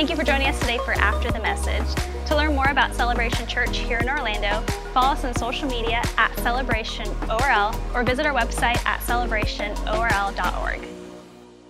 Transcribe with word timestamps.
Thank 0.00 0.08
you 0.08 0.16
for 0.16 0.24
joining 0.24 0.48
us 0.48 0.58
today 0.58 0.78
for 0.78 0.92
After 0.92 1.30
the 1.30 1.40
Message. 1.40 1.84
To 2.28 2.34
learn 2.34 2.54
more 2.54 2.68
about 2.70 2.94
Celebration 2.94 3.46
Church 3.46 3.76
here 3.76 3.98
in 3.98 4.08
Orlando, 4.08 4.62
follow 4.94 5.12
us 5.12 5.26
on 5.26 5.36
social 5.36 5.68
media 5.68 6.00
at 6.16 6.34
Celebration 6.38 7.06
ORL 7.28 7.78
or 7.92 8.02
visit 8.02 8.24
our 8.24 8.32
website 8.32 8.82
at 8.86 9.00
celebrationorl.org. 9.00 10.80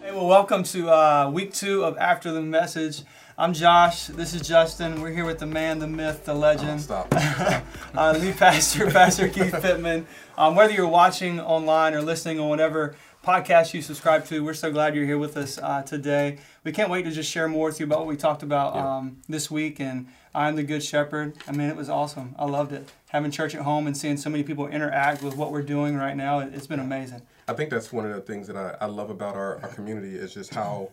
Hey, 0.00 0.12
well, 0.12 0.28
welcome 0.28 0.62
to 0.62 0.90
uh, 0.90 1.28
week 1.28 1.52
two 1.52 1.82
of 1.82 1.98
After 1.98 2.30
the 2.30 2.40
Message. 2.40 3.02
I'm 3.36 3.52
Josh. 3.52 4.06
This 4.06 4.32
is 4.32 4.42
Justin. 4.42 5.02
We're 5.02 5.10
here 5.10 5.24
with 5.24 5.40
the 5.40 5.46
man, 5.46 5.80
the 5.80 5.88
myth, 5.88 6.24
the 6.24 6.34
legend. 6.34 6.86
Oh, 6.88 7.06
stop. 7.08 7.12
uh, 7.96 8.16
lead 8.16 8.36
pastor, 8.36 8.86
Pastor 8.92 9.28
Keith 9.28 9.60
Pittman. 9.60 10.06
Um, 10.38 10.54
whether 10.54 10.72
you're 10.72 10.86
watching 10.86 11.40
online 11.40 11.94
or 11.94 12.02
listening 12.02 12.38
on 12.38 12.48
whatever 12.48 12.94
podcast 13.24 13.74
you 13.74 13.82
subscribe 13.82 14.24
to, 14.26 14.44
we're 14.44 14.54
so 14.54 14.70
glad 14.70 14.94
you're 14.94 15.04
here 15.04 15.18
with 15.18 15.36
us 15.36 15.58
uh, 15.58 15.82
today. 15.82 16.38
We 16.62 16.72
can't 16.72 16.90
wait 16.90 17.04
to 17.04 17.10
just 17.10 17.30
share 17.30 17.48
more 17.48 17.68
with 17.68 17.80
you 17.80 17.86
about 17.86 18.00
what 18.00 18.08
we 18.08 18.16
talked 18.16 18.42
about 18.42 18.76
um, 18.76 19.22
this 19.28 19.50
week. 19.50 19.80
And 19.80 20.08
I'm 20.34 20.56
the 20.56 20.62
Good 20.62 20.82
Shepherd. 20.82 21.34
I 21.48 21.52
mean, 21.52 21.70
it 21.70 21.76
was 21.76 21.88
awesome. 21.88 22.34
I 22.38 22.44
loved 22.44 22.72
it. 22.72 22.92
Having 23.08 23.30
church 23.30 23.54
at 23.54 23.62
home 23.62 23.86
and 23.86 23.96
seeing 23.96 24.18
so 24.18 24.28
many 24.28 24.42
people 24.44 24.66
interact 24.68 25.22
with 25.22 25.36
what 25.36 25.52
we're 25.52 25.62
doing 25.62 25.96
right 25.96 26.16
now, 26.16 26.40
it- 26.40 26.54
it's 26.54 26.66
been 26.66 26.80
amazing. 26.80 27.22
I 27.48 27.54
think 27.54 27.70
that's 27.70 27.92
one 27.92 28.04
of 28.04 28.14
the 28.14 28.20
things 28.20 28.46
that 28.46 28.56
I, 28.56 28.76
I 28.82 28.86
love 28.86 29.08
about 29.10 29.34
our, 29.36 29.58
our 29.62 29.68
community 29.70 30.14
is 30.14 30.34
just 30.34 30.54
how 30.54 30.90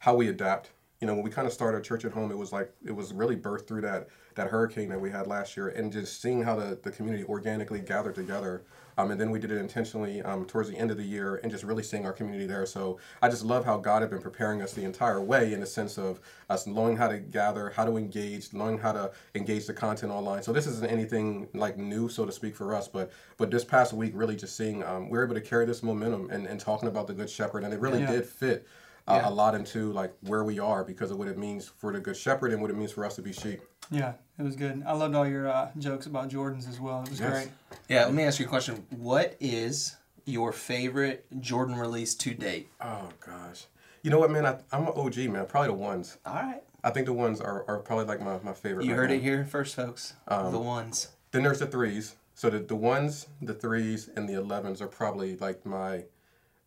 how 0.00 0.14
we 0.14 0.28
adapt. 0.28 0.70
You 1.00 1.06
know, 1.06 1.14
when 1.14 1.22
we 1.22 1.30
kind 1.30 1.46
of 1.46 1.52
started 1.54 1.82
church 1.84 2.04
at 2.04 2.12
home, 2.12 2.30
it 2.30 2.36
was 2.36 2.52
like 2.52 2.70
it 2.84 2.90
was 2.94 3.12
really 3.14 3.36
birthed 3.36 3.66
through 3.66 3.80
that 3.82 4.08
that 4.34 4.48
hurricane 4.48 4.88
that 4.90 5.00
we 5.00 5.10
had 5.10 5.26
last 5.26 5.56
year, 5.56 5.68
and 5.68 5.90
just 5.90 6.20
seeing 6.20 6.42
how 6.42 6.54
the, 6.56 6.78
the 6.82 6.90
community 6.90 7.24
organically 7.24 7.80
gathered 7.80 8.14
together. 8.14 8.62
Um, 8.98 9.10
and 9.10 9.20
then 9.20 9.30
we 9.30 9.38
did 9.38 9.50
it 9.50 9.58
intentionally 9.58 10.22
um, 10.22 10.46
towards 10.46 10.68
the 10.70 10.76
end 10.76 10.90
of 10.90 10.96
the 10.96 11.02
year, 11.04 11.36
and 11.42 11.50
just 11.52 11.64
really 11.64 11.82
seeing 11.82 12.06
our 12.06 12.12
community 12.12 12.46
there. 12.46 12.64
So 12.66 12.98
I 13.20 13.28
just 13.28 13.44
love 13.44 13.64
how 13.64 13.76
God 13.76 14.00
had 14.02 14.10
been 14.10 14.22
preparing 14.22 14.62
us 14.62 14.72
the 14.72 14.84
entire 14.84 15.20
way, 15.20 15.52
in 15.52 15.60
the 15.60 15.66
sense 15.66 15.98
of 15.98 16.20
us 16.48 16.66
knowing 16.66 16.96
how 16.96 17.08
to 17.08 17.18
gather, 17.18 17.70
how 17.70 17.84
to 17.84 17.96
engage, 17.96 18.52
knowing 18.52 18.78
how 18.78 18.92
to 18.92 19.10
engage 19.34 19.66
the 19.66 19.74
content 19.74 20.12
online. 20.12 20.42
So 20.42 20.52
this 20.52 20.66
isn't 20.66 20.90
anything 20.90 21.48
like 21.52 21.76
new, 21.76 22.08
so 22.08 22.24
to 22.24 22.32
speak, 22.32 22.56
for 22.56 22.74
us. 22.74 22.88
But 22.88 23.12
but 23.36 23.50
this 23.50 23.64
past 23.64 23.92
week, 23.92 24.12
really 24.14 24.36
just 24.36 24.56
seeing 24.56 24.82
um, 24.82 25.10
we 25.10 25.18
were 25.18 25.24
able 25.24 25.34
to 25.34 25.40
carry 25.42 25.66
this 25.66 25.82
momentum 25.82 26.30
and, 26.30 26.46
and 26.46 26.58
talking 26.58 26.88
about 26.88 27.06
the 27.06 27.14
Good 27.14 27.28
Shepherd, 27.30 27.64
and 27.64 27.74
it 27.74 27.80
really 27.80 28.00
Yeah. 28.00 28.12
did 28.12 28.24
fit 28.24 28.66
uh, 29.08 29.22
a 29.24 29.30
lot 29.30 29.54
into 29.54 29.92
like 29.92 30.12
where 30.22 30.44
we 30.44 30.58
are 30.58 30.84
because 30.84 31.10
of 31.10 31.18
what 31.18 31.28
it 31.28 31.38
means 31.38 31.66
for 31.68 31.92
the 31.92 32.00
Good 32.00 32.16
Shepherd 32.16 32.52
and 32.52 32.60
what 32.60 32.70
it 32.70 32.76
means 32.76 32.92
for 32.92 33.04
us 33.04 33.16
to 33.16 33.22
be 33.22 33.32
sheep. 33.32 33.60
Yeah, 33.90 34.14
it 34.38 34.42
was 34.42 34.56
good. 34.56 34.82
I 34.86 34.92
loved 34.94 35.14
all 35.14 35.26
your 35.26 35.48
uh, 35.48 35.70
jokes 35.78 36.06
about 36.06 36.28
Jordans 36.28 36.68
as 36.68 36.80
well. 36.80 37.02
It 37.02 37.10
was 37.10 37.20
Yes. 37.20 37.30
great. 37.30 37.48
Yeah, 37.88 38.04
let 38.04 38.14
me 38.14 38.24
ask 38.24 38.40
you 38.40 38.46
a 38.46 38.48
question. 38.48 38.84
What 38.90 39.36
is 39.38 39.96
your 40.24 40.52
favorite 40.52 41.24
Jordan 41.40 41.76
release 41.76 42.14
to 42.16 42.34
date? 42.34 42.68
Oh 42.80 43.08
gosh, 43.24 43.66
you 44.02 44.10
know 44.10 44.18
what, 44.18 44.30
man? 44.30 44.44
I, 44.44 44.58
I'm 44.72 44.88
an 44.88 44.92
OG 44.96 45.16
man. 45.28 45.46
Probably 45.46 45.68
the 45.68 45.74
ones. 45.74 46.18
All 46.26 46.34
right. 46.34 46.62
I 46.82 46.90
think 46.90 47.06
the 47.06 47.12
ones 47.12 47.40
are, 47.40 47.64
are 47.68 47.78
probably 47.78 48.04
like 48.04 48.20
my, 48.20 48.38
my 48.44 48.52
favorite. 48.52 48.84
You 48.86 48.92
right 48.92 48.96
heard 48.98 49.10
now. 49.10 49.16
it 49.16 49.22
here 49.22 49.44
first, 49.44 49.74
folks. 49.74 50.14
Um, 50.28 50.52
the 50.52 50.58
ones. 50.58 51.08
Then 51.32 51.42
there's 51.42 51.58
the 51.58 51.66
threes. 51.66 52.14
So 52.34 52.48
the, 52.50 52.58
the 52.60 52.76
ones, 52.76 53.26
the 53.42 53.54
threes, 53.54 54.08
and 54.14 54.28
the 54.28 54.34
elevens 54.34 54.80
are 54.82 54.86
probably 54.86 55.36
like 55.36 55.64
my 55.66 56.04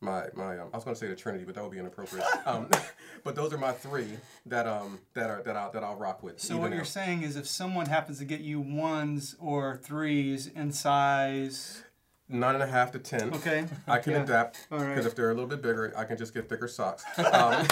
my 0.01 0.25
my. 0.33 0.57
Um, 0.57 0.69
I 0.73 0.77
was 0.77 0.83
gonna 0.83 0.95
say 0.95 1.07
the 1.07 1.15
Trinity, 1.15 1.43
but 1.45 1.55
that 1.55 1.63
would 1.63 1.71
be 1.71 1.79
inappropriate. 1.79 2.25
um, 2.45 2.69
but 3.23 3.35
those 3.35 3.53
are 3.53 3.57
my 3.57 3.71
three 3.71 4.17
that 4.45 4.67
um 4.67 4.99
that 5.13 5.29
are 5.29 5.41
that 5.43 5.55
I 5.55 5.69
that 5.71 5.83
I'll 5.83 5.95
rock 5.95 6.23
with. 6.23 6.39
So 6.39 6.57
what 6.57 6.69
now. 6.69 6.77
you're 6.77 6.85
saying 6.85 7.23
is, 7.23 7.35
if 7.35 7.47
someone 7.47 7.87
happens 7.87 8.19
to 8.19 8.25
get 8.25 8.41
you 8.41 8.59
ones 8.59 9.35
or 9.39 9.77
threes 9.77 10.47
in 10.47 10.71
size, 10.71 11.83
nine 12.29 12.53
and 12.55 12.63
a 12.63 12.67
half 12.67 12.91
to 12.93 12.99
ten. 12.99 13.33
okay, 13.33 13.65
I 13.87 13.97
can 13.99 14.13
Yeah. 14.13 14.23
adapt 14.23 14.67
All 14.71 14.77
right. 14.79 14.89
because 14.89 15.05
if 15.05 15.15
they're 15.15 15.31
a 15.31 15.33
little 15.33 15.49
bit 15.49 15.61
bigger, 15.61 15.91
I 15.97 16.03
can 16.05 16.17
just 16.17 16.33
get 16.33 16.47
thicker 16.47 16.67
socks. 16.67 17.03
Um, 17.17 17.65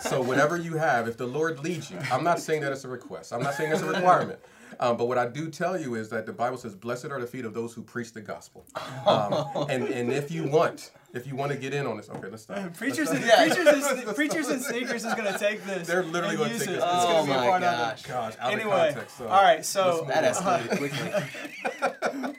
so 0.00 0.22
whatever 0.22 0.56
you 0.56 0.76
have, 0.76 1.08
if 1.08 1.16
the 1.16 1.26
Lord 1.26 1.58
leads 1.64 1.90
you, 1.90 1.98
I'm 2.12 2.24
not 2.24 2.40
saying 2.40 2.62
that 2.62 2.72
it's 2.72 2.84
a 2.84 2.88
request. 2.88 3.32
I'm 3.32 3.42
not 3.42 3.54
saying 3.54 3.72
it's 3.72 3.82
a 3.82 3.86
requirement. 3.86 4.38
Um, 4.80 4.96
but 4.96 5.06
what 5.06 5.18
I 5.18 5.26
do 5.26 5.50
tell 5.50 5.80
you 5.80 5.94
is 5.96 6.08
that 6.10 6.26
the 6.26 6.32
Bible 6.32 6.56
says, 6.58 6.74
"Blessed 6.76 7.06
are 7.06 7.20
the 7.20 7.26
feet 7.26 7.44
of 7.44 7.52
those 7.54 7.72
who 7.74 7.82
preach 7.82 8.12
the 8.12 8.20
gospel." 8.20 8.64
Um, 9.06 9.66
and 9.70 9.88
and 9.88 10.12
if 10.12 10.30
you 10.30 10.44
want, 10.44 10.92
if 11.14 11.26
you 11.26 11.34
want 11.34 11.50
to 11.52 11.58
get 11.58 11.72
in 11.74 11.86
on 11.86 11.96
this, 11.96 12.08
okay, 12.10 12.28
let's 12.28 12.42
stop. 12.44 12.74
preachers 12.74 13.08
Let's 13.10 13.22
and 13.24 13.24
stop. 13.24 13.38
preachers 13.66 13.86
and, 14.06 14.14
preachers 14.16 14.48
and 14.48 14.62
sneakers 14.62 15.04
is 15.04 15.14
gonna 15.14 15.36
take 15.38 15.64
this. 15.64 15.88
They're 15.88 16.04
literally 16.04 16.34
and 16.36 16.38
gonna 16.44 16.50
use 16.52 16.60
take 16.60 16.68
it. 16.68 16.72
this. 16.74 16.84
It's 16.84 16.92
Oh 16.94 17.08
gonna 17.08 17.26
be 17.26 17.32
a 17.32 17.36
my 17.36 17.46
part 17.48 17.62
gosh. 17.62 18.02
Gosh, 18.02 18.34
out 18.38 18.52
Anyway, 18.52 18.88
of 18.88 18.94
context. 18.94 19.16
So 19.18 19.26
all 19.26 19.42
right, 19.42 19.64
so 19.64 20.04
let's 20.06 20.36
That 20.36 20.36
move 20.36 20.46
on. 20.46 20.60
escalated 20.60 22.16
quickly. 22.18 22.34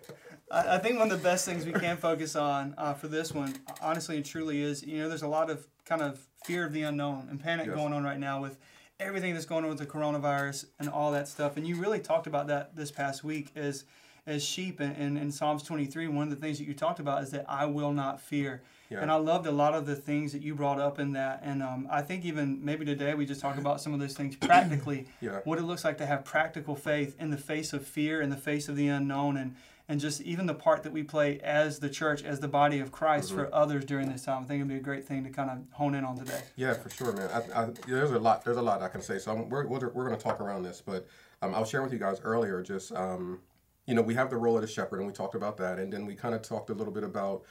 I, 0.50 0.76
I 0.76 0.78
think 0.78 0.98
one 0.98 1.10
of 1.10 1.18
the 1.18 1.22
best 1.22 1.44
things 1.44 1.64
we 1.64 1.72
can 1.72 1.96
focus 1.96 2.36
on 2.36 2.74
uh, 2.78 2.94
for 2.94 3.08
this 3.08 3.32
one, 3.32 3.54
honestly 3.80 4.16
and 4.16 4.24
truly, 4.24 4.62
is 4.62 4.82
you 4.84 4.98
know 4.98 5.08
there's 5.08 5.22
a 5.22 5.28
lot 5.28 5.50
of 5.50 5.66
kind 5.84 6.02
of 6.02 6.20
fear 6.44 6.64
of 6.64 6.72
the 6.72 6.82
unknown 6.82 7.28
and 7.30 7.40
panic 7.40 7.66
Yes. 7.66 7.76
going 7.76 7.92
on 7.92 8.02
right 8.04 8.18
now 8.18 8.40
with 8.40 8.56
everything 8.98 9.32
that's 9.34 9.46
going 9.46 9.64
on 9.64 9.70
with 9.70 9.78
the 9.78 9.86
coronavirus 9.86 10.66
and 10.78 10.88
all 10.88 11.12
that 11.12 11.26
stuff. 11.28 11.56
And 11.56 11.66
you 11.66 11.76
really 11.76 12.00
talked 12.00 12.26
about 12.26 12.46
that 12.48 12.76
this 12.76 12.90
past 12.90 13.24
week 13.24 13.50
as 13.56 13.84
as 14.26 14.44
sheep 14.44 14.80
and 14.80 14.94
in, 14.98 15.16
in 15.16 15.32
Psalms 15.32 15.62
23. 15.62 16.06
One 16.08 16.24
of 16.24 16.30
the 16.30 16.36
things 16.36 16.58
that 16.58 16.64
you 16.66 16.74
talked 16.74 17.00
about 17.00 17.22
is 17.22 17.30
that 17.30 17.46
I 17.48 17.64
will 17.64 17.92
not 17.92 18.20
fear. 18.20 18.62
Yeah. 18.90 19.00
And 19.00 19.10
I 19.10 19.14
loved 19.16 19.46
a 19.46 19.50
lot 19.50 19.72
of 19.74 19.86
the 19.86 19.96
things 19.96 20.32
that 20.32 20.42
you 20.42 20.54
brought 20.54 20.78
up 20.78 20.98
in 20.98 21.12
that. 21.12 21.40
And 21.42 21.62
um, 21.62 21.88
I 21.90 22.02
think 22.02 22.24
even 22.26 22.62
maybe 22.62 22.84
today 22.84 23.14
we 23.14 23.24
just 23.24 23.40
talk 23.40 23.56
about 23.56 23.80
some 23.80 23.94
of 23.94 24.00
those 24.00 24.12
things 24.14 24.36
practically 24.40 25.06
Yeah. 25.20 25.40
what 25.44 25.58
it 25.58 25.62
looks 25.62 25.84
like 25.84 25.96
to 25.98 26.06
have 26.06 26.24
practical 26.24 26.76
faith 26.76 27.16
in 27.18 27.30
the 27.30 27.36
face 27.38 27.72
of 27.72 27.86
fear, 27.86 28.20
in 28.20 28.28
the 28.30 28.36
face 28.36 28.68
of 28.68 28.76
the 28.76 28.88
unknown, 28.88 29.36
and 29.38 29.54
and 29.90 29.98
just 29.98 30.20
even 30.20 30.46
the 30.46 30.54
part 30.54 30.84
that 30.84 30.92
we 30.92 31.02
play 31.02 31.40
as 31.40 31.80
the 31.80 31.88
church, 31.88 32.22
as 32.22 32.38
the 32.38 32.46
body 32.46 32.78
of 32.78 32.92
Christ 32.92 33.32
for 33.32 33.52
others 33.52 33.84
during 33.84 34.08
this 34.08 34.22
time. 34.22 34.44
I 34.44 34.46
think 34.46 34.60
it'd 34.60 34.68
be 34.68 34.76
a 34.76 34.80
great 34.80 35.04
thing 35.04 35.24
to 35.24 35.30
kind 35.30 35.50
of 35.50 35.58
hone 35.72 35.96
in 35.96 36.04
on 36.04 36.16
today. 36.16 36.40
Yeah, 36.54 36.74
for 36.74 36.90
sure, 36.90 37.12
man. 37.12 37.28
I, 37.28 37.62
I, 37.62 37.68
there's 37.88 38.12
a 38.12 38.18
lot. 38.20 38.44
There's 38.44 38.56
a 38.56 38.62
lot 38.62 38.82
I 38.82 38.88
can 38.88 39.02
say. 39.02 39.18
So 39.18 39.32
I'm, 39.32 39.48
we're 39.48 39.66
we're, 39.66 39.88
we're 39.88 40.06
going 40.06 40.16
to 40.16 40.22
talk 40.22 40.40
around 40.40 40.62
this, 40.62 40.80
but 40.80 41.08
um, 41.42 41.56
I 41.56 41.58
was 41.58 41.68
sharing 41.68 41.84
with 41.84 41.92
you 41.92 41.98
guys 41.98 42.20
earlier. 42.22 42.62
Just 42.62 42.92
um, 42.92 43.40
you 43.86 43.94
know, 43.94 44.02
we 44.02 44.14
have 44.14 44.30
the 44.30 44.36
role 44.36 44.54
of 44.54 44.62
the 44.62 44.68
shepherd, 44.68 44.98
and 44.98 45.08
we 45.08 45.12
talked 45.12 45.34
about 45.34 45.56
that, 45.56 45.80
and 45.80 45.92
then 45.92 46.06
we 46.06 46.14
kind 46.14 46.36
of 46.36 46.42
talked 46.42 46.70
a 46.70 46.74
little 46.74 46.92
bit 46.92 47.02
about 47.02 47.42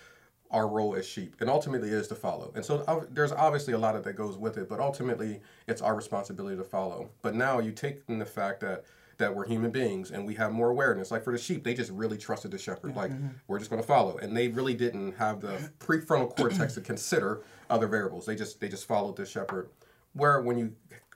our 0.50 0.66
role 0.66 0.96
as 0.96 1.06
sheep, 1.06 1.36
and 1.42 1.50
ultimately 1.50 1.90
is 1.90 2.08
to 2.08 2.16
follow. 2.16 2.54
And 2.56 2.64
so 2.64 2.86
uh, 2.88 3.02
there's 3.12 3.34
obviously 3.34 3.74
a 3.74 3.78
lot 3.78 3.98
of 3.98 4.04
that 4.06 4.14
goes 4.14 4.38
with 4.38 4.58
it, 4.58 4.70
but 4.70 4.80
ultimately 4.80 5.42
it's 5.68 5.82
our 5.82 5.94
responsibility 5.94 6.56
to 6.56 6.64
follow. 6.64 7.10
But 7.22 7.36
now 7.36 7.60
you 7.60 7.74
take 7.74 8.00
in 8.08 8.18
the 8.18 8.26
fact 8.26 8.62
that 8.62 8.86
that 9.20 9.36
we're 9.36 9.46
human 9.46 9.70
beings 9.70 10.12
and 10.12 10.26
we 10.26 10.34
have 10.36 10.52
more 10.52 10.70
awareness. 10.70 11.12
Like 11.12 11.24
for 11.24 11.32
the 11.32 11.38
sheep, 11.38 11.64
they 11.64 11.74
just 11.74 11.92
really 11.92 12.18
trusted 12.18 12.52
the 12.52 12.58
shepherd. 12.58 12.96
Like 12.96 13.12
mm-hmm. 13.12 13.28
we're 13.48 13.60
just 13.60 13.70
going 13.70 13.82
to 13.82 13.88
follow, 13.88 14.18
and 14.18 14.36
they 14.36 14.48
really 14.48 14.74
didn't 14.74 15.14
have 15.18 15.40
the 15.40 15.72
prefrontal 15.80 16.36
cortex 16.36 16.74
to 16.74 16.82
consider 16.82 17.42
other 17.70 17.88
variables. 17.88 18.26
They 18.26 18.36
just 18.36 18.60
they 18.60 18.68
just 18.68 18.88
followed 18.88 19.16
the 19.16 19.26
shepherd. 19.26 19.70
Where 20.14 20.42
when 20.42 20.58
you 20.58 20.74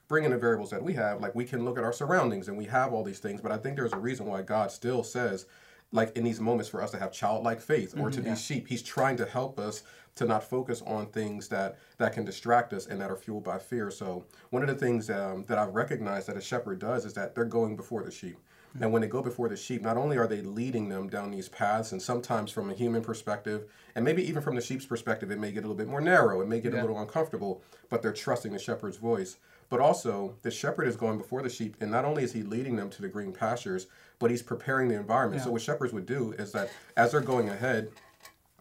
bring 0.08 0.26
in 0.26 0.32
the 0.32 0.38
variables 0.38 0.70
that 0.70 0.84
we 0.84 0.94
have, 0.94 1.22
like 1.22 1.34
we 1.34 1.46
can 1.46 1.66
look 1.66 1.78
at 1.78 1.84
our 1.84 1.94
surroundings 1.94 2.48
and 2.48 2.58
we 2.58 2.66
have 2.66 2.94
all 2.94 3.04
these 3.04 3.20
things, 3.20 3.42
but 3.42 3.52
I 3.52 3.58
think 3.58 3.76
there's 3.76 3.94
a 3.94 3.98
reason 3.98 4.28
why 4.28 4.44
God 4.44 4.72
still 4.72 5.04
says, 5.04 5.48
like 5.94 6.18
in 6.18 6.24
these 6.26 6.42
moments, 6.42 6.68
for 6.68 6.82
us 6.82 6.92
to 6.92 6.98
have 6.98 7.14
childlike 7.14 7.62
faith 7.62 7.94
or 7.98 8.10
to 8.10 8.20
be 8.20 8.36
sheep. 8.36 8.68
He's 8.68 8.84
trying 8.84 9.16
to 9.18 9.26
help 9.26 9.60
us 9.60 9.84
to 10.16 10.26
not 10.26 10.44
focus 10.44 10.82
on 10.86 11.06
things 11.08 11.48
that 11.48 11.78
that 11.98 12.14
can 12.14 12.26
distract 12.26 12.74
us 12.74 12.88
and 12.88 13.00
that 13.00 13.10
are 13.10 13.16
fueled 13.16 13.44
by 13.44 13.60
fear. 13.60 13.90
So 13.90 14.26
one 14.50 14.62
of 14.62 14.68
the 14.68 14.76
things 14.76 15.10
um, 15.10 15.46
that 15.48 15.58
I've 15.58 15.74
recognized 15.74 16.28
that 16.28 16.36
a 16.36 16.42
shepherd 16.42 16.80
does 16.80 17.06
is 17.06 17.14
that 17.14 17.36
they're 17.36 17.46
going 17.46 17.76
before 17.76 18.04
the 18.04 18.12
sheep. 18.12 18.38
And 18.82 18.92
when 18.92 19.04
they 19.04 19.08
go 19.08 19.22
before 19.22 19.50
the 19.50 19.56
sheep, 19.56 19.84
not 19.84 19.98
only 19.98 20.18
are 20.18 20.26
they 20.26 20.42
leading 20.42 20.90
them 20.90 21.08
down 21.08 21.30
these 21.30 21.48
paths, 21.48 21.92
and 21.92 22.02
sometimes 22.02 22.52
from 22.52 22.72
a 22.72 22.74
human 22.74 23.04
perspective, 23.04 23.66
and 23.94 24.04
maybe 24.04 24.28
even 24.28 24.42
from 24.42 24.56
the 24.56 24.62
sheep's 24.62 24.86
perspective, 24.86 25.30
it 25.30 25.38
may 25.38 25.52
get 25.52 25.60
a 25.60 25.68
little 25.68 25.76
bit 25.76 25.88
more 25.88 26.02
narrow, 26.02 26.42
it 26.42 26.48
may 26.48 26.60
get 26.60 26.74
a 26.74 26.82
little 26.82 27.00
uncomfortable, 27.00 27.62
but 27.90 28.02
they're 28.02 28.12
trusting 28.12 28.52
the 28.52 28.58
shepherd's 28.58 28.98
voice. 28.98 29.38
But 29.70 29.80
also, 29.80 30.36
the 30.42 30.52
shepherd 30.52 30.88
is 30.88 30.96
going 30.96 31.18
before 31.18 31.42
the 31.42 31.50
sheep, 31.50 31.76
and 31.80 31.90
not 31.92 32.06
only 32.06 32.24
is 32.24 32.34
he 32.34 32.44
leading 32.44 32.76
them 32.76 32.90
to 32.92 33.02
the 33.02 33.08
green 33.08 33.32
pastures, 33.32 33.88
but 34.20 34.32
he's 34.32 34.42
preparing 34.42 34.88
the 34.88 34.96
environment. 34.96 35.42
So, 35.42 35.52
what 35.52 35.62
shepherds 35.62 35.94
would 35.94 36.06
do 36.06 36.34
is 36.34 36.52
that 36.52 36.70
as 36.96 37.12
they're 37.12 37.22
going 37.22 37.50
ahead, 37.50 37.90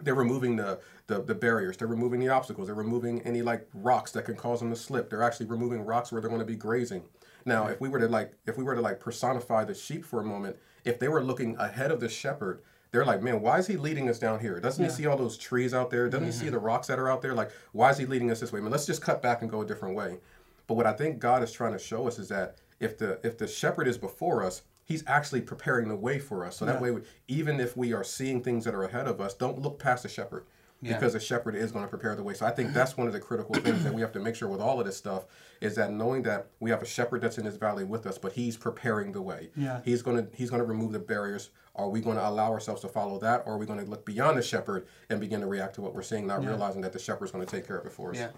they're 0.01 0.15
removing 0.15 0.57
the, 0.57 0.81
the 1.07 1.23
the 1.23 1.35
barriers. 1.35 1.77
They're 1.77 1.89
removing 1.89 2.21
the 2.21 2.29
obstacles. 2.29 2.69
They're 2.69 2.75
removing 2.75 3.23
any 3.23 3.43
like 3.43 3.69
rocks 3.75 4.13
that 4.13 4.25
can 4.25 4.37
cause 4.37 4.61
them 4.61 4.71
to 4.71 4.77
slip. 4.77 5.11
They're 5.11 5.23
actually 5.23 5.47
removing 5.47 5.85
rocks 5.85 6.13
where 6.13 6.21
they're 6.21 6.31
going 6.31 6.41
to 6.41 6.47
be 6.47 6.57
grazing. 6.57 7.05
Now 7.45 7.67
if 7.67 7.81
we 7.81 7.89
were 7.89 7.99
to 7.99 8.09
like 8.09 8.33
if 8.47 8.57
we 8.57 8.65
were 8.65 8.75
to 8.75 8.81
like 8.81 9.01
personify 9.01 9.65
the 9.65 9.75
sheep 9.75 10.05
for 10.05 10.21
a 10.21 10.25
moment 10.25 10.57
if 10.85 10.99
they 10.99 11.09
were 11.09 11.23
looking 11.23 11.57
ahead 11.59 11.91
of 11.91 12.01
the 12.01 12.09
shepherd 12.09 12.61
they're 12.91 13.05
like 13.05 13.23
man 13.23 13.41
why 13.41 13.59
is 13.59 13.67
he 13.67 13.77
leading 13.77 14.09
us 14.09 14.19
down 14.19 14.41
here? 14.41 14.61
Doesn't 14.61 14.85
he 14.85 14.91
see 14.91 15.07
all 15.07 15.17
those 15.17 15.37
trees 15.37 15.75
out 15.75 15.91
there? 15.91 16.09
Doesn't 16.09 16.27
he 16.27 16.33
see 16.33 16.45
mm-hmm. 16.45 16.55
the 16.55 16.61
rocks 16.61 16.87
that 16.89 16.99
are 16.99 17.09
out 17.09 17.23
there? 17.23 17.35
Like 17.35 17.51
why 17.73 17.91
is 17.91 17.99
he 17.99 18.07
leading 18.07 18.31
us 18.31 18.41
this 18.41 18.53
way? 18.53 18.61
I 18.61 18.63
mean, 18.63 18.71
let's 18.71 18.87
just 18.87 19.03
cut 19.03 19.23
back 19.23 19.43
and 19.43 19.51
go 19.51 19.63
a 19.63 19.67
different 19.67 19.97
way 19.97 20.19
but 20.67 20.75
what 20.75 20.87
i 20.87 20.93
think 20.93 21.19
god 21.19 21.43
is 21.43 21.53
trying 21.53 21.73
to 21.73 21.79
show 21.79 22.07
us 22.07 22.19
is 22.19 22.29
that 22.29 22.57
if 22.81 22.99
the 22.99 23.19
if 23.27 23.39
the 23.39 23.47
shepherd 23.47 23.87
is 23.89 23.99
before 23.99 24.45
us 24.45 24.63
he's 24.85 25.05
actually 25.07 25.41
preparing 25.41 25.89
the 25.89 25.97
way 25.97 26.19
for 26.19 26.45
us 26.45 26.57
so 26.57 26.65
that 26.65 26.81
way 26.81 26.91
we, 26.91 27.01
even 27.29 27.61
if 27.61 27.77
we 27.77 27.93
are 27.93 28.05
seeing 28.05 28.43
things 28.43 28.65
that 28.65 28.75
are 28.75 28.85
ahead 28.85 29.07
of 29.07 29.21
us 29.21 29.35
don't 29.35 29.59
look 29.61 29.79
past 29.79 30.03
the 30.03 30.09
shepherd 30.09 30.45
Yeah. 30.81 30.95
because 30.95 31.13
the 31.13 31.21
shepherd 31.21 31.55
is 31.55 31.71
going 31.71 31.85
to 31.85 31.89
prepare 31.89 32.17
the 32.17 32.25
way. 32.25 32.35
So 32.35 32.45
I 32.45 32.51
think 32.51 32.73
that's 32.75 32.97
one 32.97 33.07
of 33.07 33.13
the 33.13 33.21
critical 33.21 33.55
things 33.55 33.85
that 33.85 33.95
we 33.95 34.01
have 34.01 34.11
to 34.13 34.19
make 34.19 34.35
sure 34.35 34.49
with 34.49 34.61
all 34.61 34.81
of 34.81 34.87
this 34.87 34.97
stuff 34.97 35.27
is 35.61 35.77
that 35.77 35.93
knowing 35.93 36.23
that 36.25 36.49
we 36.59 36.71
have 36.71 36.83
a 36.83 36.87
shepherd 36.87 37.21
that's 37.21 37.39
in 37.39 37.45
this 37.45 37.55
valley 37.55 37.85
with 37.85 38.05
us, 38.05 38.19
but 38.19 38.33
he's 38.33 38.57
preparing 38.57 39.13
the 39.13 39.23
way. 39.23 39.51
Yeah. 39.57 39.81
He's 39.85 40.03
going 40.03 40.17
to 40.17 40.37
he's 40.37 40.51
going 40.51 40.61
to 40.61 40.67
remove 40.67 40.91
the 40.91 40.99
barriers. 40.99 41.51
Are 41.77 41.89
we 41.89 42.01
going 42.01 42.17
to 42.17 42.29
allow 42.29 42.51
ourselves 42.51 42.81
to 42.83 42.89
follow 42.89 43.21
that, 43.21 43.45
or 43.47 43.53
are 43.55 43.59
we 43.59 43.65
going 43.67 43.79
to 43.79 43.89
look 43.89 44.05
beyond 44.05 44.37
the 44.37 44.43
shepherd 44.43 44.89
and 45.09 45.21
begin 45.21 45.41
to 45.41 45.47
react 45.47 45.77
to 45.77 45.83
what 45.83 45.95
we're 45.95 46.03
seeing, 46.03 46.27
not 46.27 46.45
realizing 46.45 46.83
that 46.83 46.93
the 46.93 46.99
shepherd's 46.99 47.31
going 47.31 47.47
to 47.47 47.51
take 47.51 47.65
care 47.65 47.79
of 47.79 47.87
it 47.87 47.93
for 47.93 48.11
us? 48.11 48.17
Yeah. 48.17 48.31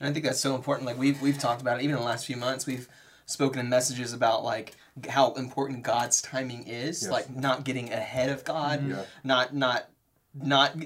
And 0.00 0.08
I 0.08 0.12
think 0.12 0.24
that's 0.24 0.40
so 0.40 0.54
important. 0.54 0.86
Like 0.86 0.98
we've 0.98 1.20
we've 1.20 1.38
talked 1.38 1.60
about 1.60 1.78
it 1.78 1.84
even 1.84 1.96
in 1.96 2.00
the 2.00 2.06
last 2.06 2.26
few 2.26 2.36
months. 2.36 2.66
We've 2.66 2.88
spoken 3.26 3.60
in 3.60 3.68
messages 3.68 4.12
about 4.12 4.44
like 4.44 4.74
how 5.08 5.32
important 5.34 5.82
God's 5.82 6.20
timing 6.22 6.66
is. 6.66 7.02
Yes. 7.02 7.10
Like 7.10 7.34
not 7.34 7.64
getting 7.64 7.92
ahead 7.92 8.30
of 8.30 8.44
God. 8.44 8.88
Yeah. 8.88 9.02
Not 9.22 9.54
not 9.54 9.88
not. 10.34 10.76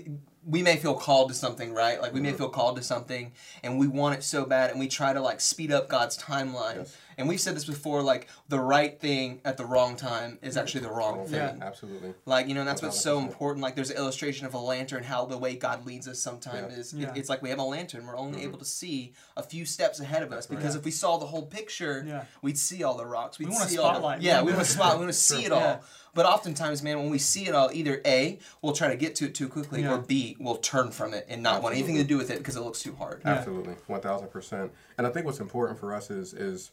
We 0.47 0.63
may 0.63 0.77
feel 0.77 0.95
called 0.95 1.29
to 1.29 1.35
something, 1.35 1.75
right? 1.75 2.01
Like 2.01 2.15
we 2.15 2.21
may 2.21 2.33
feel 2.33 2.49
called 2.49 2.77
to 2.77 2.83
something, 2.83 3.33
and 3.63 3.79
we 3.79 3.87
want 3.87 4.17
it 4.17 4.23
so 4.23 4.47
bad, 4.47 4.71
and 4.71 4.81
we 4.81 4.89
try 4.89 5.13
to 5.13 5.21
like 5.21 5.41
speed 5.41 5.73
up 5.73 5.89
God's 5.89 6.17
timeline. 6.17 6.77
Yes. 6.77 6.97
And 7.19 7.29
we've 7.29 7.41
said 7.41 7.55
this 7.57 7.65
before, 7.65 8.01
like 8.01 8.29
the 8.49 8.61
right 8.61 8.99
thing 8.99 9.41
at 9.45 9.57
the 9.57 9.67
wrong 9.67 9.97
time 9.97 10.39
is 10.41 10.57
actually 10.57 10.83
the 10.83 10.91
wrong 10.91 11.27
thing. 11.27 11.35
Yeah. 11.35 11.57
Absolutely. 11.61 12.15
Like 12.25 12.47
you 12.49 12.55
know, 12.55 12.61
and 12.61 12.69
that's 12.69 12.81
what's 12.81 13.01
so 13.01 13.19
1000%. 13.21 13.23
important. 13.27 13.63
Like 13.63 13.75
there's 13.75 13.91
an 13.91 13.97
illustration 13.97 14.47
of 14.47 14.55
a 14.55 14.59
lantern. 14.59 15.03
How 15.03 15.27
the 15.27 15.37
way 15.37 15.57
God 15.57 15.85
leads 15.85 16.07
us 16.09 16.21
sometimes 16.21 16.73
Yeah. 16.73 16.79
is 16.79 16.95
Yeah. 16.95 17.11
It, 17.11 17.19
it's 17.19 17.29
like 17.29 17.43
we 17.43 17.51
have 17.51 17.59
a 17.59 17.63
lantern. 17.65 18.07
We're 18.07 18.17
only 18.17 18.39
Mm-hmm. 18.39 18.49
able 18.49 18.59
to 18.61 18.65
see 18.65 19.13
a 19.37 19.43
few 19.43 19.65
steps 19.67 19.99
ahead 20.01 20.23
of 20.23 20.33
us 20.33 20.47
because 20.47 20.75
right. 20.75 20.77
if 20.79 20.85
we 20.85 20.91
saw 20.93 21.17
the 21.19 21.27
whole 21.27 21.45
picture, 21.47 22.05
Yeah. 22.07 22.25
we'd 22.41 22.57
see 22.59 22.85
all 22.85 22.97
the 22.97 23.05
rocks. 23.07 23.39
We'd 23.39 23.49
want 23.49 23.65
a 23.65 23.69
see 23.69 23.79
all 23.79 23.89
the- 23.89 23.95
spotlight. 23.95 24.23
yeah, 24.23 24.41
We 24.41 24.47
we 24.47 24.53
want 24.53 24.57
want 24.59 24.69
a 24.69 24.71
spot. 24.73 24.93
We 24.95 24.99
want 25.01 25.09
to 25.13 25.19
see 25.19 25.45
it 25.45 25.51
all. 25.53 25.61
Yeah. 25.61 25.79
But 26.15 26.25
oftentimes, 26.27 26.83
man, 26.83 26.99
when 26.99 27.11
we 27.11 27.19
see 27.19 27.47
it 27.47 27.55
all, 27.55 27.71
either 27.73 28.01
a 28.05 28.39
we'll 28.63 28.73
try 28.73 28.89
to 28.89 28.97
get 28.97 29.15
to 29.17 29.27
it 29.27 29.35
too 29.35 29.49
quickly, 29.49 29.83
Yeah. 29.83 29.95
or 29.95 29.99
b 29.99 30.37
we'll 30.41 30.57
turn 30.57 30.91
from 30.93 31.15
it 31.15 31.27
and 31.29 31.43
not 31.43 31.63
want 31.63 31.75
anything 31.75 31.97
to 31.97 32.05
do 32.05 32.17
with 32.17 32.31
it 32.31 32.39
because 32.39 32.57
it 32.57 32.61
looks 32.61 32.81
too 32.83 32.95
hard. 32.95 33.23
Yeah. 33.25 33.33
Absolutely, 33.35 33.75
one 33.89 34.01
thousand 34.01 34.29
percent. 34.29 34.73
And 34.97 35.07
I 35.07 35.11
think 35.11 35.27
what's 35.27 35.41
important 35.41 35.79
for 35.81 35.93
us 35.95 36.11
is 36.11 36.33
is 36.33 36.71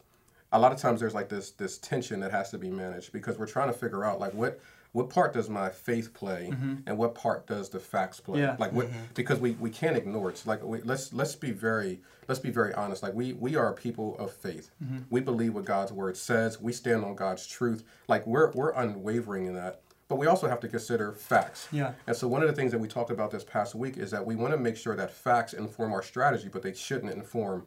a 0.56 0.60
lot 0.60 0.72
of 0.72 0.78
times 0.80 1.00
there's 1.00 1.13
like 1.13 1.30
this 1.30 1.52
this 1.52 1.78
tension 1.78 2.19
that 2.22 2.31
has 2.31 2.50
to 2.52 2.57
be 2.57 2.69
managed 2.69 3.12
because 3.12 3.38
we're 3.38 3.48
trying 3.48 3.68
to 3.68 3.78
figure 3.78 4.04
out 4.04 4.19
like 4.19 4.34
what 4.34 4.60
what 4.94 5.10
part 5.10 5.34
does 5.34 5.50
my 5.50 5.68
faith 5.69 6.13
play 6.13 6.50
mm-hmm. 6.54 6.75
and 6.88 6.98
what 6.98 7.13
part 7.16 7.46
does 7.48 7.68
the 7.68 7.80
facts 7.80 8.22
play? 8.22 8.40
Yeah. 8.40 8.56
like 8.60 8.72
what 8.72 8.88
mm-hmm. 8.88 9.00
because 9.13 9.40
we, 9.40 9.52
we 9.52 9.69
can't 9.69 9.98
ignore 9.98 10.30
it. 10.30 10.42
Like 10.46 10.63
we, 10.63 10.81
let's 10.84 11.12
let's 11.12 11.36
be 11.36 11.52
very 11.52 12.00
let's 12.30 12.40
be 12.40 12.50
very 12.50 12.74
honest. 12.74 13.04
Like 13.04 13.13
we 13.13 13.34
we 13.34 13.57
are 13.57 13.74
people 13.74 14.18
of 14.18 14.31
faith. 14.31 14.72
Mm-hmm. 14.81 15.00
We 15.10 15.19
believe 15.19 15.54
what 15.54 15.66
god's 15.66 15.92
word 15.92 16.16
says. 16.16 16.62
We 16.62 16.72
stand 16.72 17.04
on 17.04 17.16
god's 17.16 17.46
truth. 17.46 17.84
Like 18.07 18.25
we're 18.25 18.52
we're 18.52 18.72
unwavering 18.72 19.48
in 19.48 19.56
that 19.56 19.81
but 20.07 20.18
we 20.18 20.28
also 20.28 20.48
have 20.48 20.60
to 20.60 20.68
consider 20.68 21.12
facts. 21.12 21.68
Yeah. 21.72 21.94
and 22.06 22.16
so 22.16 22.28
one 22.28 22.44
of 22.44 22.48
the 22.48 22.54
things 22.54 22.72
that 22.72 22.78
we 22.78 22.88
talked 22.88 23.10
about 23.10 23.31
this 23.31 23.44
past 23.44 23.74
week 23.74 23.98
is 23.98 24.12
that 24.12 24.24
we 24.24 24.36
want 24.36 24.54
to 24.54 24.57
make 24.57 24.78
sure 24.78 24.96
that 24.96 25.12
facts 25.12 25.54
inform 25.54 25.94
our 25.94 26.04
strategy, 26.04 26.48
but 26.48 26.62
they 26.62 26.74
shouldn't 26.74 27.12
inform 27.12 27.66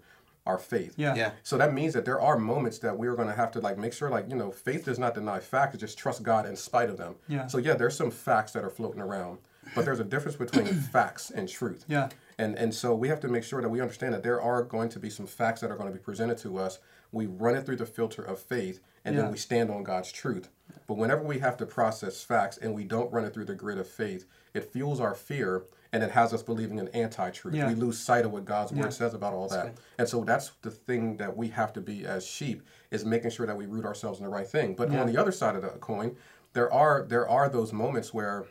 our 0.48 0.58
faith. 0.58 0.94
Yeah. 0.96 1.14
Yeah. 1.14 1.30
So 1.44 1.56
that 1.58 1.72
means 1.74 1.92
that 1.94 2.04
there 2.04 2.20
are 2.20 2.38
moments 2.38 2.78
that 2.78 2.96
we're 2.98 3.14
going 3.14 3.28
to 3.28 3.34
have 3.34 3.50
to 3.52 3.60
like 3.60 3.78
make 3.78 3.92
sure 3.92 4.08
like, 4.10 4.28
you 4.28 4.34
know, 4.34 4.50
faith 4.50 4.84
does 4.86 4.98
not 4.98 5.14
deny 5.14 5.38
facts. 5.38 5.74
it 5.74 5.78
just 5.78 5.98
trust 5.98 6.22
God 6.22 6.46
in 6.46 6.56
spite 6.56 6.88
of 6.88 6.96
them. 6.96 7.14
Yeah. 7.28 7.46
So 7.46 7.58
yeah, 7.58 7.74
there's 7.74 7.96
some 7.96 8.10
facts 8.10 8.52
that 8.52 8.64
are 8.64 8.70
floating 8.70 9.00
around, 9.02 9.38
but 9.74 9.84
there's 9.84 10.00
a 10.00 10.04
difference 10.04 10.36
between 10.36 10.66
facts 10.92 11.30
and 11.30 11.48
truth. 11.48 11.84
Yeah. 11.86 12.08
And 12.38 12.56
and 12.56 12.72
so 12.74 12.94
we 12.94 13.08
have 13.08 13.20
to 13.20 13.28
make 13.28 13.44
sure 13.44 13.60
that 13.60 13.68
we 13.68 13.80
understand 13.80 14.14
that 14.14 14.22
there 14.22 14.40
are 14.40 14.62
going 14.62 14.88
to 14.90 14.98
be 14.98 15.10
some 15.10 15.26
facts 15.26 15.60
that 15.60 15.70
are 15.70 15.76
going 15.76 15.90
to 15.92 15.96
be 15.96 16.02
presented 16.02 16.38
to 16.38 16.58
us. 16.58 16.78
We 17.12 17.26
run 17.26 17.54
it 17.54 17.64
through 17.66 17.76
the 17.76 17.86
filter 17.86 18.22
of 18.22 18.38
faith 18.40 18.80
and 19.04 19.14
Yeah. 19.14 19.22
then 19.22 19.30
we 19.32 19.38
stand 19.38 19.70
on 19.70 19.82
God's 19.84 20.10
truth. 20.10 20.48
But 20.86 20.96
whenever 20.96 21.22
we 21.22 21.38
have 21.40 21.56
to 21.58 21.66
process 21.66 22.22
facts 22.22 22.56
and 22.56 22.74
we 22.74 22.84
don't 22.84 23.12
run 23.12 23.24
it 23.24 23.34
through 23.34 23.46
the 23.46 23.54
grid 23.54 23.78
of 23.78 23.86
faith, 23.88 24.24
it 24.54 24.72
fuels 24.72 25.00
our 25.00 25.14
fear 25.14 25.64
and 25.92 26.02
it 26.02 26.10
has 26.10 26.32
us 26.34 26.42
believing 26.42 26.78
in 26.78 26.88
anti-truth. 26.88 27.54
Yeah. 27.54 27.68
We 27.68 27.74
lose 27.74 27.98
sight 27.98 28.24
of 28.24 28.32
what 28.32 28.44
God's 28.44 28.72
Yeah. 28.72 28.82
word 28.82 28.92
says 28.92 29.14
about 29.14 29.32
all 29.32 29.48
that. 29.48 29.74
And 29.98 30.08
so 30.08 30.24
that's 30.24 30.52
the 30.62 30.70
thing 30.70 31.16
that 31.16 31.36
we 31.36 31.48
have 31.48 31.72
to 31.74 31.80
be 31.80 32.04
as 32.04 32.26
sheep 32.26 32.62
is 32.90 33.04
making 33.04 33.30
sure 33.30 33.46
that 33.46 33.56
we 33.56 33.66
root 33.66 33.84
ourselves 33.84 34.18
in 34.18 34.24
the 34.24 34.30
right 34.30 34.46
thing. 34.46 34.74
But 34.74 34.90
Yeah. 34.92 35.00
on 35.00 35.06
the 35.06 35.16
other 35.16 35.32
side 35.32 35.56
of 35.56 35.62
the 35.62 35.68
coin, 35.70 36.16
there 36.52 36.72
are 36.72 37.04
there 37.08 37.28
are 37.28 37.48
those 37.48 37.72
moments 37.72 38.12
where 38.12 38.46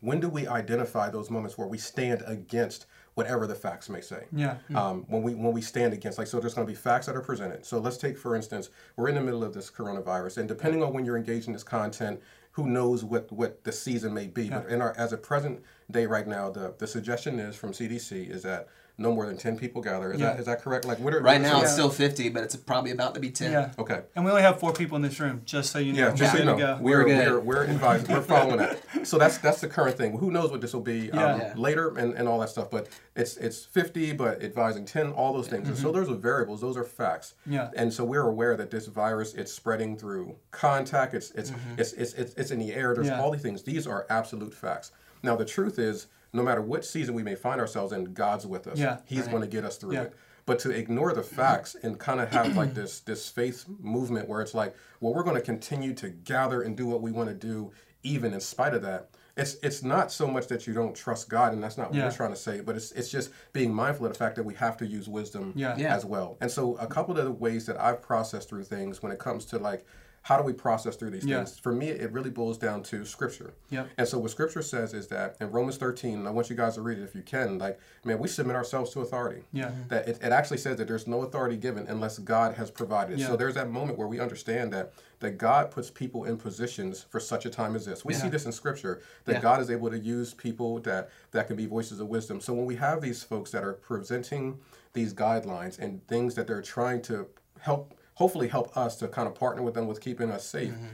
when 0.00 0.18
do 0.18 0.28
we 0.28 0.46
identify 0.48 1.08
those 1.10 1.30
moments 1.30 1.56
where 1.56 1.68
we 1.68 1.78
stand 1.78 2.24
against 2.26 2.86
whatever 3.14 3.46
the 3.46 3.54
facts 3.54 3.88
may 3.88 4.00
say? 4.00 4.26
Yeah. 4.32 4.56
Um, 4.74 5.04
when 5.08 5.22
we 5.22 5.34
when 5.34 5.52
we 5.52 5.62
stand 5.62 5.92
against, 5.92 6.18
like, 6.18 6.26
so 6.26 6.40
there's 6.40 6.54
going 6.54 6.66
to 6.66 6.70
be 6.72 6.76
facts 6.76 7.06
that 7.06 7.16
are 7.16 7.20
presented. 7.20 7.64
So 7.64 7.78
let's 7.78 7.96
take, 7.96 8.18
for 8.18 8.34
instance, 8.34 8.70
we're 8.96 9.08
in 9.08 9.14
the 9.14 9.20
middle 9.20 9.44
of 9.44 9.54
this 9.54 9.70
coronavirus, 9.70 10.38
and 10.38 10.48
depending 10.48 10.82
on 10.82 10.92
when 10.92 11.04
you're 11.04 11.16
engaged 11.16 11.46
in 11.46 11.52
this 11.52 11.62
content, 11.64 12.20
who 12.52 12.66
knows 12.66 13.04
what 13.04 13.30
what 13.30 13.62
the 13.64 13.70
season 13.72 14.12
may 14.12 14.26
be? 14.26 14.50
But 14.50 14.66
in 14.68 14.82
our 14.82 14.92
as 14.98 15.12
a 15.12 15.16
present 15.16 15.62
day 15.92 16.06
right 16.06 16.26
now, 16.26 16.50
the 16.50 16.74
the 16.78 16.86
suggestion 16.86 17.38
is 17.38 17.54
from 17.56 17.72
CDC 17.72 18.28
is 18.30 18.42
that 18.42 18.68
no 18.98 19.10
more 19.14 19.24
than 19.24 19.38
ten 19.38 19.56
people 19.58 19.80
gather. 19.80 20.12
Is 20.12 20.20
Yeah. 20.20 20.32
that 20.32 20.40
is 20.40 20.46
that 20.46 20.60
correct? 20.62 20.84
Like, 20.84 20.98
what 20.98 21.14
are 21.14 21.20
Right 21.22 21.40
now, 21.40 21.52
so- 21.58 21.62
it's 21.62 21.70
Yeah. 21.70 21.72
still 21.72 21.90
fifty, 21.90 22.28
but 22.28 22.42
it's 22.44 22.54
probably 22.56 22.90
about 22.90 23.14
to 23.14 23.20
be 23.20 23.30
ten. 23.30 23.50
Yeah. 23.50 23.70
okay. 23.78 24.02
And 24.14 24.22
we 24.24 24.30
only 24.30 24.42
have 24.42 24.60
four 24.60 24.72
people 24.74 24.96
in 24.96 25.02
this 25.02 25.18
room, 25.18 25.40
just 25.46 25.70
so 25.72 25.78
you 25.78 25.94
know. 25.94 26.08
Yeah, 26.08 26.14
just 26.14 26.32
so 26.32 26.38
you 26.38 26.44
know, 26.44 26.58
go. 26.58 26.78
we're 26.80 27.04
We're 27.04 27.06
we're 27.06 27.24
good. 27.36 27.44
we're 27.44 27.64
advised, 27.64 28.08
we're 28.08 28.20
following 28.20 28.58
that. 28.58 28.78
So 29.04 29.18
that's 29.18 29.38
that's 29.38 29.60
the 29.60 29.66
current 29.66 29.96
thing. 29.96 30.18
Who 30.18 30.30
knows 30.30 30.50
what 30.52 30.60
this 30.60 30.72
will 30.74 30.82
be 30.82 31.10
um, 31.10 31.18
Yeah. 31.18 31.36
Yeah. 31.38 31.52
later 31.56 31.96
and, 31.96 32.14
and 32.14 32.28
all 32.28 32.38
that 32.40 32.50
stuff. 32.50 32.70
But 32.70 32.86
it's 33.16 33.36
it's 33.38 33.64
fifty, 33.64 34.12
but 34.12 34.42
advising 34.42 34.84
ten, 34.84 35.10
all 35.10 35.32
those 35.32 35.48
things. 35.48 35.66
And 35.68 35.76
so 35.76 35.90
those 35.90 36.08
are 36.10 36.14
variables. 36.14 36.60
Those 36.60 36.76
are 36.76 36.84
facts. 36.84 37.34
Mm-hmm. 37.42 37.52
Yeah. 37.54 37.70
And 37.74 37.92
so 37.92 38.04
we're 38.04 38.28
aware 38.28 38.56
that 38.58 38.70
this 38.70 38.86
virus 38.86 39.32
it's 39.34 39.52
spreading 39.52 39.96
through 39.96 40.36
contact. 40.50 41.14
It's 41.14 41.30
it's 41.32 41.50
Mm-hmm. 41.50 41.80
it's, 41.80 41.92
it's 41.94 42.12
it's 42.14 42.34
it's 42.34 42.50
in 42.50 42.58
the 42.58 42.72
air. 42.74 42.94
There's 42.94 43.08
Yeah. 43.08 43.20
all 43.20 43.30
these 43.30 43.42
things. 43.42 43.62
These 43.62 43.86
are 43.86 44.06
absolute 44.10 44.52
facts. 44.54 44.92
Now 45.22 45.36
the 45.36 45.44
truth 45.44 45.78
is, 45.78 46.06
no 46.32 46.42
matter 46.42 46.62
what 46.62 46.84
season 46.84 47.14
we 47.14 47.22
may 47.22 47.34
find 47.34 47.60
ourselves 47.60 47.92
in, 47.92 48.12
God's 48.14 48.46
with 48.46 48.66
us. 48.66 48.78
Yeah. 48.78 48.98
He's 49.04 49.28
going 49.28 49.42
to 49.42 49.48
get 49.48 49.64
us 49.64 49.76
through 49.76 49.94
Yeah. 49.94 50.02
it. 50.04 50.14
But 50.44 50.58
to 50.60 50.70
ignore 50.70 51.12
the 51.12 51.22
facts 51.22 51.76
and 51.84 51.98
kind 52.00 52.20
of 52.20 52.30
have 52.32 52.56
like 52.56 52.74
this 52.80 53.00
this 53.00 53.28
faith 53.28 53.64
movement 53.80 54.28
where 54.28 54.40
it's 54.40 54.54
like, 54.54 54.74
well, 55.00 55.14
we're 55.14 55.22
going 55.22 55.36
to 55.36 55.42
continue 55.42 55.94
to 55.94 56.08
gather 56.08 56.62
and 56.62 56.76
do 56.76 56.86
what 56.86 57.00
we 57.00 57.12
want 57.12 57.28
to 57.28 57.34
do, 57.34 57.70
even 58.02 58.34
in 58.34 58.40
spite 58.40 58.74
of 58.74 58.82
that. 58.82 59.10
It's 59.36 59.54
it's 59.62 59.82
not 59.84 60.10
so 60.10 60.26
much 60.26 60.48
that 60.48 60.66
you 60.66 60.74
don't 60.74 60.94
trust 60.96 61.28
God, 61.28 61.52
and 61.52 61.62
that's 61.62 61.78
not 61.78 61.90
what 61.90 61.96
Yeah. 61.98 62.06
we're 62.06 62.12
trying 62.12 62.32
to 62.32 62.36
say. 62.36 62.60
But 62.60 62.74
it's 62.76 62.90
it's 62.92 63.08
just 63.08 63.30
being 63.52 63.72
mindful 63.72 64.04
of 64.06 64.12
the 64.12 64.18
fact 64.18 64.34
that 64.36 64.42
we 64.44 64.54
have 64.54 64.76
to 64.78 64.86
use 64.86 65.08
wisdom 65.08 65.52
Yeah. 65.54 65.76
Yeah. 65.76 65.94
as 65.94 66.04
well. 66.04 66.36
And 66.40 66.50
so 66.50 66.76
a 66.78 66.86
couple 66.88 67.16
of 67.16 67.24
the 67.24 67.30
ways 67.30 67.64
that 67.66 67.80
I've 67.80 68.02
processed 68.02 68.48
through 68.48 68.64
things 68.64 69.00
when 69.02 69.12
it 69.12 69.18
comes 69.20 69.44
to 69.46 69.58
like 69.58 69.86
how 70.22 70.36
do 70.36 70.44
we 70.44 70.52
process 70.52 70.94
through 70.96 71.10
these 71.10 71.24
Yeah. 71.24 71.38
things? 71.38 71.58
For 71.58 71.72
me, 71.72 71.88
it 71.88 72.12
really 72.12 72.30
boils 72.30 72.56
down 72.56 72.82
to 72.84 73.04
scripture. 73.04 73.54
Yep. 73.70 73.88
And 73.98 74.06
so 74.08 74.18
what 74.18 74.30
scripture 74.30 74.62
says 74.62 74.94
is 74.94 75.08
that 75.08 75.36
in 75.40 75.50
Romans 75.50 75.76
13, 75.78 76.18
and 76.20 76.28
I 76.28 76.30
want 76.30 76.48
you 76.48 76.54
guys 76.54 76.74
to 76.76 76.80
read 76.80 76.98
it 76.98 77.02
if 77.02 77.14
you 77.14 77.22
can, 77.22 77.58
like, 77.58 77.80
man, 78.04 78.18
we 78.20 78.28
submit 78.28 78.54
ourselves 78.54 78.92
to 78.92 79.00
authority. 79.00 79.42
Yeah. 79.52 79.66
Mm-hmm. 79.66 79.88
That 79.88 80.08
it, 80.08 80.18
it 80.22 80.32
actually 80.32 80.58
says 80.58 80.76
that 80.76 80.86
there's 80.86 81.08
no 81.08 81.22
authority 81.22 81.56
given 81.56 81.86
unless 81.88 82.18
God 82.20 82.54
has 82.54 82.70
provided. 82.70 83.18
Yeah. 83.18 83.26
So 83.28 83.36
there's 83.36 83.54
that 83.54 83.70
moment 83.70 83.98
where 83.98 84.08
we 84.08 84.20
understand 84.20 84.72
that 84.72 84.92
that 85.18 85.38
God 85.38 85.70
puts 85.70 85.88
people 85.88 86.24
in 86.24 86.36
positions 86.36 87.06
for 87.08 87.20
such 87.20 87.46
a 87.46 87.50
time 87.50 87.76
as 87.76 87.84
this. 87.86 88.04
We 88.04 88.12
see 88.12 88.28
this 88.28 88.44
in 88.44 88.50
scripture 88.50 89.02
that 89.24 89.34
Yeah. 89.34 89.40
God 89.40 89.60
is 89.60 89.70
able 89.70 89.88
to 89.90 89.98
use 89.98 90.34
people 90.34 90.80
that 90.80 91.10
that 91.30 91.46
can 91.46 91.56
be 91.56 91.66
voices 91.66 92.00
of 92.00 92.08
wisdom. 92.08 92.40
So 92.40 92.52
when 92.52 92.66
we 92.66 92.74
have 92.76 93.00
these 93.00 93.22
folks 93.22 93.50
that 93.52 93.62
are 93.62 93.72
presenting 93.74 94.58
these 94.94 95.14
guidelines 95.14 95.78
and 95.78 96.06
things 96.08 96.34
that 96.34 96.46
they're 96.48 96.60
trying 96.62 97.02
to 97.02 97.28
help 97.60 97.94
hopefully 98.14 98.48
help 98.48 98.76
us 98.76 98.96
to 98.96 99.08
kind 99.08 99.26
of 99.28 99.34
partner 99.34 99.62
with 99.62 99.74
them 99.74 99.86
with 99.86 100.00
keeping 100.00 100.30
us 100.30 100.44
safe 100.46 100.72
mm-hmm. 100.72 100.86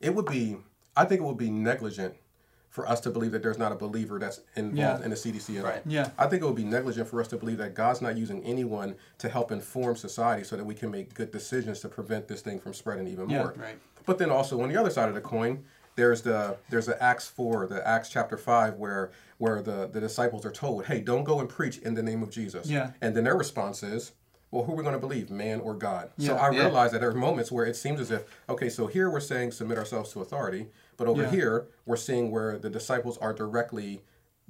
it 0.00 0.14
would 0.14 0.26
be 0.26 0.56
i 0.96 1.04
think 1.04 1.20
it 1.20 1.24
would 1.24 1.36
be 1.38 1.50
negligent 1.50 2.14
for 2.70 2.88
us 2.88 3.00
to 3.00 3.10
believe 3.10 3.30
that 3.30 3.40
there's 3.42 3.58
not 3.58 3.70
a 3.70 3.76
believer 3.76 4.18
that's 4.18 4.40
involved 4.56 5.00
Yeah. 5.00 5.04
in 5.04 5.10
the 5.10 5.16
cdc 5.16 5.58
at 5.58 5.64
all 5.64 5.70
Right. 5.70 5.82
Yeah. 5.86 6.10
i 6.18 6.26
think 6.26 6.42
it 6.42 6.46
would 6.46 6.56
be 6.56 6.64
negligent 6.64 7.08
for 7.08 7.20
us 7.20 7.28
to 7.28 7.36
believe 7.36 7.58
that 7.58 7.74
god's 7.74 8.00
not 8.02 8.16
using 8.16 8.42
anyone 8.44 8.96
to 9.18 9.28
help 9.28 9.50
inform 9.52 9.96
society 9.96 10.44
so 10.44 10.56
that 10.56 10.64
we 10.64 10.74
can 10.74 10.90
make 10.90 11.14
good 11.14 11.30
decisions 11.30 11.80
to 11.80 11.88
prevent 11.88 12.28
this 12.28 12.40
thing 12.42 12.58
from 12.58 12.74
spreading 12.74 13.06
even 13.08 13.28
Yeah. 13.30 13.38
more 13.38 13.54
Right. 13.56 13.78
but 14.06 14.18
then 14.18 14.30
also 14.30 14.60
on 14.62 14.68
the 14.68 14.76
other 14.76 14.90
side 14.90 15.08
of 15.08 15.14
the 15.14 15.20
coin 15.20 15.64
there's 15.96 16.22
the 16.22 16.56
there's 16.70 16.86
the 16.86 17.00
acts 17.02 17.28
4 17.28 17.66
the 17.68 17.86
acts 17.86 18.08
chapter 18.08 18.36
5 18.36 18.74
where 18.74 19.12
where 19.38 19.62
the 19.62 19.88
the 19.92 20.00
disciples 20.00 20.44
are 20.44 20.50
told 20.50 20.86
hey 20.86 21.00
don't 21.00 21.22
go 21.24 21.38
and 21.40 21.48
preach 21.48 21.78
in 21.78 21.94
the 21.94 22.02
name 22.02 22.22
of 22.22 22.30
jesus 22.30 22.68
Yeah. 22.68 22.90
and 23.00 23.14
then 23.16 23.22
their 23.24 23.36
response 23.36 23.82
is 23.84 24.12
well, 24.54 24.62
who 24.62 24.72
are 24.72 24.76
we 24.76 24.82
going 24.84 24.94
to 24.94 25.00
believe, 25.00 25.30
man 25.30 25.60
or 25.60 25.74
God? 25.74 26.10
So 26.18 26.36
I 26.36 26.50
Yeah. 26.50 26.60
realize 26.62 26.92
that 26.92 27.00
there 27.00 27.10
are 27.10 27.14
moments 27.14 27.50
where 27.50 27.66
it 27.66 27.74
seems 27.74 27.98
as 28.00 28.12
if, 28.12 28.22
okay, 28.48 28.68
so 28.68 28.86
here 28.86 29.10
we're 29.10 29.18
saying 29.18 29.50
submit 29.50 29.78
ourselves 29.78 30.12
to 30.12 30.20
authority, 30.20 30.68
but 30.96 31.08
over 31.08 31.22
Yeah. 31.22 31.30
here 31.30 31.66
we're 31.86 31.96
seeing 31.96 32.30
where 32.30 32.56
the 32.56 32.70
disciples 32.70 33.18
are 33.18 33.32
directly 33.32 34.04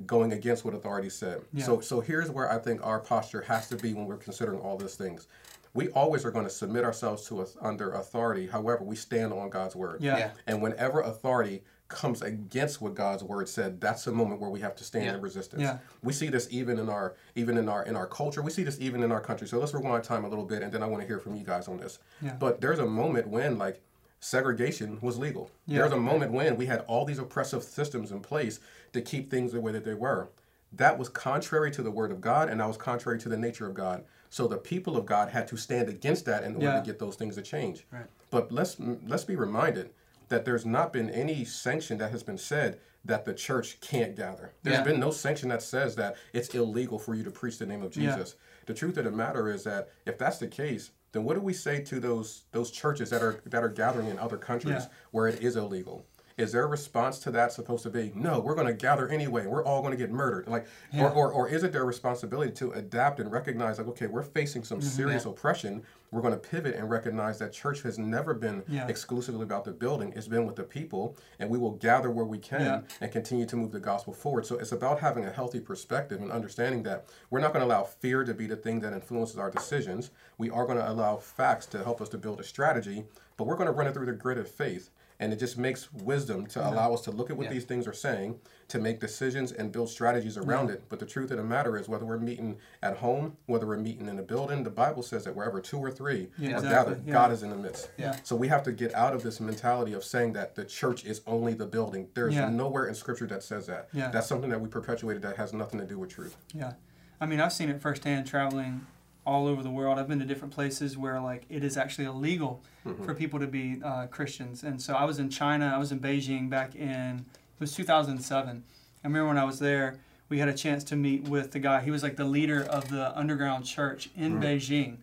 going 0.04 0.30
against 0.32 0.62
what 0.62 0.74
authority 0.74 1.08
said. 1.08 1.40
Yeah. 1.54 1.64
So, 1.64 1.80
so 1.80 2.00
here's 2.00 2.30
where 2.30 2.52
I 2.52 2.58
think 2.58 2.84
our 2.84 3.00
posture 3.00 3.40
has 3.42 3.66
to 3.68 3.76
be 3.76 3.94
when 3.94 4.04
we're 4.06 4.18
considering 4.18 4.60
all 4.60 4.76
these 4.76 4.94
things. 4.94 5.26
We 5.72 5.88
always 5.88 6.24
are 6.26 6.30
going 6.30 6.44
to 6.44 6.50
submit 6.50 6.84
ourselves 6.84 7.26
to 7.28 7.40
us 7.40 7.56
under 7.62 7.92
authority. 7.92 8.46
However, 8.46 8.84
we 8.84 8.96
stand 8.96 9.32
on 9.32 9.48
God's 9.48 9.74
word. 9.74 10.02
Yeah. 10.02 10.18
Yeah. 10.18 10.30
And 10.46 10.60
whenever 10.60 11.00
authority 11.00 11.64
comes 11.88 12.22
against 12.22 12.80
what 12.80 12.94
God's 12.94 13.22
word 13.22 13.48
said, 13.48 13.80
that's 13.80 14.06
a 14.06 14.12
moment 14.12 14.40
where 14.40 14.50
we 14.50 14.60
have 14.60 14.74
to 14.76 14.84
stand 14.84 15.04
Yeah. 15.04 15.14
in 15.14 15.20
resistance. 15.20 15.62
Yeah. 15.62 15.78
We 16.02 16.12
see 16.12 16.28
this 16.28 16.48
even 16.50 16.78
in 16.78 16.88
our 16.88 17.14
even 17.34 17.56
in 17.58 17.68
our 17.68 17.82
in 17.84 17.94
our 17.94 18.06
culture. 18.06 18.42
We 18.42 18.50
see 18.50 18.62
this 18.64 18.80
even 18.80 19.02
in 19.02 19.12
our 19.12 19.20
country. 19.20 19.46
So 19.46 19.58
let's 19.58 19.74
rewind 19.74 20.02
time 20.04 20.24
a 20.24 20.28
little 20.28 20.44
bit, 20.46 20.62
and 20.62 20.72
then 20.72 20.82
I 20.82 20.86
want 20.86 21.02
to 21.02 21.06
hear 21.06 21.18
from 21.18 21.36
you 21.36 21.44
guys 21.44 21.68
on 21.68 21.76
this. 21.78 21.98
Yeah. 22.22 22.34
But 22.38 22.60
there's 22.60 22.78
a 22.78 22.86
moment 22.86 23.28
when 23.28 23.58
like 23.58 23.80
segregation 24.20 24.98
was 25.02 25.18
legal. 25.18 25.50
Yeah. 25.66 25.80
There's 25.80 25.92
a 25.92 25.98
moment 25.98 26.32
when 26.32 26.56
we 26.56 26.66
had 26.66 26.80
all 26.88 27.04
these 27.04 27.18
oppressive 27.18 27.62
systems 27.62 28.10
in 28.10 28.20
place 28.20 28.60
to 28.92 29.02
keep 29.02 29.30
things 29.30 29.52
the 29.52 29.60
way 29.60 29.72
that 29.72 29.84
they 29.84 29.94
were. 29.94 30.28
That 30.72 30.98
was 30.98 31.08
contrary 31.08 31.70
to 31.72 31.82
the 31.82 31.90
word 31.90 32.10
of 32.10 32.20
God, 32.20 32.48
and 32.48 32.60
that 32.60 32.66
was 32.66 32.76
contrary 32.78 33.18
to 33.20 33.28
the 33.28 33.36
nature 33.36 33.66
of 33.66 33.74
God. 33.74 34.04
So 34.30 34.48
the 34.48 34.56
people 34.56 34.96
of 34.96 35.06
God 35.06 35.28
had 35.28 35.46
to 35.48 35.56
stand 35.56 35.88
against 35.88 36.24
that 36.24 36.42
in 36.42 36.56
order 36.56 36.78
to 36.78 36.82
get 36.84 36.98
those 36.98 37.14
things 37.14 37.36
to 37.36 37.42
change. 37.42 37.86
Right. 37.92 38.06
But 38.30 38.50
let's 38.50 38.76
let's 39.06 39.24
be 39.24 39.36
reminded 39.36 39.90
that 40.28 40.44
there's 40.44 40.64
not 40.66 40.92
been 40.92 41.10
any 41.10 41.44
sanction 41.44 41.98
that 41.98 42.10
has 42.10 42.22
been 42.22 42.38
said 42.38 42.78
that 43.04 43.24
the 43.24 43.34
church 43.34 43.80
can't 43.80 44.16
gather. 44.16 44.52
There's 44.62 44.78
Yeah. 44.78 44.84
been 44.84 45.00
no 45.00 45.10
sanction 45.10 45.50
that 45.50 45.62
says 45.62 45.94
that 45.96 46.16
it's 46.32 46.54
illegal 46.54 46.98
for 46.98 47.14
you 47.14 47.22
to 47.24 47.30
preach 47.30 47.58
the 47.58 47.66
name 47.66 47.82
of 47.82 47.94
Yeah. 47.96 48.14
Jesus. 48.16 48.34
The 48.66 48.74
truth 48.74 48.96
of 48.96 49.04
the 49.04 49.10
matter 49.10 49.48
is 49.50 49.64
that 49.64 49.90
if 50.06 50.16
that's 50.16 50.38
the 50.38 50.48
case, 50.48 50.90
then 51.12 51.24
what 51.24 51.34
do 51.34 51.40
we 51.40 51.52
say 51.52 51.80
to 51.84 52.00
those 52.00 52.44
those 52.52 52.70
churches 52.70 53.10
that 53.10 53.22
are 53.22 53.40
that 53.46 53.62
are 53.62 53.68
gathering 53.68 54.08
in 54.08 54.18
other 54.18 54.38
countries 54.38 54.74
Yeah. 54.84 54.88
where 55.10 55.28
it 55.28 55.42
is 55.42 55.56
illegal? 55.56 56.06
Is 56.36 56.50
their 56.50 56.66
response 56.66 57.20
to 57.20 57.30
that 57.30 57.52
supposed 57.52 57.84
to 57.84 57.90
be, 57.90 58.10
no, 58.16 58.40
we're 58.40 58.56
going 58.56 58.66
to 58.66 58.72
gather 58.72 59.08
anyway. 59.08 59.46
We're 59.46 59.64
all 59.64 59.82
going 59.82 59.92
to 59.92 59.96
get 59.96 60.10
murdered. 60.10 60.48
Like, 60.48 60.66
Yeah. 60.92 61.04
or, 61.04 61.10
or, 61.12 61.32
or 61.32 61.48
is 61.48 61.62
it 61.62 61.70
their 61.70 61.84
responsibility 61.84 62.50
to 62.54 62.72
adapt 62.72 63.20
and 63.20 63.30
recognize, 63.30 63.78
like, 63.78 63.86
okay, 63.88 64.08
we're 64.08 64.24
facing 64.24 64.64
some 64.64 64.80
Mm-hmm. 64.80 64.88
serious 64.88 65.26
oppression. 65.26 65.84
We're 66.10 66.22
going 66.22 66.32
to 66.34 66.38
pivot 66.40 66.74
and 66.74 66.90
recognize 66.90 67.38
that 67.38 67.52
church 67.52 67.82
has 67.82 68.00
never 68.00 68.34
been 68.34 68.64
Yeah. 68.66 68.88
exclusively 68.88 69.44
about 69.44 69.64
the 69.64 69.70
building. 69.70 70.12
It's 70.16 70.26
been 70.26 70.44
with 70.44 70.56
the 70.56 70.64
people, 70.64 71.16
and 71.38 71.48
we 71.48 71.56
will 71.58 71.70
gather 71.76 72.10
where 72.10 72.24
we 72.24 72.38
can 72.38 72.60
Yeah. 72.62 72.80
and 73.00 73.12
continue 73.12 73.46
to 73.46 73.54
move 73.56 73.70
the 73.70 73.78
gospel 73.78 74.12
forward. 74.12 74.44
So 74.44 74.56
it's 74.58 74.72
about 74.72 74.98
having 74.98 75.24
a 75.26 75.30
healthy 75.30 75.60
perspective 75.60 76.20
and 76.20 76.32
understanding 76.32 76.82
that 76.82 77.04
we're 77.30 77.38
not 77.40 77.52
going 77.52 77.60
to 77.64 77.72
allow 77.72 77.84
fear 77.84 78.24
to 78.24 78.34
be 78.34 78.46
the 78.48 78.56
thing 78.56 78.80
that 78.80 78.92
influences 78.92 79.38
our 79.38 79.52
decisions. 79.52 80.10
We 80.38 80.50
are 80.50 80.66
going 80.66 80.78
to 80.78 80.90
allow 80.90 81.16
facts 81.18 81.66
to 81.66 81.84
help 81.84 82.00
us 82.00 82.08
to 82.08 82.18
build 82.18 82.40
a 82.40 82.44
strategy, 82.44 83.04
but 83.36 83.46
we're 83.46 83.56
going 83.56 83.68
to 83.68 83.72
run 83.72 83.86
it 83.86 83.94
through 83.94 84.06
the 84.06 84.12
grid 84.12 84.38
of 84.38 84.48
faith. 84.50 84.90
And 85.24 85.32
it 85.32 85.38
just 85.38 85.56
makes 85.56 85.90
wisdom 85.90 86.44
to 86.48 86.60
allow 86.68 86.92
us 86.92 87.00
to 87.02 87.10
look 87.10 87.30
at 87.30 87.36
what 87.38 87.44
Yeah. 87.44 87.52
these 87.54 87.64
things 87.64 87.86
are 87.86 87.94
saying, 87.94 88.38
to 88.68 88.78
make 88.78 89.00
decisions 89.00 89.52
and 89.52 89.72
build 89.72 89.88
strategies 89.88 90.36
around 90.36 90.68
it. 90.68 90.82
But 90.90 90.98
the 90.98 91.06
truth 91.06 91.30
of 91.30 91.38
the 91.38 91.42
matter 91.42 91.78
is, 91.78 91.88
whether 91.88 92.04
we're 92.04 92.18
meeting 92.18 92.58
at 92.82 92.98
home, 92.98 93.38
whether 93.46 93.66
we're 93.66 93.78
meeting 93.78 94.06
in 94.06 94.18
a 94.18 94.22
building, 94.22 94.64
the 94.64 94.70
Bible 94.70 95.02
says 95.02 95.24
that 95.24 95.34
wherever 95.34 95.62
two 95.62 95.78
or 95.78 95.90
three 95.90 96.28
Yeah, 96.36 96.48
are 96.50 96.52
exactly. 96.56 96.68
gathered, 96.68 97.06
Yeah. 97.06 97.12
God 97.14 97.32
is 97.32 97.42
in 97.42 97.48
the 97.48 97.56
midst. 97.56 97.88
Yeah. 97.96 98.16
So 98.22 98.36
we 98.36 98.48
have 98.48 98.62
to 98.64 98.72
get 98.72 98.94
out 98.94 99.14
of 99.14 99.22
this 99.22 99.40
mentality 99.40 99.94
of 99.94 100.04
saying 100.04 100.34
that 100.34 100.56
the 100.56 100.64
church 100.66 101.06
is 101.06 101.22
only 101.26 101.54
the 101.54 101.64
building. 101.66 102.08
There's 102.12 102.34
Yeah. 102.34 102.50
nowhere 102.50 102.84
in 102.86 102.94
Scripture 102.94 103.26
that 103.28 103.42
says 103.42 103.64
that. 103.68 103.88
Yeah. 103.94 104.10
That's 104.10 104.26
something 104.26 104.50
that 104.50 104.60
we 104.60 104.68
perpetuated 104.68 105.22
that 105.22 105.38
has 105.38 105.54
nothing 105.54 105.80
to 105.80 105.86
do 105.86 105.98
with 105.98 106.10
truth. 106.10 106.36
Yeah, 106.52 106.74
I 107.18 107.24
mean, 107.24 107.40
I've 107.40 107.54
seen 107.54 107.70
it 107.70 107.80
firsthand 107.80 108.26
traveling 108.26 108.86
all 109.26 109.46
over 109.46 109.62
the 109.62 109.70
world. 109.70 109.98
I've 109.98 110.08
been 110.08 110.18
to 110.18 110.24
different 110.24 110.52
places 110.52 110.96
where 110.96 111.20
like 111.20 111.44
it 111.48 111.64
is 111.64 111.76
actually 111.76 112.04
illegal 112.04 112.62
for 113.04 113.14
people 113.14 113.40
to 113.40 113.46
be 113.46 113.80
uh, 113.82 114.06
Christians. 114.06 114.62
And 114.62 114.80
so 114.80 114.94
I 114.94 115.04
was 115.04 115.18
in 115.18 115.30
China. 115.30 115.72
I 115.74 115.78
was 115.78 115.92
in 115.92 116.00
Beijing 116.00 116.50
back 116.50 116.74
in 116.74 117.24
it 117.54 117.60
was 117.60 117.74
2007. 117.74 118.64
I 119.04 119.06
remember 119.06 119.28
when 119.28 119.38
I 119.38 119.44
was 119.44 119.58
there, 119.60 120.00
we 120.28 120.38
had 120.38 120.48
a 120.48 120.54
chance 120.54 120.82
to 120.84 120.96
meet 120.96 121.28
with 121.28 121.52
the 121.52 121.60
guy. 121.60 121.82
He 121.82 121.90
was 121.90 122.02
like 122.02 122.16
the 122.16 122.24
leader 122.24 122.62
of 122.62 122.88
the 122.88 123.16
underground 123.16 123.64
church 123.64 124.10
in 124.16 124.40
Beijing. 124.40 124.98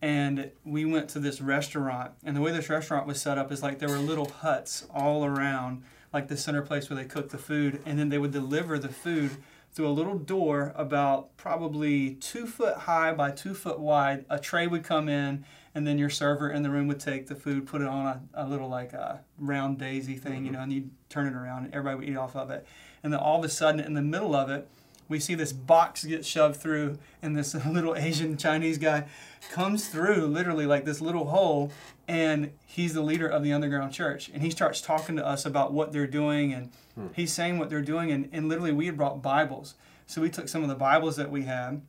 And 0.00 0.50
we 0.64 0.84
went 0.84 1.08
to 1.10 1.20
this 1.20 1.40
restaurant, 1.40 2.10
and 2.24 2.36
the 2.36 2.40
way 2.40 2.50
this 2.50 2.68
restaurant 2.68 3.06
was 3.06 3.20
set 3.20 3.38
up 3.38 3.52
is 3.52 3.62
like 3.62 3.78
there 3.78 3.88
were 3.88 3.98
little 3.98 4.28
huts 4.28 4.84
all 4.92 5.24
around, 5.24 5.84
like 6.12 6.26
the 6.26 6.36
center 6.36 6.60
place 6.60 6.90
where 6.90 6.96
they 6.96 7.04
cook 7.04 7.28
the 7.30 7.38
food, 7.38 7.80
and 7.86 7.98
then 8.00 8.08
they 8.08 8.18
would 8.18 8.32
deliver 8.32 8.80
the 8.80 8.88
food 8.88 9.36
through 9.72 9.88
a 9.88 9.90
little 9.90 10.18
door 10.18 10.72
about 10.76 11.34
probably 11.36 12.14
two 12.14 12.46
foot 12.46 12.76
high 12.76 13.12
by 13.12 13.30
two 13.30 13.54
foot 13.54 13.80
wide. 13.80 14.24
A 14.28 14.38
tray 14.38 14.66
would 14.66 14.84
come 14.84 15.08
in, 15.08 15.44
and 15.74 15.86
then 15.86 15.98
your 15.98 16.10
server 16.10 16.50
in 16.50 16.62
the 16.62 16.70
room 16.70 16.88
would 16.88 17.00
take 17.00 17.26
the 17.26 17.34
food, 17.34 17.66
put 17.66 17.80
it 17.80 17.88
on 17.88 18.06
a, 18.06 18.20
a 18.34 18.46
little 18.46 18.68
like 18.68 18.92
a 18.92 19.20
round 19.38 19.78
daisy 19.78 20.16
thing, 20.16 20.44
you 20.44 20.50
mm-hmm. 20.50 20.52
know, 20.52 20.60
and 20.60 20.72
you'd 20.72 20.90
turn 21.08 21.26
it 21.26 21.34
around, 21.34 21.64
and 21.64 21.74
everybody 21.74 21.96
would 21.96 22.08
eat 22.08 22.18
off 22.18 22.36
of 22.36 22.50
it. 22.50 22.66
And 23.02 23.12
then 23.12 23.20
all 23.20 23.38
of 23.38 23.44
a 23.44 23.48
sudden, 23.48 23.80
in 23.80 23.94
the 23.94 24.02
middle 24.02 24.34
of 24.34 24.50
it, 24.50 24.68
we 25.12 25.20
see 25.20 25.34
this 25.34 25.52
box 25.52 26.04
get 26.04 26.24
shoved 26.24 26.56
through, 26.56 26.98
and 27.20 27.36
this 27.36 27.54
little 27.66 27.94
Asian 27.94 28.36
Chinese 28.36 28.78
guy 28.78 29.04
comes 29.52 29.88
through 29.88 30.26
literally 30.26 30.66
like 30.66 30.84
this 30.84 31.00
little 31.00 31.26
hole, 31.26 31.70
and 32.08 32.50
he's 32.66 32.94
the 32.94 33.02
leader 33.02 33.28
of 33.28 33.44
the 33.44 33.52
underground 33.52 33.92
church. 33.92 34.30
And 34.30 34.42
he 34.42 34.50
starts 34.50 34.80
talking 34.80 35.14
to 35.16 35.26
us 35.26 35.46
about 35.46 35.72
what 35.72 35.92
they're 35.92 36.06
doing, 36.08 36.52
and 36.52 36.72
hmm. 36.96 37.08
he's 37.14 37.32
saying 37.32 37.58
what 37.58 37.70
they're 37.70 37.82
doing. 37.82 38.10
And, 38.10 38.28
and 38.32 38.48
literally, 38.48 38.72
we 38.72 38.86
had 38.86 38.96
brought 38.96 39.22
Bibles. 39.22 39.74
So 40.06 40.20
we 40.20 40.30
took 40.30 40.48
some 40.48 40.62
of 40.62 40.68
the 40.68 40.74
Bibles 40.74 41.16
that 41.16 41.30
we 41.30 41.42
had, 41.42 41.82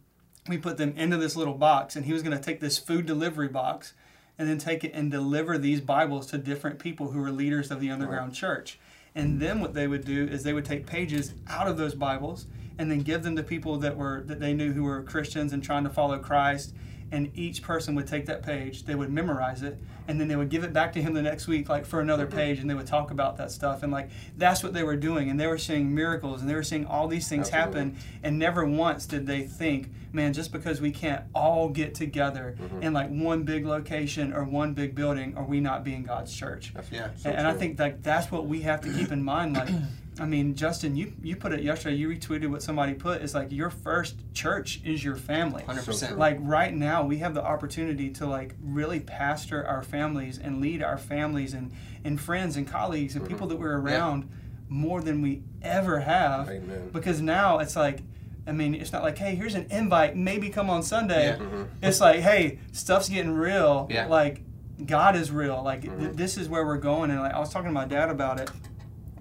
we 0.47 0.57
put 0.57 0.77
them 0.77 0.93
into 0.97 1.17
this 1.17 1.35
little 1.35 1.55
box, 1.55 1.95
and 1.95 2.05
he 2.05 2.13
was 2.13 2.21
going 2.21 2.37
to 2.37 2.43
take 2.43 2.59
this 2.59 2.77
food 2.77 3.05
delivery 3.05 3.47
box 3.47 3.93
and 4.37 4.49
then 4.49 4.57
take 4.57 4.83
it 4.83 4.91
and 4.93 5.09
deliver 5.09 5.57
these 5.57 5.79
Bibles 5.79 6.27
to 6.27 6.37
different 6.37 6.79
people 6.79 7.11
who 7.11 7.21
were 7.21 7.31
leaders 7.31 7.71
of 7.71 7.79
the 7.79 7.89
underground 7.89 8.33
church. 8.33 8.79
And 9.15 9.39
then 9.39 9.59
what 9.59 9.73
they 9.73 9.87
would 9.87 10.05
do 10.05 10.25
is 10.25 10.43
they 10.43 10.53
would 10.53 10.65
take 10.65 10.85
pages 10.85 11.33
out 11.47 11.67
of 11.67 11.77
those 11.77 11.95
Bibles 11.95 12.47
and 12.77 12.89
then 12.89 12.99
give 12.99 13.23
them 13.23 13.35
to 13.35 13.43
people 13.43 13.77
that 13.77 13.95
were 13.97 14.23
that 14.25 14.39
they 14.39 14.53
knew 14.53 14.73
who 14.73 14.83
were 14.83 15.03
Christians 15.03 15.53
and 15.53 15.63
trying 15.63 15.83
to 15.83 15.89
follow 15.89 16.17
Christ. 16.19 16.73
And 17.11 17.31
each 17.37 17.61
person 17.61 17.93
would 17.93 18.07
take 18.07 18.25
that 18.25 18.41
page, 18.41 18.85
they 18.85 18.95
would 18.95 19.11
memorize 19.11 19.61
it, 19.61 19.77
and 20.07 20.19
then 20.19 20.27
they 20.27 20.35
would 20.35 20.49
give 20.49 20.63
it 20.63 20.73
back 20.73 20.93
to 20.93 21.01
him 21.01 21.13
the 21.13 21.21
next 21.21 21.47
week, 21.47 21.69
like 21.69 21.85
for 21.85 21.99
another 21.99 22.25
page, 22.25 22.57
and 22.57 22.67
they 22.67 22.73
would 22.73 22.87
talk 22.87 23.11
about 23.11 23.37
that 23.37 23.51
stuff. 23.51 23.83
And 23.83 23.91
like 23.91 24.09
that's 24.35 24.63
what 24.63 24.73
they 24.73 24.81
were 24.81 24.95
doing, 24.95 25.29
and 25.29 25.39
they 25.39 25.45
were 25.45 25.59
seeing 25.59 25.93
miracles, 25.93 26.41
and 26.41 26.49
they 26.49 26.55
were 26.55 26.63
seeing 26.63 26.87
all 26.87 27.07
these 27.07 27.29
things 27.29 27.51
Absolutely. 27.51 27.91
happen. 27.91 27.97
And 28.23 28.39
never 28.39 28.65
once 28.65 29.05
did 29.05 29.27
they 29.27 29.43
think, 29.43 29.91
man, 30.11 30.33
just 30.33 30.51
because 30.51 30.81
we 30.81 30.89
can't 30.91 31.23
all 31.35 31.69
get 31.69 31.93
together 31.93 32.55
mm-hmm. 32.59 32.81
in 32.81 32.93
like 32.93 33.09
one 33.09 33.43
big 33.43 33.65
location 33.65 34.33
or 34.33 34.43
one 34.43 34.73
big 34.73 34.95
building, 34.95 35.37
are 35.37 35.45
we 35.45 35.59
not 35.59 35.83
being 35.83 36.03
God's 36.03 36.35
church? 36.35 36.73
Yeah. 36.91 37.09
so 37.15 37.29
and, 37.29 37.39
and 37.39 37.47
I 37.47 37.53
think 37.53 37.79
like 37.79 38.01
that's 38.01 38.31
what 38.31 38.47
we 38.47 38.61
have 38.61 38.81
to 38.81 38.91
keep 38.91 39.11
in 39.11 39.23
mind. 39.23 39.55
Like, 39.55 39.69
I 40.19 40.25
mean, 40.25 40.53
Justin, 40.55 40.95
you 40.95 41.13
you 41.23 41.35
put 41.35 41.53
it 41.53 41.61
yesterday. 41.63 41.95
You 41.95 42.07
retweeted 42.09 42.47
what 42.49 42.61
somebody 42.61 42.93
put. 42.93 43.21
It's 43.21 43.33
like 43.33 43.51
your 43.51 43.69
first 43.69 44.15
church 44.33 44.79
is 44.85 45.03
your 45.03 45.15
family. 45.15 45.63
Hundred 45.63 45.81
So 45.81 45.91
percent. 45.91 46.11
true. 46.11 46.19
Like 46.19 46.37
right 46.41 46.73
now, 46.73 47.03
we 47.03 47.17
have 47.17 47.33
the 47.33 47.43
opportunity 47.43 48.09
to 48.11 48.25
like 48.27 48.53
really 48.61 48.99
pastor 48.99 49.65
our 49.65 49.81
families 49.81 50.37
and 50.37 50.61
lead 50.61 50.83
our 50.83 50.97
families 50.97 51.53
and 51.53 51.71
and 52.03 52.19
friends 52.21 52.57
and 52.57 52.67
colleagues 52.67 53.15
and 53.15 53.27
people 53.27 53.47
that 53.47 53.55
we're 53.57 53.77
around 53.79 54.29
more 54.69 55.01
than 55.01 55.21
we 55.21 55.41
ever 55.61 55.99
have. 56.01 56.49
Amen. 56.49 56.89
Because 56.91 57.21
now 57.21 57.59
it's 57.59 57.75
like. 57.75 57.99
I 58.45 58.51
mean, 58.51 58.75
it's 58.75 58.91
not 58.91 59.03
like, 59.03 59.17
hey, 59.17 59.35
here's 59.35 59.55
an 59.55 59.67
invite, 59.71 60.17
maybe 60.17 60.49
come 60.49 60.69
on 60.69 60.83
Sunday. 60.83 61.27
Yeah. 61.27 61.35
Mm-hmm. 61.37 61.63
It's 61.81 62.01
like, 62.01 62.19
hey, 62.19 62.59
stuff's 62.73 63.07
getting 63.07 63.31
real. 63.31 63.87
Yeah. 63.89 64.07
Like, 64.07 64.41
God 64.85 65.15
is 65.15 65.31
real. 65.31 65.63
Like, 65.63 65.83
Mm-hmm. 65.83 66.11
this 66.11 66.37
is 66.37 66.49
where 66.49 66.65
we're 66.65 66.75
going. 66.77 67.09
And 67.09 67.21
like, 67.21 67.33
I 67.33 67.39
was 67.39 67.51
talking 67.51 67.69
to 67.69 67.73
my 67.73 67.85
dad 67.85 68.09
about 68.09 68.41
it 68.41 68.51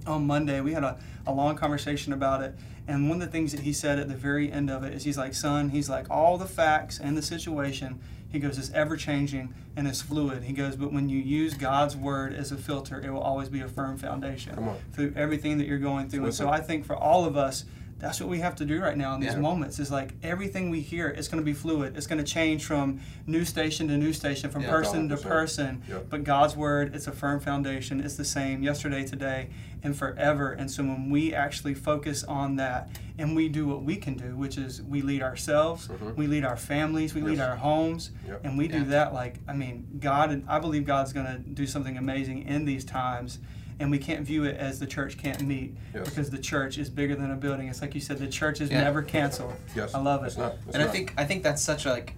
on 0.07 0.27
Monday. 0.27 0.61
We 0.61 0.73
had 0.73 0.85
a, 0.85 0.99
a 1.27 1.33
long 1.33 1.57
conversation 1.57 2.13
about 2.13 2.43
it. 2.43 2.55
And 2.89 3.09
one 3.09 3.23
of 3.23 3.27
the 3.29 3.33
things 3.33 3.53
that 3.53 3.61
he 3.61 3.73
said 3.73 3.99
at 3.99 4.09
the 4.09 4.17
very 4.17 4.51
end 4.51 4.69
of 4.71 4.83
it 4.83 4.93
is 4.93 5.05
he's 5.05 5.19
like, 5.19 5.35
son, 5.35 5.71
he's 5.71 5.89
like, 5.89 6.11
all 6.11 6.37
the 6.37 6.47
facts 6.47 6.99
and 6.99 7.17
the 7.17 7.23
situation, 7.23 8.01
he 8.29 8.39
goes, 8.41 8.59
is 8.59 8.73
ever 8.73 8.97
changing 8.97 9.55
and 9.77 9.87
it's 9.87 10.03
fluid. 10.03 10.43
He 10.43 10.53
goes, 10.53 10.75
but 10.75 10.93
when 10.93 11.09
you 11.09 11.19
use 11.19 11.55
God's 11.55 11.97
word 11.97 12.35
as 12.35 12.51
a 12.51 12.57
filter, 12.57 13.01
it 13.01 13.11
will 13.11 13.21
always 13.21 13.49
be 13.49 13.61
a 13.61 13.69
firm 13.69 13.97
foundation 13.97 14.55
through 14.93 15.13
everything 15.17 15.59
that 15.59 15.67
you're 15.69 15.79
going 15.79 16.09
through. 16.09 16.25
And 16.25 16.35
so 16.35 16.49
I 16.49 16.61
think 16.61 16.85
for 16.85 16.97
all 16.97 17.25
of 17.25 17.37
us, 17.37 17.65
that's 18.03 18.19
what 18.21 18.29
we 18.29 18.41
have 18.41 18.57
to 18.57 18.65
do 18.65 18.81
right 18.83 18.97
now 18.99 19.15
in 19.15 19.21
these 19.21 19.35
Yeah. 19.35 19.39
moments 19.39 19.79
is 19.79 19.91
like 19.93 20.13
everything 20.25 20.71
we 20.71 20.81
hear 20.81 21.09
is 21.09 21.29
going 21.29 21.41
to 21.41 21.45
be 21.45 21.53
fluid. 21.53 21.97
It's 21.97 22.09
going 22.09 22.19
to 22.23 22.25
change 22.25 22.65
from 22.65 22.99
news 23.29 23.49
station 23.49 23.87
to 23.89 23.97
news 23.97 24.17
station, 24.17 24.51
from 24.51 24.63
Yeah. 24.63 24.71
person 24.71 25.09
to 25.09 25.15
100%. 25.17 25.23
person. 25.23 25.83
Yep. 25.89 26.07
But 26.11 26.25
God's 26.25 26.57
word, 26.57 26.97
it's 26.97 27.07
a 27.07 27.13
firm 27.13 27.39
foundation. 27.39 28.01
It's 28.01 28.17
the 28.17 28.25
same 28.25 28.65
yesterday, 28.65 29.05
today, 29.05 29.51
and 29.85 29.97
forever. 29.97 30.51
And 30.51 30.69
so 30.69 30.83
when 30.83 31.11
we 31.11 31.33
actually 31.33 31.75
focus 31.75 32.25
on 32.25 32.57
that 32.57 32.89
and 33.19 33.37
we 33.37 33.49
do 33.49 33.67
what 33.69 33.85
we 33.85 33.95
can 33.95 34.15
do, 34.15 34.35
which 34.37 34.59
is 34.59 34.83
we 34.83 35.01
lead 35.01 35.23
ourselves, 35.23 35.89
we 36.17 36.27
lead 36.27 36.45
our 36.45 36.57
families, 36.57 37.15
we 37.15 37.21
lead 37.21 37.39
Mm-hmm. 37.39 37.51
Our 37.51 37.57
homes, 37.57 38.11
Yep. 38.27 38.41
and 38.45 38.59
we 38.59 38.67
do 38.67 38.79
Yeah. 38.79 38.85
that 38.97 39.15
like, 39.15 39.39
I 39.47 39.55
mean, 39.55 39.87
God, 40.01 40.33
and 40.33 40.43
I 40.49 40.59
believe 40.59 40.85
God's 40.85 41.13
going 41.13 41.27
to 41.27 41.39
do 41.39 41.67
something 41.69 41.97
amazing 41.97 42.43
in 42.49 42.65
these 42.65 42.85
times. 42.85 43.39
And 43.83 43.91
we 43.91 43.99
can't 43.99 44.25
view 44.25 44.45
it 44.45 44.57
as 44.59 44.79
the 44.79 44.87
church 44.87 45.19
can't 45.19 45.41
meet 45.43 45.75
Yes. 45.93 46.09
because 46.09 46.31
the 46.31 46.39
church 46.39 46.79
is 46.79 46.89
bigger 46.89 47.17
than 47.17 47.33
a 47.33 47.37
building. 47.37 47.67
It's 47.67 47.83
like 47.83 47.97
you 47.97 48.01
said, 48.01 48.19
the 48.19 48.29
church 48.29 48.61
is 48.61 48.71
Yeah. 48.71 48.85
never 48.85 49.03
canceled. 49.03 49.55
Yes. 49.75 49.93
I 49.93 49.99
love 49.99 50.23
it. 50.23 50.29
It's 50.29 50.37
not. 50.39 50.55
It's 50.67 50.75
and 50.75 50.83
I 50.83 50.87
not. 50.87 50.95
think 50.95 51.15
I 51.19 51.25
think 51.25 51.43
that's 51.43 51.61
such 51.61 51.85
a, 51.85 51.91
like 51.91 52.15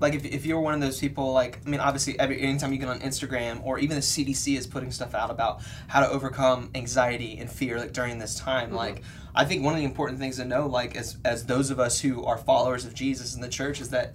like 0.00 0.14
if, 0.14 0.24
if 0.24 0.46
you're 0.46 0.58
one 0.60 0.72
of 0.72 0.80
those 0.80 0.98
people 0.98 1.34
like 1.34 1.60
I 1.66 1.68
mean 1.68 1.80
obviously 1.80 2.18
every 2.18 2.40
anytime 2.40 2.72
you 2.72 2.78
get 2.78 2.88
on 2.88 3.00
Instagram 3.00 3.60
or 3.62 3.78
even 3.78 3.94
the 3.96 4.00
CDC 4.02 4.56
is 4.56 4.66
putting 4.66 4.90
stuff 4.90 5.14
out 5.14 5.30
about 5.30 5.60
how 5.88 6.00
to 6.00 6.08
overcome 6.08 6.70
anxiety 6.74 7.36
and 7.38 7.50
fear 7.50 7.78
like 7.78 7.92
during 7.92 8.18
this 8.18 8.34
time 8.36 8.68
Mm-hmm. 8.68 8.76
like 8.76 9.02
I 9.34 9.44
think 9.44 9.62
one 9.62 9.74
of 9.74 9.78
the 9.80 9.84
important 9.84 10.18
things 10.18 10.36
to 10.36 10.46
know 10.46 10.66
like 10.66 10.96
as 10.96 11.18
as 11.26 11.44
those 11.44 11.68
of 11.70 11.78
us 11.78 12.00
who 12.00 12.24
are 12.24 12.38
followers 12.38 12.86
of 12.86 12.94
Jesus 12.94 13.34
in 13.34 13.42
the 13.42 13.50
church 13.50 13.82
is 13.82 13.90
that 13.90 14.14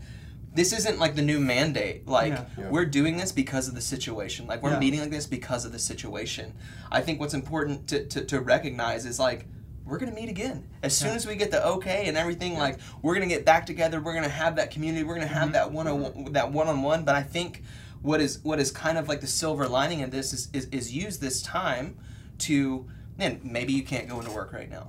this 0.56 0.74
isn't 0.74 0.98
like 1.00 1.16
the 1.16 1.22
new 1.22 1.40
mandate 1.40 2.08
like 2.08 2.34
Yeah. 2.34 2.46
Yeah. 2.58 2.70
we're 2.70 2.86
doing 2.86 3.18
this 3.18 3.32
because 3.32 3.68
of 3.68 3.76
the 3.76 3.82
situation 3.82 4.48
like 4.48 4.64
we're 4.64 4.72
Yeah. 4.72 4.80
meeting 4.80 5.00
like 5.02 5.12
this 5.12 5.28
because 5.28 5.66
of 5.66 5.72
the 5.72 5.80
situation 5.80 6.54
I 6.92 7.02
think 7.02 7.20
what's 7.20 7.34
important 7.34 7.88
to, 7.90 8.06
to, 8.08 8.26
to 8.26 8.40
recognize 8.40 9.06
is 9.06 9.20
like 9.20 9.46
we're 9.86 10.00
gonna 10.00 10.14
meet 10.14 10.30
again 10.30 10.68
as 10.82 10.98
soon 10.98 11.12
as 11.16 11.28
we 11.28 11.36
get 11.36 11.52
the 11.52 11.64
okay 11.68 12.08
and 12.08 12.18
everything. 12.18 12.58
Like 12.58 12.80
we're 13.04 13.14
gonna 13.14 13.28
get 13.28 13.46
back 13.46 13.68
together. 13.68 14.02
We're 14.02 14.16
gonna 14.16 14.30
have 14.30 14.56
that 14.56 14.72
community. 14.72 15.04
We're 15.04 15.14
gonna 15.14 15.28
Mm-hmm. 15.28 15.36
have 15.36 15.54
that 15.54 15.72
one 15.72 15.88
on 15.88 16.32
that 16.32 16.52
one 16.52 16.68
on 16.68 16.82
one. 16.82 17.06
But 17.06 17.14
I 17.14 17.22
think 17.22 17.62
what 18.02 18.20
is 18.20 18.40
what 18.44 18.60
is 18.60 18.72
kind 18.72 18.98
of 18.98 19.08
like 19.08 19.22
the 19.22 19.28
silver 19.28 19.68
lining 19.68 20.02
of 20.02 20.10
this 20.10 20.34
is 20.34 20.50
is, 20.54 20.66
is 20.72 20.92
use 20.92 21.20
this 21.20 21.40
time 21.44 21.98
to 22.40 22.88
man 23.20 23.40
maybe 23.44 23.74
you 23.74 23.84
can't 23.84 24.08
go 24.10 24.18
into 24.20 24.32
work 24.32 24.54
right 24.54 24.72
now. 24.72 24.88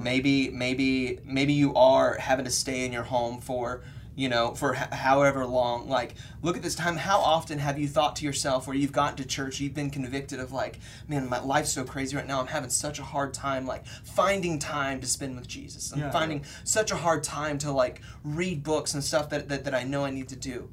Maybe 0.00 0.48
maybe 0.48 1.18
maybe 1.24 1.52
you 1.52 1.74
are 1.74 2.14
having 2.18 2.46
to 2.46 2.50
stay 2.50 2.86
in 2.86 2.92
your 2.92 3.02
home 3.04 3.42
for 3.42 3.82
you 4.18 4.28
know 4.28 4.52
for 4.52 4.74
h- 4.74 4.90
however 4.90 5.46
long. 5.46 5.88
Like 5.88 6.14
look 6.42 6.56
at 6.56 6.62
this 6.62 6.74
time. 6.74 6.96
How 6.96 7.20
often 7.20 7.58
have 7.60 7.78
you 7.78 7.86
thought 7.86 8.16
to 8.16 8.24
yourself 8.24 8.66
where 8.66 8.74
you've 8.76 8.90
gotten 8.92 9.16
to 9.18 9.24
church, 9.24 9.60
you've 9.60 9.74
been 9.74 9.90
convicted 9.90 10.40
of 10.40 10.50
like, 10.52 10.80
man, 11.06 11.28
my 11.28 11.40
life's 11.40 11.72
so 11.72 11.84
crazy 11.84 12.16
right 12.16 12.26
now. 12.26 12.40
I'm 12.40 12.48
having 12.48 12.68
such 12.70 12.98
a 12.98 13.04
hard 13.04 13.32
time 13.32 13.64
like 13.64 13.86
finding 13.86 14.58
time 14.58 15.00
to 15.00 15.06
spend 15.06 15.36
with 15.36 15.46
Jesus. 15.46 15.92
I'm 15.92 16.00
Yeah. 16.00 16.10
finding 16.10 16.44
such 16.64 16.90
a 16.90 16.96
hard 16.96 17.22
time 17.22 17.58
to 17.58 17.70
like 17.70 18.02
read 18.24 18.64
books 18.64 18.94
and 18.94 19.04
stuff 19.04 19.30
that, 19.30 19.48
that, 19.48 19.64
that 19.64 19.74
I 19.74 19.84
know 19.84 20.04
I 20.04 20.10
need 20.10 20.28
to 20.30 20.36
do. 20.36 20.68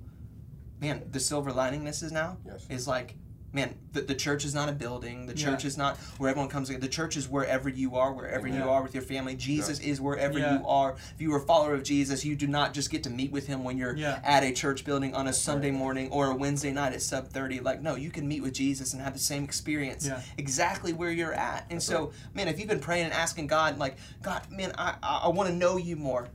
Man, 0.81 1.03
the 1.11 1.19
silver 1.19 1.51
lining 1.53 1.83
this 1.83 2.01
is 2.01 2.11
now 2.11 2.37
Yes. 2.45 2.65
is 2.69 2.87
like, 2.87 3.15
man, 3.55 3.73
the, 3.93 4.01
the 4.01 4.13
church 4.13 4.43
is 4.43 4.53
not 4.53 4.67
a 4.67 4.73
building. 4.73 5.25
The 5.25 5.35
Yeah. 5.35 5.45
church 5.45 5.63
is 5.63 5.77
not 5.77 5.95
where 6.17 6.29
everyone 6.29 6.49
comes 6.49 6.67
together. 6.67 6.81
The 6.81 6.91
church 6.91 7.15
is 7.15 7.29
wherever 7.29 7.69
you 7.69 7.95
are, 7.95 8.11
wherever 8.11 8.47
you 8.47 8.69
are 8.69 8.83
with 8.83 8.93
your 8.93 9.01
family. 9.01 9.35
Jesus 9.35 9.79
is 9.79 10.01
wherever 10.01 10.37
Yeah. 10.37 10.59
you 10.59 10.67
are. 10.67 10.95
If 11.15 11.21
you 11.21 11.33
are 11.33 11.37
a 11.37 11.45
follower 11.45 11.73
of 11.73 11.83
Jesus, 11.83 12.25
you 12.25 12.35
do 12.35 12.47
not 12.47 12.73
just 12.73 12.91
get 12.91 13.01
to 13.03 13.09
meet 13.09 13.31
with 13.31 13.47
him 13.47 13.63
when 13.63 13.77
you're 13.77 13.95
Yeah. 13.95 14.19
at 14.25 14.43
a 14.43 14.51
church 14.51 14.83
building 14.83 15.15
on 15.15 15.27
a 15.27 15.33
Sunday 15.33 15.71
morning 15.71 16.09
or 16.11 16.27
a 16.27 16.35
Wednesday 16.35 16.71
night 16.71 16.91
at 16.91 17.01
sub 17.01 17.29
30. 17.29 17.61
Like, 17.61 17.81
no, 17.81 17.95
you 17.95 18.11
can 18.11 18.27
meet 18.27 18.43
with 18.43 18.53
Jesus 18.53 18.91
and 18.91 19.01
have 19.01 19.13
the 19.13 19.19
same 19.19 19.45
experience 19.45 20.05
Yeah. 20.05 20.21
exactly 20.37 20.91
where 20.91 21.11
you're 21.11 21.33
at. 21.33 21.65
And 21.69 21.81
so, 21.81 22.11
man, 22.33 22.49
if 22.49 22.59
you've 22.59 22.67
been 22.67 22.81
praying 22.81 23.05
and 23.05 23.13
asking 23.13 23.47
God, 23.47 23.79
like, 23.79 23.95
God, 24.21 24.41
man, 24.51 24.73
I, 24.77 24.95
I, 25.01 25.21
I 25.23 25.27
want 25.29 25.47
to 25.49 25.55
know 25.55 25.77
you 25.77 25.95
more, 25.95 26.27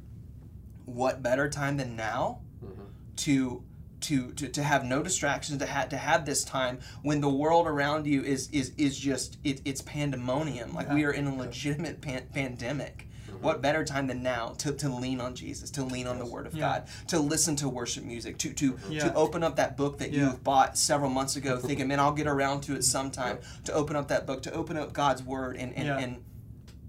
what 0.86 1.22
better 1.22 1.50
time 1.50 1.76
than 1.76 1.96
now 1.96 2.40
mm-hmm. 2.64 2.82
to 3.16 3.62
to, 4.00 4.32
to, 4.32 4.48
to 4.48 4.62
have 4.62 4.84
no 4.84 5.02
distractions 5.02 5.58
to 5.58 5.66
have 5.66 5.88
to 5.90 5.96
have 5.96 6.24
this 6.24 6.44
time 6.44 6.78
when 7.02 7.20
the 7.20 7.28
world 7.28 7.66
around 7.66 8.06
you 8.06 8.22
is 8.22 8.48
is 8.50 8.72
is 8.76 8.98
just 8.98 9.38
it, 9.44 9.60
it's 9.64 9.82
pandemonium 9.82 10.74
like 10.74 10.90
we 10.90 11.04
are 11.04 11.12
in 11.12 11.26
a 11.26 11.34
legitimate 11.34 12.00
pan- 12.00 12.26
pandemic 12.32 13.06
mm-hmm. 13.28 13.42
what 13.42 13.60
better 13.60 13.84
time 13.84 14.06
than 14.06 14.22
now 14.22 14.48
to, 14.58 14.72
to 14.72 14.88
lean 14.88 15.20
on 15.20 15.34
jesus 15.34 15.70
to 15.70 15.82
lean 15.84 16.06
on 16.06 16.18
the 16.18 16.26
word 16.26 16.46
of 16.46 16.54
Yeah. 16.54 16.60
god 16.60 16.88
to 17.08 17.18
listen 17.18 17.56
to 17.56 17.68
worship 17.68 18.04
music 18.04 18.38
to 18.38 18.52
to, 18.54 18.72
mm-hmm. 18.72 18.92
Yeah. 18.92 19.00
to 19.08 19.14
open 19.14 19.42
up 19.42 19.56
that 19.56 19.76
book 19.76 19.98
that 19.98 20.12
Yeah. 20.12 20.32
you 20.32 20.36
bought 20.38 20.76
several 20.78 21.10
months 21.10 21.36
ago 21.36 21.56
mm-hmm. 21.56 21.66
thinking 21.66 21.88
man 21.88 22.00
i'll 22.00 22.12
get 22.12 22.26
around 22.26 22.62
to 22.62 22.74
it 22.74 22.84
sometime 22.84 23.38
to 23.64 23.72
open 23.72 23.96
up 23.96 24.08
that 24.08 24.26
book 24.26 24.42
to 24.44 24.52
open 24.52 24.76
up 24.76 24.92
god's 24.92 25.22
word 25.22 25.56
and 25.56 25.74
and, 25.74 25.86
Yeah. 25.86 25.98
and 25.98 26.24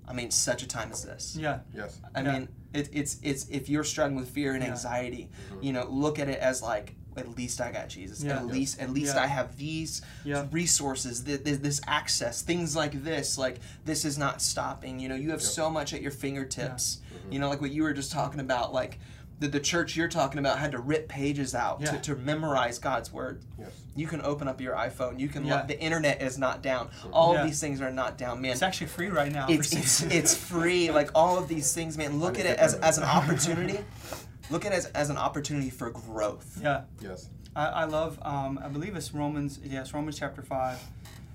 i 0.08 0.13
mean 0.13 0.32
such 0.32 0.63
a 0.63 0.68
time 0.68 0.91
as 0.91 1.03
this 1.03 1.36
Yeah. 1.39 1.60
Yes. 1.74 2.00
I 2.15 2.22
Yeah. 2.22 2.32
mean, 2.34 2.50
it, 2.74 2.89
it's 2.94 3.18
it's 3.22 3.48
if 3.50 3.68
you're 3.70 3.84
struggling 3.84 4.18
with 4.20 4.30
fear 4.30 4.53
and 4.53 4.63
Yeah. 4.63 4.72
anxiety, 4.72 5.30
you 5.62 5.74
know, 5.74 5.86
look 5.89 6.20
at 6.20 6.30
it 6.30 6.39
as 6.39 6.62
like 6.62 6.96
at 7.18 7.36
least 7.36 7.60
I 7.62 7.72
got 7.72 7.89
Jesus. 7.89 8.24
Yeah. 8.24 8.38
At 8.38 8.48
least 8.48 8.80
at 8.80 8.89
least 8.91 9.15
Yeah. 9.15 9.24
I 9.24 9.27
have 9.27 9.58
these 9.58 10.01
Yeah. 10.24 10.46
resources, 10.51 11.24
this, 11.24 11.58
this 11.60 11.82
access, 11.88 12.41
things 12.41 12.75
like 12.75 13.03
this. 13.03 13.38
Like 13.38 13.60
this 13.86 14.06
is 14.06 14.18
not 14.18 14.41
stopping. 14.41 15.00
You 15.00 15.10
know, 15.10 15.15
you 15.15 15.32
have 15.32 15.41
so 15.41 15.70
much 15.70 15.94
at 15.94 16.01
your 16.01 16.12
fingertips. 16.12 17.00
You 17.30 17.39
know, 17.39 17.50
like 17.50 17.62
what 17.62 17.72
you 17.72 17.84
were 17.84 17.94
just 17.94 18.12
talking 18.12 18.39
about, 18.39 18.74
like. 18.74 19.00
The, 19.39 19.48
the 19.48 19.60
church 19.60 19.96
you're 19.96 20.08
talking 20.08 20.38
about 20.38 20.60
had 20.60 20.74
to 20.74 20.77
rip 20.77 21.08
pages 21.10 21.56
out 21.56 21.82
Yeah. 21.82 21.94
to, 21.94 22.13
to 22.13 22.15
memorize 22.15 22.77
God's 22.77 23.12
word. 23.12 23.41
Yes. 23.58 23.72
You 23.96 24.06
can 24.06 24.22
open 24.22 24.48
up 24.48 24.62
your 24.62 24.75
iPhone. 24.75 25.20
You 25.20 25.30
can 25.30 25.46
Yeah. 25.48 25.56
look. 25.56 25.68
The 25.68 25.80
internet 25.82 26.22
is 26.22 26.38
not 26.38 26.62
down. 26.62 26.91
All 27.12 27.34
Yeah. 27.34 27.41
of 27.41 27.48
these 27.48 27.60
things 27.60 27.82
are 27.82 27.89
not 27.89 28.20
down, 28.20 28.39
man 28.39 28.51
It's 28.51 28.62
actually 28.62 28.86
free 28.86 29.08
right 29.08 29.32
now. 29.32 29.48
it's, 29.50 29.70
six- 29.70 30.03
it's, 30.03 30.13
it's 30.13 30.36
free 30.38 30.91
like 30.91 31.10
all 31.15 31.39
of 31.39 31.48
these 31.48 31.74
things 31.74 31.98
man 31.98 32.20
look 32.20 32.38
at 32.38 32.46
it 32.46 32.60
as, 32.60 32.75
as 32.75 33.00
an 33.00 33.03
opportunity 33.03 33.80
look 34.51 34.65
at 34.65 34.74
it 34.74 34.75
as, 34.75 34.86
as 34.88 35.10
an 35.10 35.17
opportunity 35.17 35.70
for 35.70 35.89
growth 35.89 36.60
yeah. 36.62 36.84
Yes. 37.01 37.29
I, 37.55 37.67
I 37.67 37.84
love, 37.86 38.20
um, 38.22 38.60
I 38.63 38.67
believe 38.67 38.96
it's 38.96 39.13
Romans, 39.13 39.60
yes, 39.63 39.93
Romans 39.93 40.17
chapter 40.17 40.41
5. 40.41 40.79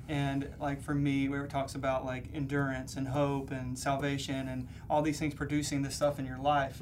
And 0.09 0.49
like 0.61 0.83
for 0.83 0.95
me, 0.95 1.29
where 1.29 1.45
it 1.45 1.51
talks 1.51 1.75
about 1.75 2.05
like 2.05 2.25
endurance 2.33 2.97
and 2.97 3.09
hope 3.09 3.51
and 3.51 3.79
salvation 3.79 4.49
and 4.49 4.69
all 4.89 5.03
these 5.03 5.19
things 5.19 5.35
producing 5.35 5.83
this 5.83 5.97
stuff 5.97 6.19
in 6.19 6.25
your 6.25 6.39
life. 6.39 6.81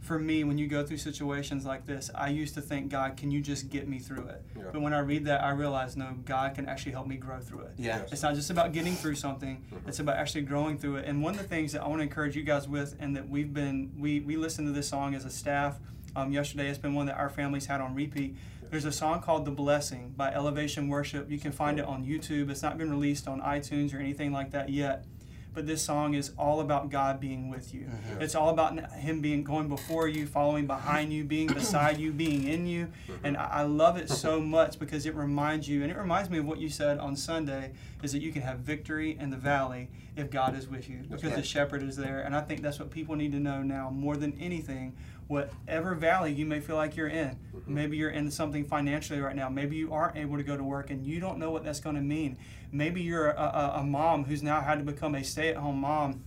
For 0.00 0.18
me, 0.18 0.44
when 0.44 0.58
you 0.58 0.68
go 0.68 0.84
through 0.86 0.98
situations 0.98 1.66
like 1.66 1.84
this, 1.86 2.10
I 2.14 2.28
used 2.28 2.54
to 2.54 2.60
think, 2.60 2.88
God, 2.88 3.16
can 3.16 3.30
you 3.30 3.40
just 3.40 3.68
get 3.68 3.88
me 3.88 3.98
through 3.98 4.26
it? 4.28 4.42
Yeah. 4.56 4.64
But 4.72 4.80
when 4.80 4.94
I 4.94 5.00
read 5.00 5.24
that, 5.26 5.42
I 5.42 5.50
realize, 5.50 5.96
no, 5.96 6.14
God 6.24 6.54
can 6.54 6.68
actually 6.68 6.92
help 6.92 7.06
me 7.06 7.16
grow 7.16 7.40
through 7.40 7.60
it. 7.60 7.72
yeah 7.76 7.98
Yes. 7.98 8.12
It's 8.12 8.22
not 8.22 8.34
just 8.34 8.50
about 8.50 8.72
getting 8.72 8.94
through 8.94 9.16
something. 9.16 9.64
It's 9.86 9.98
about 9.98 10.16
actually 10.16 10.42
growing 10.42 10.78
through 10.78 10.96
it. 10.96 11.06
And 11.06 11.22
one 11.22 11.34
of 11.34 11.40
the 11.40 11.48
things 11.48 11.72
that 11.72 11.82
I 11.82 11.88
want 11.88 11.98
to 12.00 12.04
encourage 12.04 12.36
you 12.36 12.42
guys 12.42 12.68
with, 12.68 12.96
and 13.00 13.16
that 13.16 13.28
we've 13.28 13.52
been, 13.52 13.92
we 13.98 14.20
we 14.20 14.36
listened 14.36 14.68
to 14.68 14.72
this 14.72 14.88
song 14.88 15.14
as 15.14 15.24
a 15.24 15.30
staff 15.30 15.78
um, 16.16 16.32
yesterday. 16.32 16.68
It's 16.68 16.78
been 16.78 16.94
one 16.94 17.06
that 17.06 17.16
our 17.16 17.28
families 17.28 17.66
had 17.66 17.80
on 17.80 17.94
repeat. 17.94 18.36
There's 18.70 18.84
a 18.84 18.92
song 18.92 19.22
called 19.22 19.44
"The 19.46 19.50
Blessing" 19.50 20.12
by 20.16 20.30
Elevation 20.32 20.88
Worship. 20.88 21.30
You 21.30 21.38
can 21.38 21.52
find 21.52 21.78
it 21.78 21.86
on 21.86 22.04
YouTube. 22.04 22.50
It's 22.50 22.62
not 22.62 22.76
been 22.76 22.90
released 22.90 23.26
on 23.26 23.40
iTunes 23.40 23.94
or 23.94 23.98
anything 23.98 24.32
like 24.32 24.50
that 24.50 24.68
yet. 24.68 25.04
But 25.52 25.66
this 25.66 25.82
song 25.82 26.14
is 26.14 26.32
all 26.38 26.60
about 26.60 26.88
God 26.88 27.20
being 27.20 27.50
with 27.50 27.74
you. 27.74 27.82
Mm-hmm. 27.82 28.22
It's 28.22 28.34
all 28.34 28.48
about 28.50 28.92
Him 28.92 29.20
being 29.20 29.42
going 29.44 29.68
before 29.68 30.08
you, 30.08 30.26
following 30.26 30.66
behind 30.66 31.12
you, 31.12 31.24
being 31.24 31.48
beside 31.48 31.98
you, 31.98 32.12
being 32.12 32.44
in 32.44 32.66
you. 32.66 32.86
Mm-hmm. 33.08 33.26
And 33.26 33.36
I 33.36 33.58
I 33.58 33.62
love 33.62 33.96
it 33.96 34.08
so 34.08 34.40
much 34.40 34.78
because 34.78 35.04
it 35.04 35.16
reminds 35.16 35.68
you, 35.68 35.82
and 35.82 35.90
it 35.90 35.98
reminds 35.98 36.30
me 36.30 36.38
of 36.38 36.44
what 36.44 36.58
you 36.58 36.68
said 36.68 36.98
on 36.98 37.16
Sunday, 37.16 37.72
is 38.04 38.12
that 38.12 38.22
you 38.22 38.30
can 38.30 38.42
have 38.42 38.60
victory 38.60 39.18
in 39.18 39.30
the 39.30 39.36
valley 39.36 39.88
if 40.14 40.30
God 40.30 40.56
is 40.56 40.68
with 40.68 40.88
you, 40.88 40.98
because 41.10 41.34
the 41.34 41.42
shepherd 41.42 41.82
is 41.82 41.96
there. 41.96 42.20
And 42.20 42.36
I 42.36 42.40
think 42.40 42.62
that's 42.62 42.78
what 42.78 42.90
people 42.90 43.16
need 43.16 43.32
to 43.32 43.40
know 43.40 43.64
now 43.64 43.90
more 43.90 44.16
than 44.16 44.38
anything. 44.38 44.94
Whatever 45.28 45.94
valley 45.94 46.32
you 46.32 46.46
may 46.46 46.58
feel 46.60 46.76
like 46.76 46.96
you're 46.96 47.08
in, 47.08 47.36
maybe 47.66 47.96
you're 47.98 48.10
in 48.10 48.30
something 48.30 48.64
financially 48.64 49.20
right 49.20 49.36
now, 49.36 49.48
maybe 49.50 49.76
you 49.76 49.92
aren't 49.92 50.16
able 50.16 50.38
to 50.38 50.42
go 50.42 50.56
to 50.56 50.64
work 50.64 50.88
and 50.90 51.06
you 51.06 51.20
don't 51.20 51.38
know 51.38 51.50
what 51.50 51.64
that's 51.64 51.80
going 51.80 51.96
to 51.96 52.02
mean. 52.02 52.38
Maybe 52.72 53.00
you're 53.02 53.30
a, 53.30 53.40
a, 53.40 53.80
a 53.80 53.82
mom 53.84 54.24
who's 54.24 54.42
now 54.42 54.60
had 54.62 54.78
to 54.78 54.84
become 54.84 55.14
a 55.14 55.22
stay-at-home 55.24 55.76
mom 55.78 56.22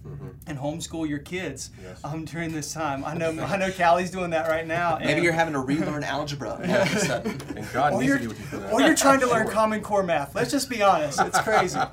and 0.47 0.57
homeschool 0.57 1.07
your 1.09 1.19
kids 1.19 1.71
Yes. 1.83 1.99
um, 2.03 2.25
during 2.25 2.51
this 2.51 2.73
time. 2.73 3.03
I 3.03 3.13
know 3.15 3.29
I 3.43 3.57
know 3.57 3.71
Callie's 3.71 4.11
doing 4.11 4.29
that 4.31 4.47
right 4.47 4.65
now. 4.67 4.97
maybe 4.99 5.21
you're 5.21 5.33
having 5.33 5.53
to 5.53 5.59
relearn 5.59 6.03
algebra 6.03 6.49
all 6.51 6.61
of 6.63 6.95
a 6.95 6.99
sudden 6.99 7.41
And 7.57 7.71
God 7.73 7.93
or 7.93 7.99
needs 8.01 8.07
you're, 8.09 8.17
to 8.17 8.21
be 8.23 8.27
with 8.27 8.53
you 8.53 8.63
or 8.71 8.81
you're 8.81 8.95
trying 8.95 9.19
to 9.21 9.27
learn 9.27 9.47
Common 9.59 9.81
Core 9.81 10.03
math. 10.03 10.33
Let's 10.35 10.51
just 10.51 10.69
be 10.69 10.81
honest. 10.83 11.19
It's 11.21 11.39
crazy. 11.41 11.79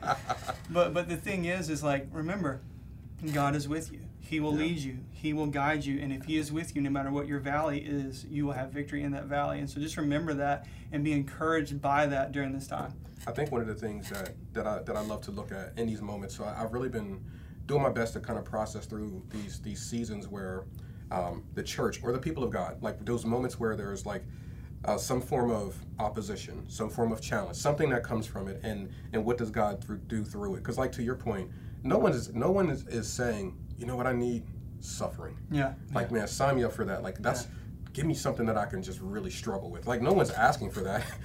But 0.70 0.92
but 0.92 1.08
the 1.08 1.16
thing 1.16 1.46
is, 1.46 1.70
is 1.70 1.82
like 1.82 2.06
remember, 2.12 2.60
God 3.32 3.56
is 3.56 3.66
with 3.66 3.90
you. 3.90 4.00
He 4.28 4.40
will 4.40 4.52
Yeah. 4.52 4.58
lead 4.58 4.78
you. 4.78 4.98
He 5.10 5.32
will 5.32 5.46
guide 5.46 5.86
you. 5.86 6.00
And 6.00 6.12
if 6.12 6.26
He 6.26 6.36
is 6.36 6.52
with 6.52 6.76
you, 6.76 6.82
no 6.82 6.90
matter 6.90 7.10
what 7.10 7.26
your 7.26 7.40
valley 7.40 7.80
is, 7.80 8.26
you 8.26 8.44
will 8.44 8.52
have 8.52 8.70
victory 8.70 9.02
in 9.02 9.12
that 9.12 9.24
valley. 9.24 9.58
And 9.58 9.70
so 9.70 9.80
just 9.80 9.96
remember 9.96 10.34
that 10.34 10.66
and 10.92 11.02
be 11.02 11.12
encouraged 11.12 11.80
by 11.80 12.04
that 12.06 12.30
during 12.30 12.52
this 12.52 12.66
time. 12.66 12.92
I 13.26 13.32
think 13.32 13.50
one 13.50 13.62
of 13.62 13.66
the 13.66 13.74
things 13.74 14.10
that, 14.10 14.34
that 14.52 14.66
I 14.66 14.80
that 14.82 14.96
I 14.96 15.00
love 15.00 15.22
to 15.22 15.30
look 15.30 15.50
at 15.50 15.78
in 15.78 15.86
these 15.86 16.02
moments. 16.02 16.36
So 16.36 16.44
I, 16.44 16.62
I've 16.62 16.74
really 16.74 16.90
been 16.90 17.24
doing 17.64 17.82
my 17.82 17.88
best 17.88 18.12
to 18.14 18.20
kind 18.20 18.38
of 18.38 18.44
process 18.44 18.84
through 18.84 19.22
these 19.30 19.60
these 19.60 19.80
seasons 19.80 20.28
where 20.28 20.64
um, 21.10 21.44
the 21.54 21.62
church 21.62 22.02
or 22.02 22.12
the 22.12 22.18
people 22.18 22.44
of 22.44 22.50
God, 22.50 22.82
like 22.82 23.02
those 23.06 23.24
moments 23.24 23.58
where 23.58 23.76
there's 23.76 24.04
like 24.04 24.24
uh, 24.84 24.98
some 24.98 25.22
form 25.22 25.50
of 25.50 25.74
opposition, 25.98 26.68
some 26.68 26.90
form 26.90 27.12
of 27.12 27.22
challenge, 27.22 27.56
something 27.56 27.88
that 27.88 28.04
comes 28.04 28.26
from 28.26 28.46
it, 28.46 28.60
and 28.62 28.90
and 29.14 29.24
what 29.24 29.38
does 29.38 29.50
God 29.50 29.82
through, 29.82 29.98
do 30.06 30.22
through 30.22 30.56
it? 30.56 30.58
Because 30.58 30.76
like 30.76 30.92
to 30.92 31.02
your 31.02 31.16
point, 31.16 31.50
no 31.82 31.96
one 31.98 32.12
is 32.12 32.34
no 32.34 32.50
one 32.50 32.68
is, 32.68 32.86
is 32.88 33.08
saying, 33.10 33.56
you 33.78 33.86
know 33.86 33.96
what 33.96 34.06
I 34.06 34.12
need, 34.12 34.42
suffering. 34.80 35.36
Yeah. 35.50 35.74
Like 35.94 36.10
man, 36.10 36.26
sign 36.28 36.56
me 36.56 36.64
up 36.64 36.72
for 36.72 36.84
that. 36.84 37.02
Like 37.02 37.18
that's 37.18 37.46
give 37.92 38.06
me 38.06 38.14
something 38.14 38.46
that 38.46 38.56
I 38.56 38.66
can 38.66 38.82
just 38.82 39.00
really 39.00 39.30
struggle 39.30 39.70
with. 39.70 39.86
Like 39.86 40.02
no 40.02 40.12
one's 40.12 40.30
asking 40.30 40.70
for 40.70 40.80
that. 40.80 41.04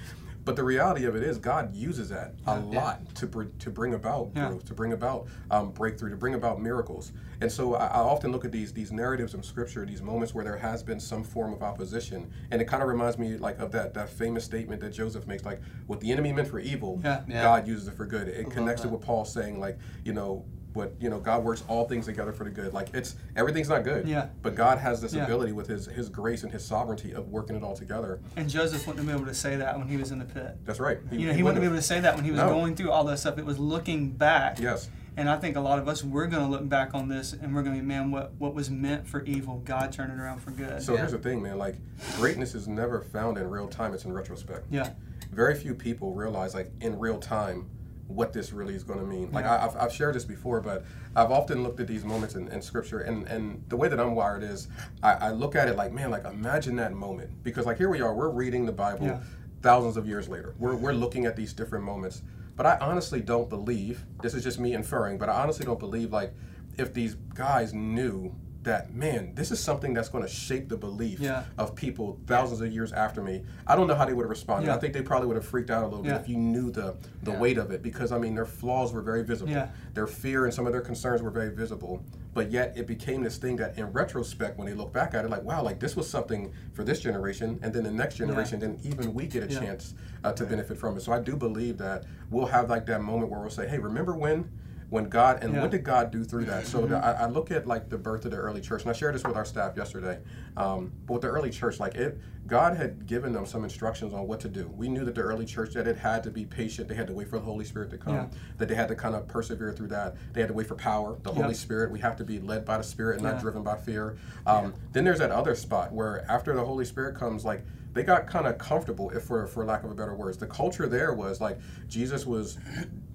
But 0.46 0.56
the 0.56 0.62
reality 0.64 1.06
of 1.06 1.16
it 1.16 1.22
is, 1.22 1.38
God 1.38 1.74
uses 1.74 2.10
that 2.10 2.34
a 2.46 2.60
lot 2.60 3.14
to 3.14 3.26
br- 3.26 3.44
to 3.60 3.70
bring 3.70 3.94
about 3.94 4.28
Yeah. 4.36 4.48
growth, 4.48 4.66
to 4.66 4.74
bring 4.74 4.92
about 4.92 5.26
um, 5.50 5.70
breakthrough, 5.70 6.10
to 6.10 6.16
bring 6.18 6.34
about 6.34 6.60
miracles. 6.60 7.12
And 7.40 7.50
so 7.50 7.76
I, 7.76 7.86
I 7.86 8.00
often 8.00 8.30
look 8.30 8.44
at 8.44 8.52
these 8.52 8.70
these 8.70 8.92
narratives 8.92 9.32
in 9.32 9.42
Scripture, 9.42 9.86
these 9.86 10.02
moments 10.02 10.34
where 10.34 10.44
there 10.44 10.58
has 10.58 10.82
been 10.82 11.00
some 11.00 11.24
form 11.24 11.54
of 11.54 11.62
opposition, 11.62 12.30
and 12.50 12.60
it 12.60 12.66
kind 12.66 12.82
of 12.82 12.90
reminds 12.90 13.16
me 13.16 13.38
like 13.38 13.58
of 13.58 13.72
that 13.72 13.94
that 13.94 14.10
famous 14.10 14.44
statement 14.44 14.82
that 14.82 14.90
Joseph 14.90 15.26
makes, 15.26 15.46
like 15.46 15.62
what 15.86 15.98
the 16.00 16.12
enemy 16.12 16.30
meant 16.30 16.48
for 16.48 16.58
evil, 16.58 17.00
Yeah. 17.02 17.22
Yeah. 17.26 17.42
God 17.42 17.66
uses 17.66 17.88
it 17.88 17.94
for 17.94 18.04
good. 18.04 18.28
It 18.28 18.50
connects 18.50 18.82
that. 18.82 18.88
it 18.88 18.92
with 18.92 19.00
Paul 19.00 19.24
saying 19.24 19.58
like, 19.60 19.78
you 20.04 20.12
know. 20.12 20.44
What 20.74 20.92
you 21.00 21.08
know, 21.08 21.20
God 21.20 21.44
works 21.44 21.62
all 21.68 21.86
things 21.88 22.06
together 22.06 22.32
for 22.32 22.44
the 22.44 22.50
good. 22.50 22.74
Like 22.74 22.88
it's 22.94 23.14
everything's 23.36 23.68
not 23.68 23.84
good, 23.84 24.06
Yeah. 24.08 24.26
But 24.42 24.56
God 24.56 24.78
has 24.78 25.00
this 25.00 25.14
Yeah. 25.14 25.24
ability 25.24 25.52
with 25.52 25.68
His 25.68 25.86
His 25.86 26.08
grace 26.08 26.42
and 26.42 26.52
His 26.52 26.64
sovereignty 26.64 27.12
of 27.12 27.28
working 27.28 27.54
it 27.56 27.62
all 27.62 27.76
together. 27.76 28.20
And 28.36 28.48
Joseph 28.50 28.86
wouldn't 28.86 28.98
have 28.98 29.06
been 29.06 29.16
able 29.22 29.26
to 29.32 29.38
say 29.38 29.54
that 29.56 29.78
when 29.78 29.86
he 29.88 29.96
was 29.96 30.10
in 30.10 30.18
the 30.18 30.24
pit. 30.24 30.56
That's 30.64 30.80
right. 30.80 30.98
You 31.12 31.28
know, 31.28 31.32
he 31.32 31.42
wouldn't 31.44 31.56
have 31.56 31.62
been 31.62 31.72
able 31.72 31.76
to 31.80 31.82
say 31.86 32.00
that 32.00 32.16
when 32.16 32.24
he 32.24 32.32
was 32.32 32.40
No. 32.40 32.48
going 32.48 32.74
through 32.74 32.90
all 32.90 33.04
that 33.04 33.18
stuff. 33.20 33.38
It 33.38 33.46
was 33.46 33.58
looking 33.58 34.10
back. 34.10 34.58
Yes. 34.58 34.90
And 35.16 35.30
I 35.30 35.36
think 35.36 35.54
a 35.54 35.60
lot 35.60 35.78
of 35.78 35.86
us, 35.86 36.02
we're 36.02 36.26
going 36.26 36.42
to 36.44 36.50
look 36.50 36.68
back 36.68 36.92
on 36.92 37.08
this 37.08 37.34
and 37.34 37.54
we're 37.54 37.62
going 37.62 37.76
to 37.76 37.80
be, 37.80 37.86
man, 37.86 38.10
what, 38.10 38.32
what 38.40 38.52
was 38.52 38.68
meant 38.68 39.06
for 39.06 39.22
evil, 39.22 39.62
God 39.64 39.92
turned 39.92 40.12
it 40.12 40.18
around 40.20 40.40
for 40.40 40.50
good. 40.50 40.82
So 40.82 40.92
Yeah. 40.94 40.98
here's 40.98 41.12
the 41.12 41.18
thing, 41.18 41.40
man. 41.40 41.56
Like 41.56 41.76
greatness 42.16 42.56
is 42.56 42.66
never 42.66 43.00
found 43.00 43.38
in 43.38 43.48
real 43.48 43.68
time. 43.68 43.94
It's 43.94 44.04
in 44.04 44.12
retrospect. 44.12 44.66
yeah. 44.70 44.90
Very 45.30 45.54
few 45.54 45.72
people 45.74 46.12
realize, 46.14 46.52
like 46.54 46.72
in 46.80 46.98
real 46.98 47.18
time, 47.18 47.66
what 48.06 48.32
this 48.32 48.52
really 48.52 48.74
is 48.74 48.82
going 48.84 48.98
to 49.00 49.06
mean. 49.06 49.30
Like. 49.32 49.44
I, 49.46 49.64
I've, 49.64 49.76
I've 49.76 49.92
shared 49.92 50.14
this 50.14 50.24
before, 50.24 50.60
but 50.60 50.84
I've 51.16 51.30
often 51.30 51.62
looked 51.62 51.80
at 51.80 51.86
these 51.86 52.04
moments 52.04 52.34
in, 52.34 52.48
in 52.48 52.60
scripture, 52.62 53.00
and, 53.00 53.26
and 53.28 53.64
the 53.68 53.76
way 53.76 53.88
that 53.88 53.98
I'm 53.98 54.14
wired 54.14 54.42
is, 54.42 54.68
I, 55.02 55.12
I 55.12 55.30
look 55.30 55.56
at 55.56 55.68
it 55.68 55.76
like, 55.76 55.92
man, 55.92 56.10
like 56.10 56.24
imagine 56.26 56.76
that 56.76 56.92
moment, 56.92 57.30
because 57.42 57.66
like 57.66 57.78
here 57.78 57.88
we 57.88 58.00
are, 58.02 58.14
we're 58.14 58.28
reading 58.30 58.66
the 58.66 58.72
Bible 58.72 59.06
Yeah. 59.06 59.20
thousands 59.62 59.96
of 59.96 60.06
years 60.06 60.28
later. 60.28 60.54
We're 60.58 60.76
we're 60.76 60.92
looking 60.92 61.24
at 61.24 61.34
these 61.36 61.52
different 61.54 61.84
moments, 61.84 62.22
but 62.56 62.66
I 62.66 62.76
honestly 62.80 63.20
don't 63.20 63.48
believe. 63.48 64.04
This 64.22 64.34
is 64.34 64.44
just 64.44 64.58
me 64.60 64.74
inferring, 64.74 65.16
but 65.18 65.28
I 65.28 65.42
honestly 65.42 65.64
don't 65.64 65.80
believe 65.80 66.12
like 66.12 66.34
if 66.76 66.92
these 66.92 67.14
guys 67.34 67.72
knew 67.72 68.34
that 68.64 68.94
man, 68.94 69.34
this 69.34 69.50
is 69.50 69.60
something 69.60 69.94
that's 69.94 70.08
going 70.08 70.24
to 70.24 70.28
shape 70.30 70.68
the 70.68 70.76
belief 70.76 71.20
Yeah. 71.20 71.44
of 71.56 71.74
people 71.74 72.18
thousands 72.26 72.60
of 72.60 72.72
years 72.72 72.92
after 72.92 73.22
me. 73.22 73.44
I 73.66 73.76
don't 73.76 73.86
know 73.86 73.94
how 73.94 74.04
they 74.04 74.12
would 74.12 74.24
have 74.24 74.30
responded. 74.30 74.66
Yeah. 74.68 74.74
I 74.74 74.78
think 74.78 74.92
they 74.92 75.02
probably 75.02 75.28
would 75.28 75.36
have 75.36 75.46
freaked 75.46 75.70
out 75.70 75.84
a 75.84 75.86
little 75.86 76.04
Yeah. 76.04 76.14
bit 76.14 76.22
if 76.22 76.28
you 76.28 76.36
knew 76.36 76.70
the 76.70 76.96
the 77.22 77.32
weight 77.32 77.56
of 77.56 77.70
it, 77.70 77.82
because 77.82 78.12
I 78.12 78.18
mean 78.18 78.34
their 78.34 78.44
flaws 78.44 78.92
were 78.92 79.00
very 79.00 79.22
visible. 79.22 79.54
Their 79.94 80.06
fear 80.06 80.44
and 80.44 80.52
some 80.52 80.66
of 80.66 80.72
their 80.72 80.82
concerns 80.82 81.22
were 81.22 81.30
very 81.30 81.50
visible. 81.54 82.02
But 82.34 82.50
yet 82.50 82.76
it 82.76 82.88
became 82.88 83.22
this 83.22 83.36
thing 83.38 83.54
that, 83.56 83.78
in 83.78 83.92
retrospect, 83.92 84.58
when 84.58 84.66
they 84.66 84.74
look 84.74 84.92
back 84.92 85.14
at 85.14 85.24
it, 85.24 85.30
like 85.30 85.44
wow, 85.44 85.62
like 85.62 85.78
this 85.78 85.94
was 85.94 86.08
something 86.10 86.52
for 86.72 86.82
this 86.82 86.98
generation, 87.00 87.60
and 87.62 87.72
then 87.72 87.84
the 87.84 87.90
next 87.92 88.16
generation, 88.16 88.58
then 88.58 88.78
even 88.82 89.14
we 89.14 89.26
get 89.26 89.44
a 89.44 89.46
chance 89.46 89.94
uh, 90.24 90.32
to 90.32 90.44
benefit 90.44 90.76
from 90.76 90.96
it. 90.96 91.00
So 91.02 91.12
I 91.12 91.20
do 91.20 91.36
believe 91.36 91.78
that 91.78 92.04
we'll 92.30 92.46
have 92.46 92.68
like 92.70 92.86
that 92.86 93.02
moment 93.02 93.30
where 93.30 93.40
we'll 93.40 93.50
say, 93.50 93.68
hey, 93.68 93.78
remember 93.78 94.16
when? 94.16 94.50
When 94.94 95.08
God 95.08 95.42
and 95.42 95.54
Yeah. 95.54 95.60
what 95.62 95.72
did 95.72 95.82
God 95.82 96.12
do 96.12 96.22
through 96.22 96.44
that? 96.44 96.68
So 96.68 96.86
the, 96.86 96.96
I, 97.04 97.24
I 97.24 97.26
look 97.26 97.50
at 97.50 97.66
like 97.66 97.88
the 97.88 97.98
birth 97.98 98.24
of 98.26 98.30
the 98.30 98.36
early 98.36 98.60
church, 98.60 98.82
and 98.82 98.90
I 98.90 98.92
shared 98.92 99.16
this 99.16 99.24
with 99.24 99.34
our 99.34 99.44
staff 99.44 99.76
yesterday. 99.76 100.20
Um, 100.56 100.92
but 101.06 101.14
with 101.14 101.22
the 101.22 101.28
early 101.30 101.50
church, 101.50 101.80
like 101.80 101.96
it, 101.96 102.20
God 102.46 102.76
had 102.76 103.04
given 103.04 103.32
them 103.32 103.44
some 103.44 103.64
instructions 103.64 104.14
on 104.14 104.28
what 104.28 104.38
to 104.42 104.48
do. 104.48 104.68
We 104.76 104.88
knew 104.88 105.04
that 105.04 105.16
the 105.16 105.22
early 105.22 105.46
church 105.46 105.74
that 105.74 105.88
it 105.88 105.96
had 105.96 106.22
to 106.22 106.30
be 106.30 106.44
patient. 106.44 106.86
They 106.86 106.94
had 106.94 107.08
to 107.08 107.12
wait 107.12 107.26
for 107.26 107.40
the 107.40 107.44
Holy 107.44 107.64
Spirit 107.64 107.90
to 107.90 107.98
come. 107.98 108.14
Yeah. 108.14 108.26
That 108.58 108.68
they 108.68 108.76
had 108.76 108.86
to 108.86 108.94
kind 108.94 109.16
of 109.16 109.26
persevere 109.26 109.72
through 109.72 109.88
that. 109.88 110.14
They 110.32 110.40
had 110.40 110.46
to 110.46 110.54
wait 110.54 110.68
for 110.68 110.76
power, 110.76 111.18
the 111.24 111.32
Holy 111.32 111.54
Spirit. 111.54 111.90
We 111.90 111.98
have 111.98 112.14
to 112.18 112.24
be 112.24 112.38
led 112.38 112.64
by 112.64 112.78
the 112.78 112.84
Spirit 112.84 113.14
and 113.16 113.24
not 113.24 113.40
driven 113.40 113.64
by 113.64 113.76
fear. 113.76 114.16
Um, 114.46 114.74
Then 114.92 115.02
there's 115.02 115.18
that 115.18 115.32
other 115.32 115.56
spot 115.56 115.92
where 115.92 116.24
after 116.30 116.54
the 116.54 116.64
Holy 116.64 116.84
Spirit 116.84 117.16
comes, 117.16 117.44
like 117.44 117.64
they 117.94 118.04
got 118.04 118.28
kind 118.28 118.46
of 118.46 118.58
comfortable, 118.58 119.10
if 119.10 119.24
for 119.24 119.44
for 119.48 119.64
lack 119.64 119.82
of 119.82 119.90
a 119.90 119.94
better 119.94 120.14
words. 120.14 120.36
The 120.36 120.46
culture 120.46 120.86
there 120.86 121.12
was 121.14 121.40
like 121.40 121.58
Jesus 121.88 122.26
was 122.26 122.58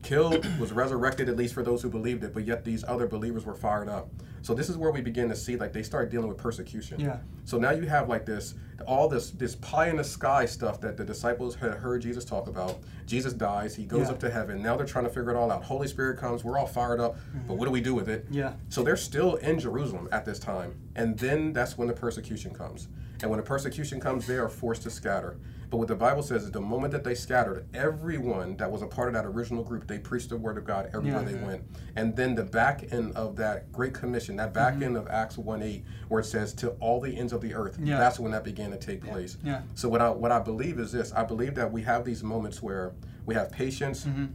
killed, 0.02 0.46
was 0.60 0.72
resurrected, 0.72 1.30
at 1.30 1.36
least 1.36 1.54
for 1.54 1.64
those 1.64 1.82
who 1.82 1.90
believed 1.90 2.24
it, 2.24 2.34
but 2.34 2.46
yet 2.46 2.64
these 2.64 2.84
other 2.88 3.08
believers 3.08 3.46
were 3.46 3.54
fired 3.54 3.90
up. 3.90 4.10
So 4.42 4.54
this 4.54 4.70
is 4.70 4.78
where 4.78 4.92
we 4.92 5.02
begin 5.02 5.28
to 5.30 5.36
see 5.36 5.58
like 5.58 5.74
they 5.74 5.84
start 5.84 6.10
dealing 6.10 6.30
with 6.30 6.38
persecution. 6.38 7.00
Yeah. 7.00 7.18
So 7.44 7.58
now 7.58 7.72
you 7.72 7.84
have 7.84 8.08
like 8.08 8.26
this, 8.26 8.56
all 8.88 9.10
this 9.10 9.32
this 9.32 9.56
pie 9.56 9.90
in 9.90 9.98
the 9.98 10.04
sky 10.04 10.46
stuff 10.46 10.80
that 10.82 10.96
the 10.96 11.04
disciples 11.04 11.56
had 11.56 11.74
heard 11.74 12.02
Jesus 12.02 12.24
talk 12.24 12.48
about. 12.48 12.80
Jesus 13.06 13.34
dies, 13.34 13.76
he 13.76 13.86
goes 13.86 14.08
Yeah. 14.08 14.14
up 14.14 14.20
to 14.20 14.30
heaven. 14.30 14.62
Now 14.62 14.78
they're 14.78 14.86
trying 14.86 15.06
to 15.06 15.10
figure 15.10 15.32
it 15.32 15.36
all 15.36 15.52
out. 15.52 15.64
Holy 15.64 15.88
Spirit 15.88 16.18
comes, 16.18 16.44
we're 16.44 16.58
all 16.58 16.68
fired 16.68 17.02
up, 17.02 17.16
but 17.16 17.40
mm-hmm. 17.42 17.58
what 17.58 17.66
do 17.66 17.72
we 17.72 17.82
do 17.82 17.94
with 17.94 18.08
it? 18.08 18.26
Yeah. 18.30 18.54
So 18.70 18.84
they're 18.84 18.96
still 18.96 19.36
in 19.36 19.60
Jerusalem 19.60 20.08
at 20.12 20.24
this 20.24 20.40
time. 20.40 20.76
And 20.96 21.18
then 21.18 21.52
that's 21.52 21.78
when 21.78 21.88
the 21.88 21.94
persecution 21.94 22.54
comes. 22.54 22.88
And 23.22 23.30
when 23.30 23.38
the 23.38 23.46
persecution 23.46 24.00
comes, 24.00 24.26
they 24.28 24.38
are 24.38 24.50
forced 24.50 24.84
to 24.84 24.90
scatter. 24.90 25.38
But 25.70 25.78
what 25.78 25.88
the 25.88 25.96
Bible 25.96 26.24
says 26.24 26.46
is 26.46 26.52
the 26.52 26.62
moment 26.62 26.92
that 26.94 27.04
they 27.04 27.14
scattered, 27.14 27.68
everyone 27.76 28.56
that 28.58 28.72
was 28.72 28.82
a 28.82 28.88
part 28.88 29.08
of 29.08 29.14
that 29.14 29.26
original 29.26 29.64
group, 29.64 29.86
they 29.88 30.00
preached 30.00 30.30
the 30.30 30.38
word 30.38 30.58
of 30.58 30.66
God 30.66 30.90
everywhere 30.96 31.22
Yeah. 31.22 31.28
they 31.38 31.44
went. 31.46 31.64
And 31.96 32.16
then 32.16 32.34
the 32.34 32.44
back 32.44 32.92
end 32.92 33.16
of 33.16 33.36
that 33.36 33.72
Great 33.72 33.94
Commission, 33.94 34.36
that 34.38 34.52
back 34.54 34.74
Mm-hmm. 34.76 34.84
end 34.84 34.98
of 34.98 35.08
Acts 35.10 35.38
1 35.38 35.62
8, 35.62 35.84
where 36.08 36.22
it 36.22 36.26
says 36.26 36.54
to 36.56 36.70
all 36.80 37.00
the 37.00 37.16
ends 37.16 37.34
of 37.34 37.42
the 37.42 37.54
earth, 37.54 37.78
Yeah. 37.84 38.00
that's 38.00 38.20
when 38.20 38.32
that 38.32 38.44
began 38.44 38.72
to 38.72 38.78
take 38.78 39.04
place. 39.04 39.38
Yeah. 39.44 39.62
So 39.76 39.90
what 39.90 40.02
I 40.02 40.10
what 40.10 40.32
I 40.32 40.40
believe 40.40 40.80
is 40.80 40.92
this: 40.92 41.14
I 41.14 41.24
believe 41.24 41.54
that 41.56 41.72
we 41.72 41.84
have 41.84 42.04
these 42.04 42.24
moments 42.24 42.64
where 42.64 42.94
we 43.28 43.36
have 43.36 43.52
patience, 43.52 44.06
Mm-hmm. 44.06 44.26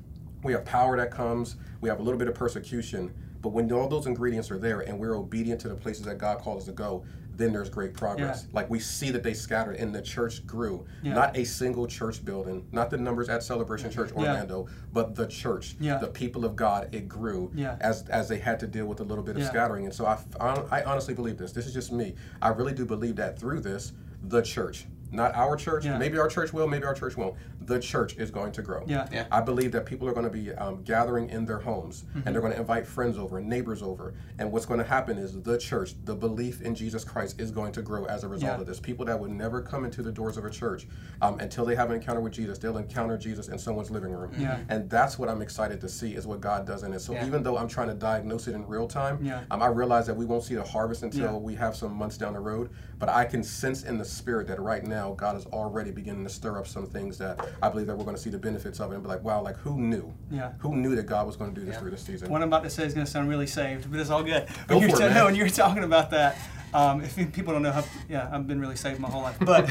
we 0.45 0.53
have 0.53 0.65
power 0.65 0.97
that 0.99 1.11
comes, 1.11 1.57
we 1.81 1.89
have 1.89 1.99
a 1.99 2.03
little 2.03 2.19
bit 2.19 2.29
of 2.29 2.35
persecution, 2.35 3.13
but 3.43 3.49
when 3.49 3.71
all 3.73 3.89
those 3.89 4.07
ingredients 4.07 4.53
are 4.53 4.59
there 4.59 4.81
and 4.83 5.01
we're 5.01 5.17
obedient 5.17 5.61
to 5.63 5.69
the 5.69 5.75
places 5.75 6.05
that 6.05 6.19
God 6.19 6.39
calls 6.39 6.63
us 6.63 6.67
to 6.67 6.73
go, 6.73 7.05
then 7.37 7.53
there's 7.53 7.69
great 7.69 7.95
progress. 7.95 8.43
Yeah. 8.45 8.51
Like 8.53 8.71
we 8.71 8.79
see 8.79 9.11
that 9.11 9.23
they 9.23 9.35
scattered 9.35 9.77
and 9.77 9.95
the 9.95 10.03
church 10.03 10.47
grew. 10.47 10.87
Yeah. 11.03 11.15
Not 11.15 11.37
a 11.37 11.45
single 11.45 11.87
church 11.87 12.25
building, 12.25 12.67
not 12.73 12.91
the 12.91 12.97
numbers 12.97 13.29
at 13.29 13.43
Celebration 13.43 13.91
Church 13.91 14.11
Yeah. 14.13 14.19
Orlando, 14.21 14.67
but 14.93 15.15
the 15.15 15.27
church, 15.27 15.77
Yeah. 15.81 15.99
the 15.99 16.07
people 16.09 16.45
of 16.45 16.55
God, 16.57 16.95
it 16.95 17.09
grew 17.09 17.51
Yeah. 17.55 17.77
as 17.81 18.05
as 18.09 18.29
they 18.29 18.39
had 18.39 18.61
to 18.61 18.67
deal 18.67 18.87
with 18.87 19.01
a 19.01 19.05
little 19.05 19.25
bit 19.25 19.37
of 19.37 19.43
Yeah. 19.43 19.49
scattering. 19.49 19.85
And 19.85 19.95
so 19.95 20.07
I, 20.07 20.19
I, 20.41 20.81
I 20.81 20.85
honestly 20.85 21.15
believe 21.15 21.37
this. 21.39 21.53
This 21.53 21.67
is 21.67 21.75
just 21.75 21.93
me. 21.93 22.15
I 22.41 22.49
really 22.49 22.73
do 22.75 22.85
believe 22.87 23.17
that 23.17 23.39
through 23.39 23.61
this, 23.61 23.93
the 24.23 24.41
church, 24.43 24.87
not 25.11 25.35
our 25.35 25.57
church, 25.57 25.85
Yeah. 25.85 25.99
maybe 25.99 26.19
our 26.19 26.29
church 26.29 26.53
will, 26.53 26.67
maybe 26.67 26.85
our 26.85 26.95
church 26.95 27.17
won't. 27.17 27.35
The 27.67 27.81
church 27.81 28.17
is 28.17 28.31
going 28.31 28.53
to 28.53 28.63
grow. 28.63 28.85
Yeah. 28.87 29.09
Yeah. 29.13 29.27
I 29.33 29.41
believe 29.41 29.73
that 29.73 29.87
people 29.87 30.09
are 30.09 30.13
going 30.13 30.25
to 30.27 30.31
be 30.33 30.53
um, 30.53 30.83
gathering 30.85 31.31
in 31.31 31.45
their 31.47 31.59
homes 31.59 32.05
Mm-hmm. 32.05 32.21
and 32.27 32.35
they're 32.35 32.41
going 32.43 32.53
to 32.53 32.59
invite 32.61 32.87
friends 32.87 33.19
over 33.19 33.39
and 33.39 33.49
neighbors 33.49 33.83
over. 33.83 34.15
And 34.39 34.51
what's 34.53 34.67
going 34.67 34.79
to 34.81 34.87
happen 34.87 35.19
is 35.19 35.41
the 35.43 35.59
church, 35.59 35.95
the 36.05 36.15
belief 36.15 36.61
in 36.63 36.75
Jesus 36.75 37.05
Christ 37.05 37.41
is 37.41 37.51
going 37.51 37.73
to 37.73 37.83
grow 37.83 38.05
as 38.07 38.25
a 38.25 38.29
result 38.29 38.53
Yeah. 38.55 38.61
of 38.61 38.67
this. 38.67 38.81
People 38.81 39.05
that 39.07 39.19
would 39.19 39.31
never 39.31 39.61
come 39.63 39.85
into 39.85 40.03
the 40.03 40.13
doors 40.13 40.37
of 40.37 40.45
a 40.45 40.51
church 40.51 40.87
um, 41.23 41.39
until 41.41 41.65
they 41.65 41.75
have 41.77 41.91
an 41.91 41.97
encounter 41.97 42.21
with 42.21 42.33
Jesus, 42.33 42.59
they'll 42.59 42.79
encounter 42.79 43.17
Jesus 43.19 43.49
in 43.49 43.59
someone's 43.59 43.91
living 43.91 44.13
room. 44.13 44.33
Yeah. 44.39 44.59
And 44.69 44.89
that's 44.91 45.19
what 45.19 45.29
I'm 45.29 45.43
excited 45.43 45.81
to 45.83 45.89
see 45.89 46.15
is 46.15 46.27
what 46.27 46.41
God 46.41 46.67
does 46.67 46.83
in 46.83 46.93
it. 46.93 47.01
So 47.01 47.13
Yeah. 47.13 47.27
even 47.27 47.43
though 47.43 47.57
I'm 47.57 47.69
trying 47.69 47.89
to 47.89 47.95
diagnose 47.95 48.49
it 48.49 48.55
in 48.55 48.67
real 48.67 48.87
time, 48.89 49.19
Yeah. 49.23 49.45
um, 49.51 49.63
I 49.63 49.67
realize 49.67 50.07
that 50.07 50.17
we 50.17 50.25
won't 50.27 50.43
see 50.45 50.55
the 50.55 50.63
harvest 50.65 51.03
until 51.03 51.33
Yeah. 51.33 51.37
we 51.37 51.55
have 51.57 51.75
some 51.77 51.93
months 51.93 52.17
down 52.19 52.33
the 52.35 52.41
road. 52.41 52.71
But 52.99 53.09
I 53.09 53.25
can 53.25 53.43
sense 53.43 53.83
in 53.85 53.99
the 53.99 54.05
spirit 54.05 54.47
that 54.49 54.61
right 54.61 54.85
now 54.85 55.15
God 55.15 55.37
is 55.37 55.47
already 55.47 55.91
beginning 55.91 56.25
to 56.25 56.31
stir 56.31 56.59
up 56.59 56.67
some 56.67 56.87
things 56.87 57.19
that 57.19 57.39
I 57.63 57.69
believe 57.69 57.87
that 57.87 57.97
we're 57.97 58.05
going 58.05 58.17
to 58.17 58.23
see 58.23 58.31
the 58.31 58.39
benefits 58.39 58.81
of 58.81 58.91
it 58.93 58.95
and 58.95 59.03
be 59.03 59.09
like, 59.09 59.23
wow, 59.25 59.43
like 59.43 59.57
who 59.59 59.79
knew? 59.79 60.13
Yeah. 60.31 60.53
Who 60.59 60.77
knew 60.77 60.95
that 60.97 61.07
God 61.07 61.27
was 61.27 61.37
going 61.37 61.55
to 61.55 61.61
do 61.61 61.65
this 61.67 61.75
Yeah. 61.75 61.81
through 61.81 61.91
this 61.91 62.03
season? 62.03 62.31
What 62.31 62.43
I'm 62.43 62.49
about 62.49 62.65
to 62.65 62.71
say 62.71 62.85
is 62.85 62.95
going 62.95 63.07
to 63.07 63.11
sound 63.11 63.29
really 63.29 63.47
saved, 63.47 63.91
but 63.91 64.01
it's 64.01 64.11
all 64.11 64.23
good. 64.23 64.47
Go 64.67 64.77
When 64.79 64.89
you're 64.89 64.97
for 64.97 64.97
it, 64.97 64.99
ta- 65.01 65.07
man. 65.07 65.15
no, 65.15 65.25
when 65.27 65.35
you're 65.35 65.49
talking 65.49 65.85
about 65.85 66.11
that, 66.11 66.37
um, 66.73 67.01
if 67.03 67.17
people 67.33 67.53
don't 67.53 67.63
know 67.63 67.73
how, 67.73 67.85
yeah, 68.09 68.29
I've 68.33 68.47
been 68.47 68.61
really 68.61 68.77
saved 68.77 68.99
my 69.01 69.09
whole 69.09 69.23
life, 69.23 69.37
but 69.41 69.67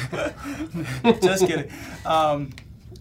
just 1.21 1.45
kidding. 1.47 1.69
Um, 2.05 2.51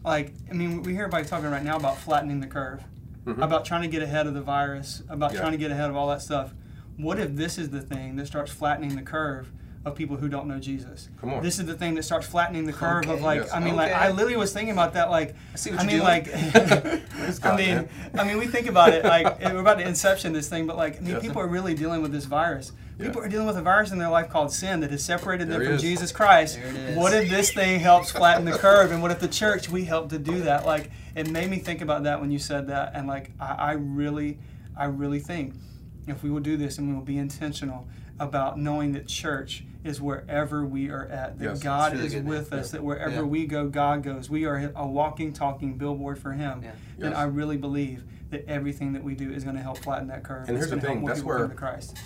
like, 0.04 0.32
I 0.50 0.54
mean, 0.54 0.82
we 0.82 0.92
hear 0.92 1.04
everybody 1.04 1.26
talking 1.28 1.50
right 1.50 1.62
now 1.62 1.76
about 1.76 1.98
flattening 1.98 2.40
the 2.40 2.46
curve, 2.46 2.82
about 3.26 3.64
trying 3.64 3.82
to 3.82 3.88
get 3.88 4.02
ahead 4.02 4.26
of 4.26 4.34
the 4.34 4.40
virus, 4.42 5.02
about 5.08 5.28
Mm-hmm. 5.30 5.34
Yeah. 5.36 5.40
trying 5.40 5.52
to 5.52 5.58
get 5.58 5.70
ahead 5.70 5.88
of 5.90 5.96
all 5.96 6.08
that 6.08 6.22
stuff. 6.22 6.52
What 6.96 7.18
if 7.20 7.34
this 7.36 7.56
is 7.58 7.70
the 7.70 7.80
thing 7.80 8.16
that 8.16 8.26
starts 8.26 8.50
flattening 8.52 8.96
the 8.96 9.02
curve? 9.02 9.50
Of 9.84 9.96
people 9.96 10.16
who 10.16 10.28
don't 10.28 10.46
know 10.46 10.60
Jesus. 10.60 11.08
Come 11.20 11.32
on. 11.34 11.42
This 11.42 11.58
is 11.58 11.66
the 11.66 11.74
thing 11.74 11.96
that 11.96 12.04
starts 12.04 12.24
flattening 12.24 12.66
the 12.66 12.72
curve 12.72 13.08
of 13.08 13.20
like, 13.20 13.40
Yes. 13.40 13.52
I 13.52 13.58
mean, 13.58 13.74
like, 13.74 13.90
I 13.90 14.10
literally 14.12 14.36
was 14.36 14.52
thinking 14.52 14.72
about 14.72 14.94
that. 14.94 15.10
Like, 15.10 15.34
I 15.52 15.56
see 15.56 15.70
what 15.72 15.80
I 15.80 15.82
mean, 15.82 15.96
doing. 15.96 16.02
like, 16.04 16.30
Praise 17.10 17.44
I 17.44 17.56
mean, 17.56 17.66
man. 17.74 17.88
I 18.16 18.24
mean, 18.24 18.38
we 18.38 18.46
think 18.46 18.68
about 18.68 18.90
it 18.92 19.04
like 19.04 19.40
we're 19.44 19.58
about 19.58 19.78
to 19.78 19.86
inception 19.88 20.32
this 20.32 20.48
thing, 20.48 20.68
but 20.68 20.76
like, 20.76 20.98
I 20.98 21.00
mean, 21.00 21.14
Yes. 21.14 21.22
people 21.22 21.42
are 21.42 21.48
really 21.48 21.74
dealing 21.74 22.00
with 22.00 22.12
this 22.12 22.26
virus. 22.26 22.70
Yeah. 22.96 23.06
People 23.06 23.22
are 23.22 23.28
dealing 23.28 23.48
with 23.48 23.56
a 23.56 23.62
virus 23.62 23.90
in 23.90 23.98
their 23.98 24.08
life 24.10 24.28
called 24.30 24.52
sin 24.52 24.78
that 24.80 24.92
has 24.92 25.02
separated 25.04 25.48
them 25.48 25.58
There 25.58 25.64
from 25.66 25.72
it 25.72 25.76
is. 25.76 25.82
Jesus 25.82 26.12
Christ. 26.12 26.56
There 26.60 26.66
it 26.68 26.76
is. 26.76 26.96
What 26.96 27.12
if 27.12 27.28
this 27.28 27.52
thing 27.52 27.80
helps 27.80 28.12
flatten 28.12 28.44
the 28.44 28.52
curve? 28.52 28.92
And 28.92 29.02
what 29.02 29.10
if 29.10 29.18
the 29.18 29.26
church 29.26 29.68
we 29.68 29.84
help 29.84 30.10
to 30.10 30.18
do 30.18 30.42
that? 30.42 30.64
Like, 30.64 30.92
it 31.16 31.28
made 31.28 31.50
me 31.50 31.58
think 31.58 31.80
about 31.80 32.04
that 32.04 32.20
when 32.20 32.30
you 32.30 32.38
said 32.38 32.68
that, 32.68 32.92
and 32.94 33.08
like, 33.08 33.32
I, 33.40 33.54
I 33.54 33.72
really, 33.72 34.38
I 34.76 34.84
really 34.84 35.18
think 35.18 35.54
if 36.06 36.22
we 36.22 36.30
will 36.30 36.40
do 36.40 36.56
this 36.56 36.78
and 36.78 36.88
we 36.88 36.94
will 36.94 37.02
be 37.02 37.18
intentional 37.18 37.88
about 38.22 38.56
knowing 38.58 38.92
that 38.92 39.08
church 39.08 39.64
is 39.82 40.00
wherever 40.00 40.64
we 40.64 40.88
are 40.90 41.06
at, 41.06 41.38
that 41.40 41.44
Yes, 41.44 41.62
God 41.62 41.92
really 41.92 42.06
is 42.06 42.14
with 42.22 42.52
us, 42.52 42.70
that 42.70 42.84
wherever 42.84 43.16
Yeah. 43.16 43.22
we 43.22 43.46
go, 43.46 43.68
God 43.68 44.04
goes. 44.04 44.30
We 44.30 44.44
are 44.44 44.72
a 44.76 44.86
walking, 44.86 45.32
talking 45.32 45.76
billboard 45.76 46.20
for 46.20 46.32
Him. 46.32 46.60
Yeah. 46.62 46.70
Then 46.98 47.10
Yes. 47.10 47.18
I 47.18 47.24
really 47.24 47.56
believe 47.56 48.04
that 48.30 48.48
everything 48.48 48.92
that 48.92 49.02
we 49.02 49.16
do 49.16 49.32
is 49.32 49.42
going 49.42 49.56
to 49.56 49.62
help 49.62 49.78
flatten 49.78 50.06
that 50.08 50.22
curve. 50.22 50.48
And 50.48 50.56
It's 50.56 50.68
here's 50.68 50.80
the 50.80 50.86
thing, 50.86 51.04
that's 51.04 51.22
where 51.22 51.48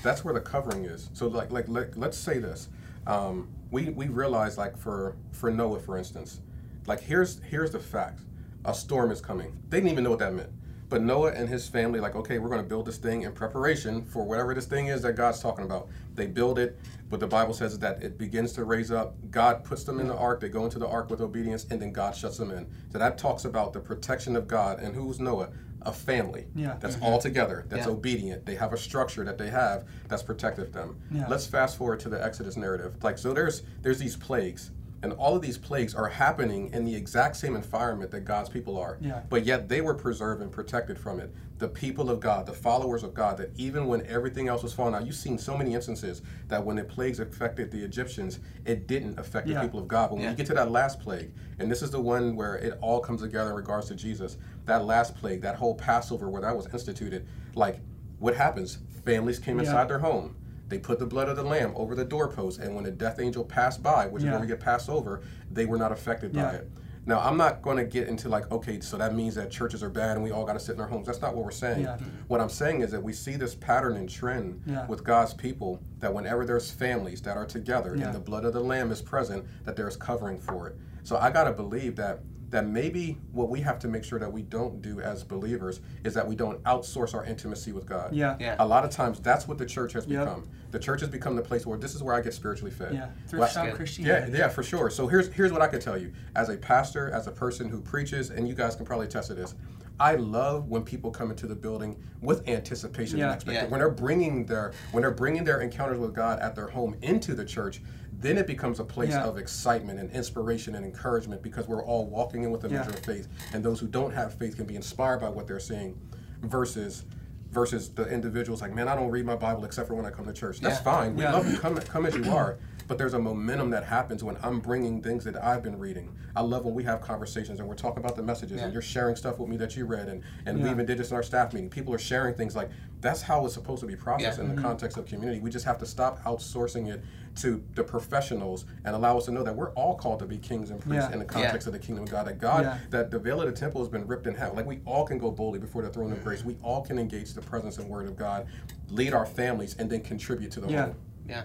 that's 0.02 0.24
where 0.24 0.32
the 0.34 0.40
covering 0.40 0.84
is. 0.86 1.10
So 1.12 1.28
like 1.28 1.52
like 1.52 1.68
let, 1.68 1.96
let's 1.98 2.16
say 2.16 2.38
this. 2.38 2.70
Um, 3.06 3.48
we 3.70 3.90
we 3.90 4.08
realize 4.08 4.56
like 4.56 4.76
for 4.78 5.14
for 5.32 5.50
Noah 5.50 5.78
for 5.78 5.98
instance, 5.98 6.40
like 6.86 7.00
here's 7.00 7.40
here's 7.42 7.72
the 7.72 7.78
fact. 7.78 8.20
A 8.64 8.74
storm 8.74 9.10
is 9.12 9.20
coming. 9.20 9.52
They 9.68 9.76
didn't 9.76 9.92
even 9.92 10.02
know 10.02 10.10
what 10.10 10.18
that 10.20 10.32
meant. 10.34 10.48
But 10.88 11.02
Noah 11.02 11.32
and 11.32 11.48
his 11.48 11.68
family, 11.68 11.98
like, 11.98 12.14
okay, 12.14 12.38
we're 12.38 12.48
going 12.48 12.62
to 12.62 12.68
build 12.68 12.86
this 12.86 12.96
thing 12.98 13.22
in 13.22 13.32
preparation 13.32 14.04
for 14.04 14.22
whatever 14.24 14.54
this 14.54 14.66
thing 14.66 14.86
is 14.86 15.02
that 15.02 15.14
God's 15.14 15.40
talking 15.40 15.64
about. 15.64 15.88
They 16.14 16.26
build 16.26 16.58
it, 16.60 16.78
but 17.10 17.18
the 17.18 17.26
Bible 17.26 17.54
says 17.54 17.76
that 17.80 18.02
it 18.02 18.18
begins 18.18 18.52
to 18.52 18.64
raise 18.64 18.92
up. 18.92 19.14
God 19.30 19.64
puts 19.64 19.82
them 19.82 19.98
in 19.98 20.06
the 20.06 20.16
ark. 20.16 20.40
They 20.40 20.48
go 20.48 20.64
into 20.64 20.78
the 20.78 20.86
ark 20.86 21.10
with 21.10 21.20
obedience, 21.20 21.66
and 21.70 21.82
then 21.82 21.92
God 21.92 22.14
shuts 22.14 22.36
them 22.38 22.52
in. 22.52 22.66
So 22.92 22.98
that 22.98 23.18
talks 23.18 23.44
about 23.44 23.72
the 23.72 23.80
protection 23.80 24.36
of 24.36 24.46
God. 24.46 24.78
And 24.78 24.94
who's 24.94 25.18
Noah? 25.18 25.48
A 25.82 25.92
family 25.92 26.46
Yeah. 26.56 26.76
that's 26.80 26.98
all 27.00 27.20
together, 27.20 27.64
that's 27.68 27.86
Yeah. 27.86 27.92
obedient. 27.92 28.44
They 28.44 28.56
have 28.56 28.72
a 28.72 28.76
structure 28.76 29.22
that 29.22 29.38
they 29.38 29.50
have 29.50 29.84
that's 30.08 30.22
protected 30.22 30.72
them. 30.72 30.96
Yeah. 31.12 31.28
Let's 31.28 31.46
fast 31.46 31.76
forward 31.76 32.00
to 32.00 32.08
the 32.08 32.20
Exodus 32.24 32.56
narrative. 32.56 32.96
Like 33.04 33.18
so 33.18 33.32
there's 33.32 33.62
there's 33.82 34.00
these 34.00 34.16
plagues 34.16 34.72
and 35.06 35.12
all 35.20 35.36
of 35.36 35.40
these 35.42 35.56
plagues 35.56 35.94
are 35.94 36.08
happening 36.08 36.68
in 36.72 36.84
the 36.84 36.92
exact 36.94 37.36
same 37.36 37.54
environment 37.54 38.10
that 38.10 38.22
God's 38.24 38.48
people 38.48 38.76
are. 38.76 38.98
Yeah. 39.00 39.22
But 39.28 39.44
yet 39.44 39.68
they 39.68 39.80
were 39.80 39.94
preserved 39.94 40.42
and 40.42 40.50
protected 40.50 40.98
from 40.98 41.20
it. 41.20 41.32
The 41.58 41.68
people 41.68 42.10
of 42.10 42.18
God, 42.18 42.44
the 42.44 42.52
followers 42.52 43.04
of 43.04 43.14
God, 43.14 43.36
that 43.38 43.50
even 43.56 43.86
when 43.86 44.04
everything 44.06 44.48
else 44.48 44.64
was 44.64 44.74
falling 44.74 44.96
out, 44.96 45.06
you've 45.06 45.14
seen 45.14 45.38
so 45.38 45.56
many 45.56 45.74
instances 45.74 46.22
that 46.48 46.62
when 46.64 46.74
the 46.74 46.82
plagues 46.82 47.20
affected 47.20 47.70
the 47.70 47.82
Egyptians, 47.84 48.40
it 48.64 48.88
didn't 48.88 49.16
affect 49.16 49.46
Yeah. 49.46 49.54
the 49.54 49.60
people 49.68 49.78
of 49.78 49.86
God. 49.86 50.08
But 50.08 50.14
when 50.16 50.24
Yeah. 50.24 50.30
you 50.32 50.36
get 50.36 50.46
to 50.46 50.54
that 50.54 50.72
last 50.72 50.98
plague, 50.98 51.32
and 51.60 51.70
this 51.70 51.82
is 51.82 51.90
the 51.92 52.00
one 52.00 52.34
where 52.34 52.56
it 52.56 52.76
all 52.80 52.98
comes 52.98 53.22
together 53.22 53.50
in 53.50 53.56
regards 53.56 53.86
to 53.88 53.94
Jesus, 53.94 54.38
that 54.64 54.84
last 54.84 55.14
plague, 55.14 55.40
that 55.42 55.54
whole 55.54 55.76
Passover 55.76 56.28
where 56.28 56.42
that 56.42 56.56
was 56.56 56.66
instituted, 56.72 57.28
like 57.54 57.78
what 58.18 58.34
happens? 58.34 58.78
Families 59.04 59.38
came 59.38 59.58
Yeah. 59.58 59.66
inside 59.66 59.88
their 59.88 60.00
home. 60.00 60.34
They 60.68 60.78
put 60.78 60.98
the 60.98 61.06
blood 61.06 61.28
of 61.28 61.36
the 61.36 61.42
lamb 61.44 61.72
over 61.76 61.94
the 61.94 62.04
doorpost, 62.04 62.58
and 62.60 62.74
when 62.74 62.84
the 62.84 62.90
death 62.90 63.20
angel 63.20 63.44
passed 63.44 63.82
by, 63.82 64.06
which 64.08 64.22
is 64.22 64.26
Yeah. 64.26 64.32
where 64.32 64.40
we 64.40 64.46
get 64.46 64.60
passed 64.60 64.88
over, 64.88 65.20
they 65.50 65.64
were 65.66 65.76
not 65.78 65.92
affected 65.92 66.34
Yeah. 66.34 66.44
by 66.50 66.54
it. 66.56 66.70
Now, 67.08 67.20
I'm 67.20 67.36
not 67.36 67.62
going 67.62 67.76
to 67.76 67.84
get 67.84 68.08
into 68.08 68.28
like, 68.28 68.50
okay, 68.50 68.80
so 68.80 68.96
that 68.96 69.14
means 69.14 69.36
that 69.36 69.48
churches 69.48 69.80
are 69.84 69.88
bad 69.88 70.16
and 70.16 70.24
we 70.24 70.32
all 70.32 70.44
got 70.44 70.54
to 70.54 70.58
sit 70.60 70.74
in 70.74 70.80
our 70.80 70.88
homes. 70.88 71.06
That's 71.06 71.20
not 71.20 71.36
what 71.36 71.44
we're 71.44 71.52
saying. 71.52 71.82
Yeah. 71.82 71.98
What 72.26 72.40
I'm 72.40 72.48
saying 72.48 72.80
is 72.80 72.90
that 72.90 73.00
we 73.00 73.12
see 73.12 73.36
this 73.36 73.54
pattern 73.54 73.96
and 73.96 74.08
trend 74.08 74.60
Yeah. 74.66 74.86
with 74.88 75.04
God's 75.04 75.32
people 75.32 75.80
that 76.00 76.12
whenever 76.12 76.44
there's 76.44 76.68
families 76.68 77.22
that 77.22 77.36
are 77.36 77.46
together 77.46 77.94
Yeah. 77.94 78.06
and 78.06 78.14
the 78.16 78.18
blood 78.18 78.44
of 78.44 78.52
the 78.54 78.60
Lamb 78.60 78.90
is 78.90 79.02
present, 79.02 79.44
that 79.64 79.76
there's 79.76 79.96
covering 79.96 80.36
for 80.40 80.66
it. 80.66 80.74
So 81.04 81.16
I 81.16 81.30
got 81.30 81.44
to 81.44 81.52
believe 81.52 81.94
that 81.94 82.18
that 82.50 82.66
maybe 82.66 83.18
what 83.32 83.48
we 83.48 83.60
have 83.60 83.78
to 83.80 83.88
make 83.88 84.04
sure 84.04 84.18
that 84.18 84.32
we 84.32 84.42
don't 84.42 84.80
do 84.80 85.00
as 85.00 85.24
believers 85.24 85.80
is 86.04 86.14
that 86.14 86.26
we 86.26 86.36
don't 86.36 86.62
outsource 86.62 87.12
our 87.14 87.24
intimacy 87.24 87.72
with 87.72 87.86
God. 87.86 88.14
Yeah. 88.14 88.36
Yeah. 88.38 88.56
A 88.60 88.66
lot 88.66 88.84
of 88.84 88.90
times 88.90 89.18
that's 89.20 89.48
what 89.48 89.58
the 89.58 89.66
church 89.66 89.92
has 89.94 90.06
Yep. 90.06 90.20
become. 90.24 90.48
The 90.70 90.78
church 90.78 91.00
has 91.00 91.10
become 91.10 91.34
the 91.34 91.42
place 91.42 91.66
where 91.66 91.78
this 91.78 91.94
is 91.94 92.02
where 92.02 92.14
I 92.14 92.20
get 92.20 92.34
spiritually 92.34 92.70
fed. 92.70 92.94
Yeah. 92.94 93.08
Thrift 93.26 93.40
Well, 93.40 93.48
shop 93.48 93.76
good. 93.76 93.98
yeah, 93.98 94.26
yeah, 94.28 94.48
for 94.48 94.62
sure. 94.62 94.90
So 94.90 95.06
here's 95.08 95.28
here's 95.28 95.52
what 95.52 95.62
I 95.62 95.66
can 95.68 95.80
tell 95.80 95.96
you. 95.98 96.12
As 96.36 96.48
a 96.48 96.56
pastor, 96.56 97.10
as 97.10 97.26
a 97.26 97.32
person 97.32 97.68
who 97.68 97.80
preaches, 97.80 98.30
and 98.30 98.46
you 98.46 98.54
guys 98.54 98.76
can 98.76 98.84
probably 98.86 99.06
attest 99.06 99.28
to 99.28 99.34
this, 99.34 99.54
I 99.98 100.14
love 100.16 100.68
when 100.68 100.82
people 100.84 101.10
come 101.10 101.30
into 101.30 101.46
the 101.46 101.54
building 101.54 101.96
with 102.20 102.46
anticipation 102.48 103.18
Yeah. 103.18 103.24
and 103.26 103.34
expectation. 103.34 103.66
Yeah. 103.66 103.70
When 103.70 103.80
they're 103.80 103.90
bringing 103.90 104.44
their 104.46 104.72
when 104.92 105.02
they're 105.02 105.10
bringing 105.10 105.42
their 105.44 105.60
encounters 105.62 105.98
with 105.98 106.14
God 106.14 106.38
at 106.40 106.54
their 106.54 106.68
home 106.68 106.94
into 107.02 107.34
the 107.34 107.44
church, 107.44 107.82
then 108.18 108.38
it 108.38 108.46
becomes 108.46 108.80
a 108.80 108.84
place 108.84 109.10
Yeah. 109.10 109.24
of 109.24 109.36
excitement 109.38 110.00
and 110.00 110.10
inspiration 110.10 110.74
and 110.74 110.84
encouragement 110.84 111.42
because 111.42 111.68
we're 111.68 111.84
all 111.84 112.06
walking 112.06 112.44
in 112.44 112.50
with 112.50 112.64
a 112.64 112.68
Yeah. 112.68 112.78
measure 112.78 112.90
of 112.90 112.98
faith, 113.00 113.28
and 113.52 113.64
those 113.64 113.78
who 113.80 113.86
don't 113.86 114.12
have 114.12 114.34
faith 114.34 114.56
can 114.56 114.64
be 114.66 114.76
inspired 114.76 115.20
by 115.20 115.28
what 115.28 115.46
they're 115.46 115.60
seeing, 115.60 115.98
versus. 116.42 117.04
Versus 117.52 117.88
the 117.90 118.06
individuals 118.12 118.60
like, 118.60 118.74
man, 118.74 118.86
I 118.88 118.94
don't 118.96 119.08
read 119.10 119.24
my 119.24 119.36
Bible 119.36 119.64
except 119.64 119.88
for 119.88 119.94
when 119.94 120.04
I 120.04 120.10
come 120.10 120.26
to 120.26 120.32
church. 120.32 120.60
That's 120.60 120.78
Yeah. 120.78 120.82
fine. 120.82 121.16
We 121.16 121.22
love 121.24 121.50
you. 121.50 121.56
Come, 121.56 121.76
come 121.76 122.04
as 122.04 122.14
you 122.14 122.30
are. 122.30 122.58
But 122.88 122.98
there's 122.98 123.14
a 123.14 123.18
momentum 123.18 123.70
that 123.70 123.84
happens 123.84 124.22
when 124.22 124.36
I'm 124.42 124.60
bringing 124.60 125.00
things 125.00 125.24
that 125.24 125.42
I've 125.42 125.62
been 125.62 125.78
reading. 125.78 126.10
I 126.34 126.42
love 126.42 126.64
when 126.66 126.74
we 126.74 126.82
have 126.84 127.00
conversations 127.00 127.58
and 127.58 127.68
we're 127.68 127.74
talking 127.76 128.00
about 128.04 128.14
the 128.14 128.22
messages 128.22 128.60
and 128.60 128.72
you're 128.72 128.82
sharing 128.82 129.16
stuff 129.16 129.38
with 129.38 129.48
me 129.48 129.56
that 129.58 129.74
you 129.76 129.86
read 129.86 130.08
and, 130.08 130.22
and 130.44 130.62
we 130.62 130.68
even 130.70 130.84
did 130.86 130.98
this 130.98 131.10
in 131.12 131.16
our 131.16 131.22
staff 131.22 131.54
meeting. 131.54 131.70
People 131.70 131.94
are 131.94 131.98
sharing 131.98 132.34
things 132.34 132.54
like 132.54 132.68
that's 133.00 133.22
how 133.22 133.44
it's 133.46 133.54
supposed 133.54 133.80
to 133.80 133.86
be 133.86 133.96
processed 133.96 134.38
in 134.38 134.46
Mm-hmm. 134.48 134.56
the 134.56 134.62
context 134.62 134.98
of 134.98 135.06
community. 135.06 135.40
We 135.40 135.48
just 135.50 135.64
have 135.64 135.78
to 135.78 135.86
stop 135.86 136.22
outsourcing 136.24 136.92
it 136.92 137.00
to 137.36 137.62
the 137.74 137.84
professionals 137.84 138.64
and 138.84 138.94
allow 138.94 139.16
us 139.18 139.26
to 139.26 139.30
know 139.30 139.42
that 139.42 139.54
we're 139.54 139.70
all 139.72 139.94
called 139.96 140.18
to 140.20 140.24
be 140.26 140.38
kings 140.38 140.70
and 140.70 140.80
priests 140.80 141.08
Yeah. 141.08 141.12
in 141.12 141.18
the 141.18 141.24
context 141.24 141.66
of 141.66 141.72
the 141.72 141.78
kingdom 141.78 142.04
of 142.04 142.10
God. 142.10 142.26
That 142.26 142.38
God, 142.40 142.64
Yeah. 142.64 142.78
that 142.90 143.10
the 143.10 143.18
veil 143.18 143.40
of 143.42 143.46
the 143.46 143.52
temple 143.58 143.80
has 143.82 143.88
been 143.88 144.06
ripped 144.06 144.26
in 144.26 144.34
half. 144.34 144.54
Like 144.54 144.66
we 144.66 144.80
all 144.84 145.04
can 145.04 145.18
go 145.18 145.30
boldly 145.30 145.58
before 145.58 145.82
the 145.82 145.88
throne 145.90 146.12
of 146.12 146.22
grace. 146.24 146.44
We 146.44 146.56
all 146.62 146.82
can 146.82 146.98
engage 146.98 147.34
the 147.34 147.42
presence 147.42 147.78
and 147.78 147.88
word 147.88 148.06
of 148.06 148.16
God, 148.16 148.46
lead 148.88 149.12
our 149.12 149.26
families, 149.26 149.76
and 149.78 149.90
then 149.90 150.00
contribute 150.00 150.50
to 150.52 150.60
the 150.60 150.68
Yeah. 150.68 150.82
home. 150.86 150.94
Yeah. 151.28 151.42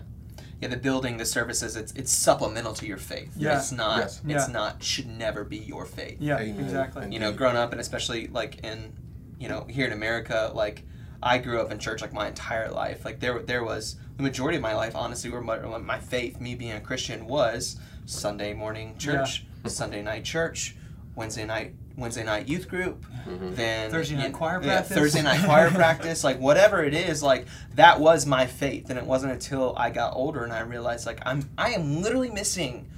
Yeah, 0.62 0.70
the 0.70 0.78
building, 0.78 1.18
the 1.18 1.26
services, 1.26 1.76
it's 1.76 1.92
it's 1.94 2.12
supplemental 2.12 2.74
to 2.76 2.86
your 2.86 2.98
faith. 2.98 3.34
Yeah. 3.36 3.58
It's 3.58 3.72
not 3.72 3.98
Yes. 4.00 4.22
it's 4.28 4.48
Yeah. 4.48 4.54
not 4.54 4.82
should 4.84 5.08
never 5.08 5.44
be 5.44 5.58
your 5.58 5.86
faith. 5.86 6.18
Yeah, 6.22 6.38
Amen. 6.40 6.64
exactly. 6.64 7.08
You 7.12 7.20
know, 7.20 7.32
growing 7.34 7.58
up 7.58 7.72
and 7.72 7.82
especially 7.82 8.28
like 8.28 8.64
in 8.64 8.94
you 9.40 9.50
know, 9.50 9.66
here 9.68 9.88
in 9.88 9.92
America, 9.92 10.52
like 10.54 10.84
I 11.24 11.38
grew 11.38 11.62
up 11.62 11.72
in 11.72 11.80
church 11.80 12.02
like 12.02 12.14
my 12.14 12.28
entire 12.28 12.70
life. 12.70 13.06
Like 13.06 13.20
there 13.20 13.40
there 13.40 13.64
was 13.64 13.96
the 14.18 14.24
majority 14.24 14.58
of 14.58 14.62
my 14.62 14.76
life 14.76 14.96
honestly 14.96 15.30
where 15.30 15.42
my, 15.42 15.58
my 15.78 16.00
faith, 16.00 16.40
me 16.40 16.56
being 16.56 16.74
a 16.74 16.82
Christian 16.82 17.26
was 17.28 17.78
Sunday 18.06 18.54
morning 18.54 18.96
church, 18.98 19.46
Sunday 19.66 20.02
night 20.02 20.24
church, 20.24 20.76
Wednesday 21.16 21.46
night 21.46 21.74
Wednesday 21.98 22.24
night 22.24 22.48
youth 22.48 22.68
group, 22.68 23.06
mm-hmm. 23.28 23.54
then 23.54 23.92
Thursday 23.92 24.16
night 24.16 24.30
you- 24.30 24.36
choir 24.36 24.62
yeah, 24.62 24.78
practice. 24.78 24.98
Thursday 24.98 25.22
night 25.22 25.44
choir 25.44 25.70
practice, 25.72 26.24
like 26.24 26.40
whatever 26.40 26.84
it 26.84 26.94
is, 26.94 27.22
like 27.22 27.46
that 27.76 28.00
was 28.00 28.26
my 28.26 28.48
faith. 28.48 28.90
And 28.90 28.98
it 28.98 29.06
wasn't 29.06 29.34
until 29.34 29.76
I 29.78 29.90
got 29.90 30.16
older 30.16 30.44
and 30.44 30.54
I 30.54 30.62
realized 30.62 31.06
like 31.06 31.20
I'm 31.26 31.50
I 31.58 31.72
am 31.72 32.02
literally 32.02 32.32
missing 32.32 32.90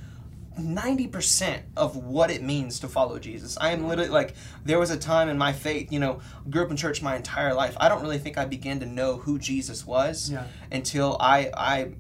90% 0.60 1.62
of 1.78 1.96
what 1.96 2.30
it 2.32 2.42
means 2.42 2.80
to 2.82 2.88
follow 2.88 3.20
Jesus. 3.20 3.58
I 3.60 3.72
am 3.72 3.88
literally 3.88 4.10
like 4.12 4.36
there 4.66 4.80
was 4.80 4.92
a 4.92 4.98
time 4.98 5.30
in 5.30 5.38
my 5.38 5.54
faith, 5.54 5.92
you 5.92 6.00
know, 6.00 6.20
grew 6.50 6.64
up 6.64 6.72
in 6.72 6.78
church 6.78 7.02
my 7.02 7.16
entire 7.16 7.54
life. 7.54 7.76
I 7.80 7.90
don't 7.90 8.02
really 8.02 8.18
think 8.20 8.38
I 8.38 8.46
began 8.46 8.80
to 8.82 8.86
know 8.86 9.18
who 9.18 9.40
Jesus 9.40 9.86
was 9.86 10.30
Yeah. 10.32 10.46
until 10.72 11.18
I 11.20 11.50
I 11.56 11.92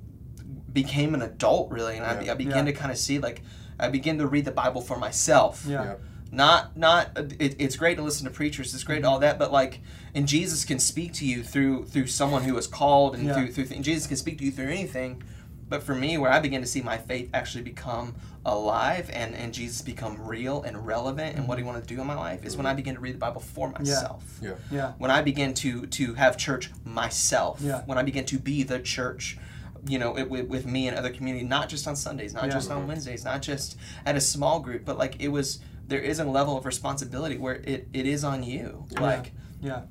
became 0.72 1.14
an 1.14 1.22
adult 1.22 1.72
really 1.72 1.98
and 1.98 2.06
I, 2.06 2.22
Yeah. 2.22 2.32
I 2.32 2.36
began 2.36 2.66
Yeah. 2.66 2.74
to 2.74 2.78
kind 2.80 2.92
of 2.92 2.98
see 2.98 3.20
like 3.20 3.42
I 3.80 3.90
began 3.90 4.18
to 4.20 4.28
read 4.28 4.46
the 4.46 4.52
Bible 4.52 4.82
for 4.82 4.98
myself 4.98 5.66
Yeah. 5.68 5.84
Yeah. 5.84 5.94
not 6.32 6.76
not 6.78 7.12
it, 7.18 7.56
it's 7.60 7.76
great 7.76 7.98
to 7.98 8.04
listen 8.04 8.26
to 8.26 8.32
preachers 8.32 8.74
it's 8.74 8.84
great 8.84 9.04
Mm-hmm. 9.04 9.08
all 9.12 9.20
that 9.20 9.38
but 9.38 9.52
like 9.52 9.82
and 10.16 10.28
jesus 10.28 10.66
can 10.66 10.80
speak 10.80 11.14
to 11.14 11.26
you 11.28 11.44
through 11.44 11.86
through 11.86 12.08
someone 12.08 12.42
who 12.44 12.58
is 12.58 12.66
called 12.66 13.14
and 13.16 13.26
Yeah. 13.26 13.34
through 13.36 13.52
through 13.52 13.66
th- 13.66 13.82
jesus 13.82 14.08
can 14.08 14.18
speak 14.18 14.40
to 14.40 14.46
you 14.46 14.52
through 14.52 14.68
anything 14.70 15.22
but 15.70 15.82
for 15.84 15.96
me 15.96 16.18
where 16.18 16.32
i 16.32 16.40
began 16.40 16.62
to 16.62 16.68
see 16.68 16.82
my 16.82 16.98
faith 16.98 17.30
actually 17.34 17.64
become 17.64 18.14
alive 18.46 19.10
and 19.14 19.34
and 19.36 19.54
jesus 19.54 19.82
become 19.82 20.20
real 20.28 20.62
and 20.64 20.86
relevant 20.86 21.36
and 21.38 21.48
what 21.48 21.58
he 21.58 21.64
wanted 21.64 21.82
to 21.88 21.96
do 21.96 22.00
in 22.02 22.06
my 22.08 22.16
life 22.16 22.44
is 22.46 22.58
when 22.58 22.66
i 22.66 22.74
began 22.74 22.94
to 22.96 23.00
read 23.00 23.14
the 23.16 23.20
bible 23.20 23.42
for 23.42 23.70
myself 23.70 24.24
Yeah. 24.42 24.56
Yeah. 24.72 24.94
when 24.98 25.12
I 25.12 25.22
began 25.22 25.54
to 25.56 25.86
to 25.88 26.14
have 26.16 26.38
church 26.38 26.70
myself, 26.84 27.62
Yeah. 27.62 27.82
when 27.86 27.98
I 27.98 28.04
began 28.04 28.26
to 28.26 28.38
be 28.40 28.64
the 28.64 28.80
church, 28.80 29.38
you 29.88 29.98
know, 30.00 30.18
it, 30.18 30.30
with, 30.30 30.48
with 30.48 30.66
me 30.66 30.88
and 30.90 30.98
other 30.98 31.10
community, 31.12 31.46
not 31.46 31.70
just 31.70 31.88
on 31.88 31.96
Sundays, 31.96 32.34
not 32.34 32.46
Yeah. 32.46 32.52
just 32.58 32.70
on 32.72 32.88
Wednesdays, 32.88 33.24
not 33.24 33.42
just 33.42 33.78
at 34.06 34.16
a 34.18 34.22
small 34.22 34.60
group, 34.60 34.84
but 34.86 34.98
like 34.98 35.16
it 35.22 35.30
was. 35.30 35.60
There 35.88 36.02
is 36.02 36.20
a 36.20 36.26
level 36.26 36.58
of 36.58 36.66
responsibility 36.66 37.38
where 37.38 37.56
it, 37.56 37.88
it 37.94 38.06
is 38.06 38.24
on 38.24 38.44
you. 38.44 38.86
Like 39.00 39.32
Yeah. 39.62 39.82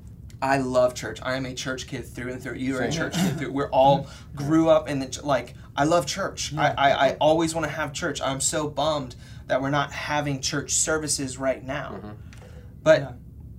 I 0.43 0.57
love 0.57 0.93
church. 0.93 1.19
I 1.23 1.35
am 1.35 1.45
a 1.45 1.53
church 1.53 1.87
kid 1.87 2.05
through 2.05 2.33
and 2.33 2.43
through. 2.43 2.55
You 2.55 2.75
are 2.77 2.81
a 2.81 2.91
church 2.91 3.15
kid 3.15 3.37
through. 3.37 3.53
We're 3.53 3.69
all 3.69 4.03
mm-hmm. 4.03 4.35
grew 4.35 4.67
up 4.69 4.89
in 4.89 4.99
the 4.99 5.07
ch- 5.07 5.23
like. 5.23 5.55
I 5.75 5.85
love 5.85 6.05
church. 6.05 6.51
Yeah. 6.51 6.75
I, 6.77 6.91
I, 6.91 7.07
I 7.07 7.13
always 7.15 7.55
want 7.55 7.65
to 7.65 7.71
have 7.71 7.93
church. 7.93 8.21
I'm 8.21 8.41
so 8.41 8.67
bummed 8.67 9.15
that 9.47 9.61
we're 9.61 9.69
not 9.69 9.93
having 9.93 10.41
church 10.41 10.71
services 10.73 11.37
right 11.37 11.63
now. 11.63 11.93
Mm-hmm. 11.95 12.09
But 12.83 12.99
Yeah. 12.99 13.11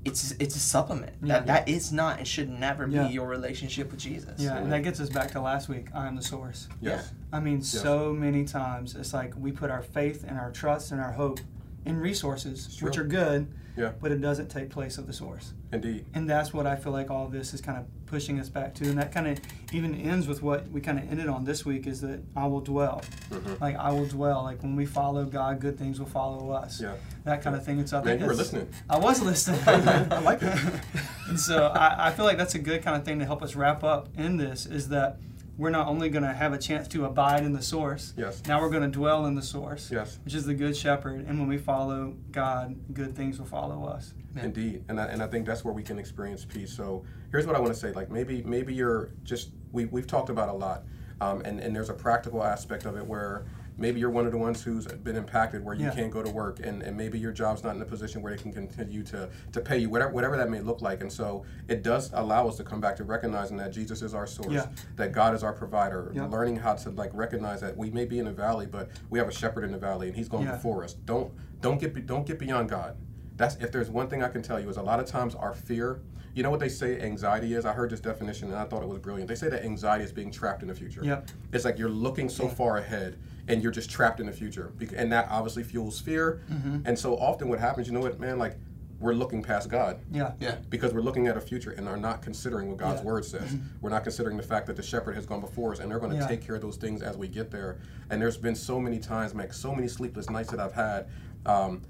it's 0.05 0.33
it's 0.33 0.57
a 0.57 0.61
supplement. 0.61 1.15
Yeah. 1.23 1.39
That 1.39 1.47
that 1.47 1.69
is 1.71 1.91
not 1.91 2.19
and 2.19 2.29
should 2.29 2.51
never 2.51 2.87
Yeah. 2.87 3.09
be 3.09 3.15
your 3.15 3.29
relationship 3.29 3.91
with 3.91 4.01
Jesus. 4.01 4.39
Yeah, 4.39 4.59
and 4.59 4.71
that 4.71 4.83
gets 4.83 5.01
us 5.01 5.09
back 5.09 5.31
to 5.31 5.41
last 5.41 5.71
week. 5.71 5.87
I 5.95 6.07
am 6.07 6.17
the 6.17 6.23
source. 6.23 6.69
Yes. 6.83 7.13
I 7.33 7.41
mean, 7.41 7.63
so 7.63 8.13
many 8.13 8.45
times 8.45 8.95
it's 8.95 9.15
like 9.15 9.33
we 9.39 9.53
put 9.53 9.71
our 9.71 9.83
faith 9.83 10.23
and 10.29 10.39
our 10.39 10.51
trust 10.51 10.93
and 10.93 11.01
our 11.01 11.13
hope 11.13 11.41
in 11.85 11.99
resources, 11.99 12.81
which 12.81 12.97
are 12.99 13.05
good, 13.05 13.47
Yeah. 13.77 13.93
but 14.01 14.11
it 14.13 14.21
doesn't 14.21 14.49
take 14.49 14.71
place 14.71 14.99
of 14.99 15.07
the 15.07 15.13
source. 15.13 15.53
Indeed. 15.73 16.07
And 16.15 16.31
that's 16.31 16.53
what 16.55 16.67
I 16.67 16.77
feel 16.77 16.93
like 16.93 17.11
all 17.11 17.27
this 17.29 17.53
is 17.53 17.61
kind 17.61 17.77
of 17.79 17.85
pushing 18.07 18.39
us 18.39 18.49
back 18.49 18.75
to. 18.77 18.85
And 18.89 18.97
that 18.99 19.13
kind 19.13 19.27
of 19.27 19.39
even 19.73 19.95
ends 19.95 20.29
with 20.29 20.41
what 20.43 20.69
we 20.71 20.81
kind 20.81 20.99
of 20.99 21.11
ended 21.11 21.27
on 21.29 21.45
this 21.45 21.65
week 21.67 21.87
is 21.87 22.01
that 22.03 22.21
I 22.37 22.47
will 22.47 22.61
dwell. 22.61 23.03
Mm-hmm. 23.31 23.55
Like, 23.61 23.77
I 23.77 23.91
will 23.91 24.07
dwell. 24.07 24.45
Like, 24.45 24.63
when 24.63 24.77
we 24.77 24.87
follow 24.87 25.25
God, 25.25 25.61
good 25.61 25.77
things 25.77 25.99
will 25.99 26.07
follow 26.07 26.53
us. 26.53 26.81
Yeah. 26.81 26.95
That 27.25 27.43
kind 27.43 27.57
of 27.57 27.65
thing. 27.65 27.81
And 27.81 27.89
so 27.89 27.99
I 27.99 28.01
Man, 28.01 28.07
think 28.07 28.21
you 28.21 28.27
were 28.29 28.35
listening. 28.35 28.69
I 28.89 28.99
was 28.99 29.21
listening. 29.21 29.61
I 29.67 30.21
like 30.21 30.43
it. 30.43 30.59
and 31.29 31.39
so 31.41 31.67
I, 31.67 32.09
I 32.09 32.11
feel 32.13 32.25
like 32.25 32.39
that's 32.39 32.55
a 32.55 32.61
good 32.61 32.83
kind 32.83 32.97
of 32.97 33.05
thing 33.05 33.19
to 33.19 33.25
help 33.27 33.43
us 33.43 33.57
wrap 33.57 33.83
up 33.83 34.09
in 34.17 34.37
this 34.37 34.67
is 34.67 34.89
that 34.91 35.19
we're 35.57 35.71
not 35.71 35.87
only 35.87 36.09
going 36.09 36.23
to 36.25 36.33
have 36.33 36.53
a 36.53 36.59
chance 36.59 36.89
to 36.89 37.05
abide 37.05 37.45
in 37.45 37.53
the 37.53 37.63
source, 37.63 38.13
Yes. 38.17 38.43
now 38.47 38.61
we're 38.61 38.71
going 38.71 38.83
to 38.83 38.89
dwell 38.89 39.27
in 39.27 39.35
the 39.35 39.43
source, 39.43 39.91
Yes. 39.91 40.19
which 40.25 40.35
is 40.35 40.45
the 40.47 40.55
good 40.55 40.77
shepherd. 40.77 41.25
And 41.27 41.39
when 41.39 41.49
we 41.49 41.59
follow 41.59 42.15
God, 42.33 42.77
good 42.93 43.15
things 43.17 43.39
will 43.39 43.47
follow 43.47 43.85
us. 43.87 44.15
Indeed, 44.37 44.85
and 44.89 45.01
I, 45.01 45.05
and 45.07 45.23
I 45.23 45.29
think 45.29 45.47
that's 45.47 45.65
where 45.65 45.73
we 45.75 45.83
can 45.85 45.99
experience 45.99 46.45
peace. 46.45 46.73
So 46.73 47.05
here's 47.31 47.47
what 47.47 47.55
I 47.55 47.61
want 47.61 47.73
to 47.73 47.79
say: 47.79 47.93
like 47.93 48.11
maybe 48.11 48.43
maybe 48.43 48.75
you're 48.75 49.11
just 49.23 49.51
we 49.71 49.85
we've 49.85 50.09
talked 50.09 50.29
about 50.29 50.49
a 50.49 50.53
lot, 50.53 50.83
um, 51.21 51.41
and 51.45 51.61
and 51.61 51.75
there's 51.75 51.89
a 51.89 51.95
practical 51.95 52.43
aspect 52.43 52.85
of 52.85 52.97
it 52.97 53.07
where 53.07 53.45
maybe 53.77 53.99
you're 54.01 54.11
one 54.11 54.27
of 54.27 54.33
the 54.33 54.39
ones 54.39 54.63
who's 54.63 54.87
been 54.87 55.17
impacted 55.17 55.65
where 55.65 55.75
you 55.75 55.85
Yeah. 55.87 55.95
can't 55.95 56.11
go 56.13 56.23
to 56.23 56.31
work, 56.31 56.61
and, 56.61 56.83
and 56.83 56.97
maybe 56.97 57.19
your 57.19 57.33
job's 57.33 57.63
not 57.65 57.75
in 57.75 57.83
a 57.83 57.85
position 57.85 58.23
where 58.23 58.35
they 58.35 58.41
can 58.43 58.53
continue 58.53 59.03
to 59.05 59.29
to 59.53 59.61
pay 59.61 59.79
you 59.79 59.91
whatever 59.91 60.13
whatever 60.13 60.37
that 60.37 60.49
may 60.51 60.61
look 60.61 60.81
like. 60.83 61.01
And 61.01 61.13
so 61.13 61.45
it 61.69 61.83
does 61.83 62.11
allow 62.15 62.49
us 62.49 62.57
to 62.57 62.65
come 62.65 62.81
back 62.81 62.97
to 62.97 63.05
recognizing 63.05 63.57
that 63.59 63.73
Jesus 63.73 64.03
is 64.03 64.15
our 64.15 64.27
source, 64.27 64.53
Yeah. 64.53 64.67
that 64.97 65.13
God 65.13 65.35
is 65.35 65.43
our 65.43 65.53
provider, 65.53 66.11
Yeah. 66.15 66.27
learning 66.27 66.57
how 66.57 66.75
to 66.75 66.91
like 66.91 67.11
recognize 67.15 67.61
that 67.61 67.77
we 67.77 67.91
may 67.91 68.05
be 68.05 68.19
in 68.19 68.27
a 68.29 68.33
valley, 68.33 68.67
but 68.67 68.91
we 69.11 69.19
have 69.19 69.29
a 69.29 69.33
shepherd 69.33 69.65
in 69.65 69.73
the 69.73 69.79
valley, 69.79 70.07
and 70.09 70.17
He's 70.17 70.29
going 70.29 70.47
before 70.47 70.85
us. 70.85 70.95
Don't 70.95 71.33
don't 71.61 71.81
get 71.81 72.07
don't 72.07 72.27
get 72.27 72.39
beyond 72.39 72.69
God. 72.69 72.97
That's 73.37 73.57
if 73.57 73.73
there's 73.73 73.91
one 73.91 74.09
thing 74.09 74.23
I 74.23 74.29
can 74.29 74.43
tell 74.43 74.61
you 74.61 74.69
is 74.69 74.77
a 74.77 74.83
lot 74.83 75.01
of 75.01 75.07
times 75.07 75.35
our 75.35 75.53
fear. 75.55 76.01
You 76.35 76.43
know 76.43 76.51
what 76.51 76.59
they 76.59 76.69
say 76.69 77.01
anxiety 77.01 77.55
is? 77.55 77.65
I 77.65 77.73
heard 77.73 77.91
this 77.91 78.01
definition 78.01 78.49
and 78.49 78.57
I 78.59 78.65
thought 78.65 78.83
it 78.83 78.89
was 78.89 78.99
brilliant. 78.99 79.29
They 79.29 79.37
say 79.37 79.49
that 79.51 79.65
anxiety 79.65 80.03
is 80.05 80.13
being 80.13 80.33
trapped 80.33 80.63
in 80.63 80.69
the 80.69 80.75
future. 80.75 81.01
Yep. 81.05 81.29
It's 81.53 81.65
like 81.65 81.79
you're 81.79 81.89
looking 81.89 82.29
so 82.29 82.49
far 82.49 82.79
ahead 82.79 83.17
and 83.49 83.63
you're 83.63 83.73
just 83.73 83.91
trapped 83.91 84.21
in 84.21 84.27
the 84.27 84.33
future. 84.33 84.73
And 84.97 85.13
that 85.13 85.29
obviously 85.31 85.63
fuels 85.65 86.01
fear. 86.01 86.41
Mm-hmm. 86.51 86.79
And 86.87 86.99
so 86.99 87.17
often 87.17 87.49
what 87.49 87.59
happens, 87.61 87.87
you 87.87 87.93
know 87.93 88.01
what, 88.01 88.19
man, 88.19 88.39
like 88.39 88.57
we're 89.01 89.13
looking 89.13 89.43
past 89.43 89.69
God 89.69 89.99
Yeah. 90.11 90.33
Yeah. 90.41 90.57
because 90.71 90.95
we're 90.95 91.03
looking 91.03 91.27
at 91.27 91.37
a 91.37 91.41
future 91.41 91.73
and 91.73 91.87
are 91.89 91.97
not 91.97 92.23
considering 92.23 92.69
what 92.69 92.79
God's 92.79 93.01
Yeah. 93.01 93.07
word 93.07 93.25
says. 93.25 93.55
We're 93.83 93.91
not 93.91 94.03
considering 94.03 94.37
the 94.39 94.43
fact 94.43 94.67
that 94.69 94.77
the 94.77 94.83
shepherd 94.83 95.15
has 95.17 95.27
gone 95.27 95.41
before 95.41 95.73
us 95.73 95.81
and 95.81 95.91
they're 95.91 95.99
going 95.99 96.13
to 96.13 96.19
Yeah. 96.19 96.27
take 96.27 96.41
care 96.41 96.55
of 96.55 96.63
those 96.63 96.77
things 96.77 97.03
as 97.03 97.17
we 97.19 97.29
get 97.29 97.51
there. 97.51 97.77
And 98.09 98.23
there's 98.23 98.39
been 98.39 98.55
so 98.55 98.81
many 98.81 98.99
times, 98.99 99.35
man, 99.35 99.51
so 99.51 99.75
many 99.75 99.89
sleepless 99.89 100.31
nights 100.31 100.51
that 100.53 100.61
I've 100.61 100.73
had. 100.73 101.09
Um, 101.45 101.83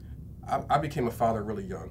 I, 0.49 0.63
I 0.71 0.79
became 0.79 1.07
a 1.07 1.11
father 1.13 1.43
really 1.45 1.65
young. 1.65 1.91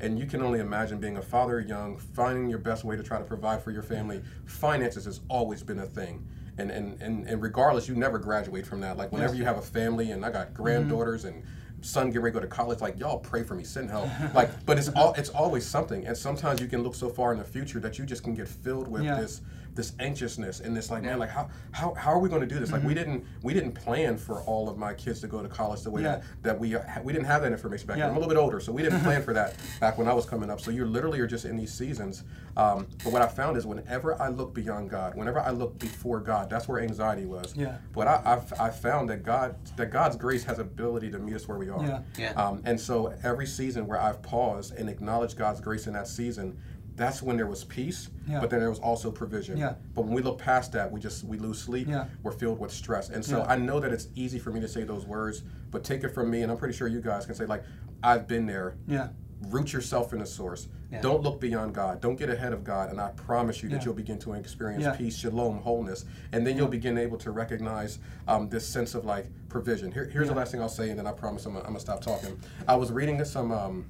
And 0.00 0.18
you 0.18 0.26
can 0.26 0.42
only 0.42 0.60
imagine 0.60 0.98
being 0.98 1.18
a 1.18 1.22
father 1.22 1.60
young, 1.60 1.98
finding 1.98 2.48
your 2.48 2.58
best 2.58 2.82
way 2.82 2.96
to 2.96 3.02
try 3.02 3.18
to 3.18 3.24
provide 3.24 3.62
for 3.62 3.70
your 3.72 3.82
family. 3.82 4.22
Finances 4.46 5.04
has 5.04 5.20
always 5.28 5.62
been 5.62 5.80
a 5.80 5.86
thing. 5.86 6.26
And, 6.58 6.70
and, 6.70 7.00
and, 7.00 7.26
and 7.26 7.42
regardless, 7.42 7.88
you 7.88 7.94
never 7.94 8.18
graduate 8.18 8.66
from 8.66 8.80
that. 8.80 8.96
Like 8.96 9.10
whenever 9.10 9.32
Yes. 9.32 9.38
you 9.38 9.44
have 9.46 9.58
a 9.58 9.62
family, 9.62 10.10
and 10.10 10.24
I 10.24 10.30
got 10.30 10.48
mm-hmm. 10.48 10.62
granddaughters 10.62 11.24
and 11.24 11.42
son 11.80 12.08
getting 12.08 12.22
ready 12.22 12.34
to 12.34 12.40
go 12.40 12.46
to 12.46 12.46
college. 12.46 12.80
Like 12.80 12.98
y'all 12.98 13.18
pray 13.18 13.42
for 13.42 13.54
me, 13.54 13.64
send 13.64 13.90
help. 13.90 14.08
like, 14.34 14.50
but 14.66 14.78
it's 14.78 14.88
all 14.90 15.14
it's 15.14 15.30
always 15.30 15.66
something. 15.66 16.06
And 16.06 16.16
sometimes 16.16 16.60
you 16.60 16.66
can 16.66 16.82
look 16.82 16.94
so 16.94 17.08
far 17.08 17.32
in 17.32 17.38
the 17.38 17.44
future 17.44 17.80
that 17.80 17.98
you 17.98 18.04
just 18.06 18.22
can 18.22 18.34
get 18.34 18.48
filled 18.48 18.88
with 18.88 19.02
Yeah. 19.02 19.16
this 19.20 19.40
this 19.74 19.92
anxiousness 20.00 20.60
and 20.60 20.76
this 20.76 20.90
like 20.90 21.02
man 21.02 21.18
like 21.18 21.30
how 21.30 21.48
how, 21.70 21.94
how 21.94 22.10
are 22.12 22.18
we 22.18 22.28
going 22.28 22.40
to 22.42 22.46
do 22.46 22.60
this 22.60 22.70
like 22.72 22.82
we 22.82 22.92
didn't 22.92 23.24
we 23.42 23.54
didn't 23.54 23.72
plan 23.72 24.18
for 24.18 24.42
all 24.42 24.68
of 24.68 24.76
my 24.76 24.92
kids 24.92 25.20
to 25.20 25.26
go 25.26 25.42
to 25.42 25.48
college 25.48 25.80
the 25.82 25.90
way 25.90 26.02
Mm-hmm. 26.02 26.04
Yeah. 26.06 26.16
that, 26.16 26.42
that 26.42 26.58
we 26.60 26.74
uh, 26.74 26.82
we 27.04 27.12
didn't 27.12 27.26
have 27.26 27.42
that 27.42 27.52
information 27.52 27.86
back 27.86 27.96
Yeah. 27.96 28.04
then 28.04 28.10
i'm 28.10 28.16
a 28.16 28.20
little 28.20 28.34
bit 28.34 28.40
older 28.40 28.60
so 28.60 28.72
we 28.72 28.82
didn't 28.82 29.00
plan 29.00 29.22
for 29.28 29.32
that 29.34 29.56
back 29.80 29.96
when 29.98 30.08
i 30.08 30.12
was 30.12 30.26
coming 30.26 30.50
up 30.50 30.60
so 30.60 30.70
you 30.70 30.84
literally 30.84 31.20
are 31.20 31.26
just 31.26 31.44
in 31.44 31.56
these 31.56 31.72
seasons 31.72 32.24
um, 32.56 32.86
but 33.04 33.12
what 33.12 33.22
i 33.22 33.26
found 33.28 33.56
is 33.56 33.64
whenever 33.66 34.20
i 34.20 34.28
look 34.28 34.52
beyond 34.52 34.90
god 34.90 35.14
whenever 35.14 35.38
i 35.40 35.50
look 35.50 35.78
before 35.78 36.18
god 36.20 36.50
that's 36.50 36.66
where 36.68 36.80
anxiety 36.82 37.24
was 37.24 37.54
Yeah. 37.56 37.78
but 37.92 38.06
I, 38.08 38.20
I've, 38.24 38.52
I 38.60 38.70
found 38.70 39.08
that 39.10 39.22
god 39.22 39.54
that 39.76 39.90
god's 39.90 40.16
grace 40.16 40.44
has 40.44 40.58
ability 40.58 41.10
to 41.12 41.18
meet 41.18 41.34
us 41.36 41.46
where 41.48 41.56
we 41.58 41.68
are 41.70 41.82
Yeah. 41.84 42.00
Yeah. 42.18 42.32
um, 42.32 42.62
and 42.64 42.78
so 42.80 43.14
every 43.22 43.46
season 43.46 43.86
where 43.86 44.00
I've 44.00 44.22
paused 44.22 44.74
and 44.74 44.88
acknowledged 44.88 45.36
God's 45.38 45.60
grace 45.60 45.86
in 45.86 45.92
that 45.92 46.08
season, 46.08 46.58
that's 46.96 47.22
when 47.22 47.36
there 47.36 47.46
was 47.46 47.64
peace, 47.64 48.10
Yeah. 48.28 48.40
but 48.40 48.50
then 48.50 48.60
there 48.60 48.68
was 48.68 48.78
also 48.78 49.10
provision. 49.10 49.56
Yeah. 49.56 49.74
But 49.94 50.02
when 50.04 50.12
we 50.14 50.22
look 50.22 50.38
past 50.38 50.72
that, 50.72 50.90
we 50.90 51.00
just 51.00 51.24
we 51.24 51.38
lose 51.38 51.58
sleep. 51.60 51.88
Yeah. 51.88 52.06
We're 52.22 52.32
filled 52.32 52.58
with 52.58 52.72
stress. 52.72 53.08
And 53.08 53.24
so. 53.24 53.42
I 53.42 53.56
know 53.56 53.80
that 53.80 53.92
it's 53.92 54.08
easy 54.14 54.38
for 54.38 54.50
me 54.50 54.60
to 54.60 54.68
say 54.68 54.84
those 54.84 55.06
words, 55.06 55.42
but 55.70 55.84
take 55.84 56.04
it 56.04 56.10
from 56.10 56.30
me, 56.30 56.42
and 56.42 56.52
I'm 56.52 56.58
pretty 56.58 56.74
sure 56.74 56.88
you 56.88 57.00
guys 57.00 57.24
can 57.26 57.34
say 57.34 57.46
like, 57.46 57.64
I've 58.02 58.28
been 58.28 58.46
there. 58.46 58.76
Yeah. 58.86 59.08
Root 59.48 59.72
yourself 59.72 60.12
in 60.12 60.18
the 60.20 60.26
source. 60.26 60.68
Don't 61.00 61.22
look 61.22 61.40
beyond 61.40 61.74
God. 61.74 62.02
Don't 62.02 62.16
get 62.16 62.28
ahead 62.28 62.52
of 62.52 62.62
God. 62.64 62.90
And 62.90 63.00
I 63.00 63.08
promise 63.12 63.62
you 63.62 63.70
that 63.70 63.82
you'll 63.84 63.94
begin 63.94 64.18
to 64.20 64.34
experience 64.34 64.84
peace, 64.98 65.16
shalom, 65.16 65.58
wholeness. 65.58 66.04
And 66.32 66.46
then 66.46 66.56
you'll 66.56 66.68
begin 66.68 66.98
able 66.98 67.16
to 67.18 67.30
recognize 67.30 67.98
um, 68.28 68.48
this 68.50 68.68
sense 68.68 68.94
of 68.94 69.06
like 69.06 69.26
provision. 69.48 69.90
Here, 69.90 70.04
here's 70.04 70.28
the 70.28 70.34
last 70.34 70.52
thing 70.52 70.60
I'll 70.60 70.68
say, 70.68 70.90
and 70.90 70.98
then 70.98 71.06
I 71.06 71.12
promise 71.12 71.46
I'm, 71.46 71.54
gonna- 71.54 71.64
I'm 71.64 71.72
going 71.72 71.76
to 71.76 71.80
stop 71.80 72.02
talking. 72.02 72.38
I 72.68 72.76
was 72.76 72.92
reading 72.92 73.24
some. 73.24 73.50
Um, 73.52 73.86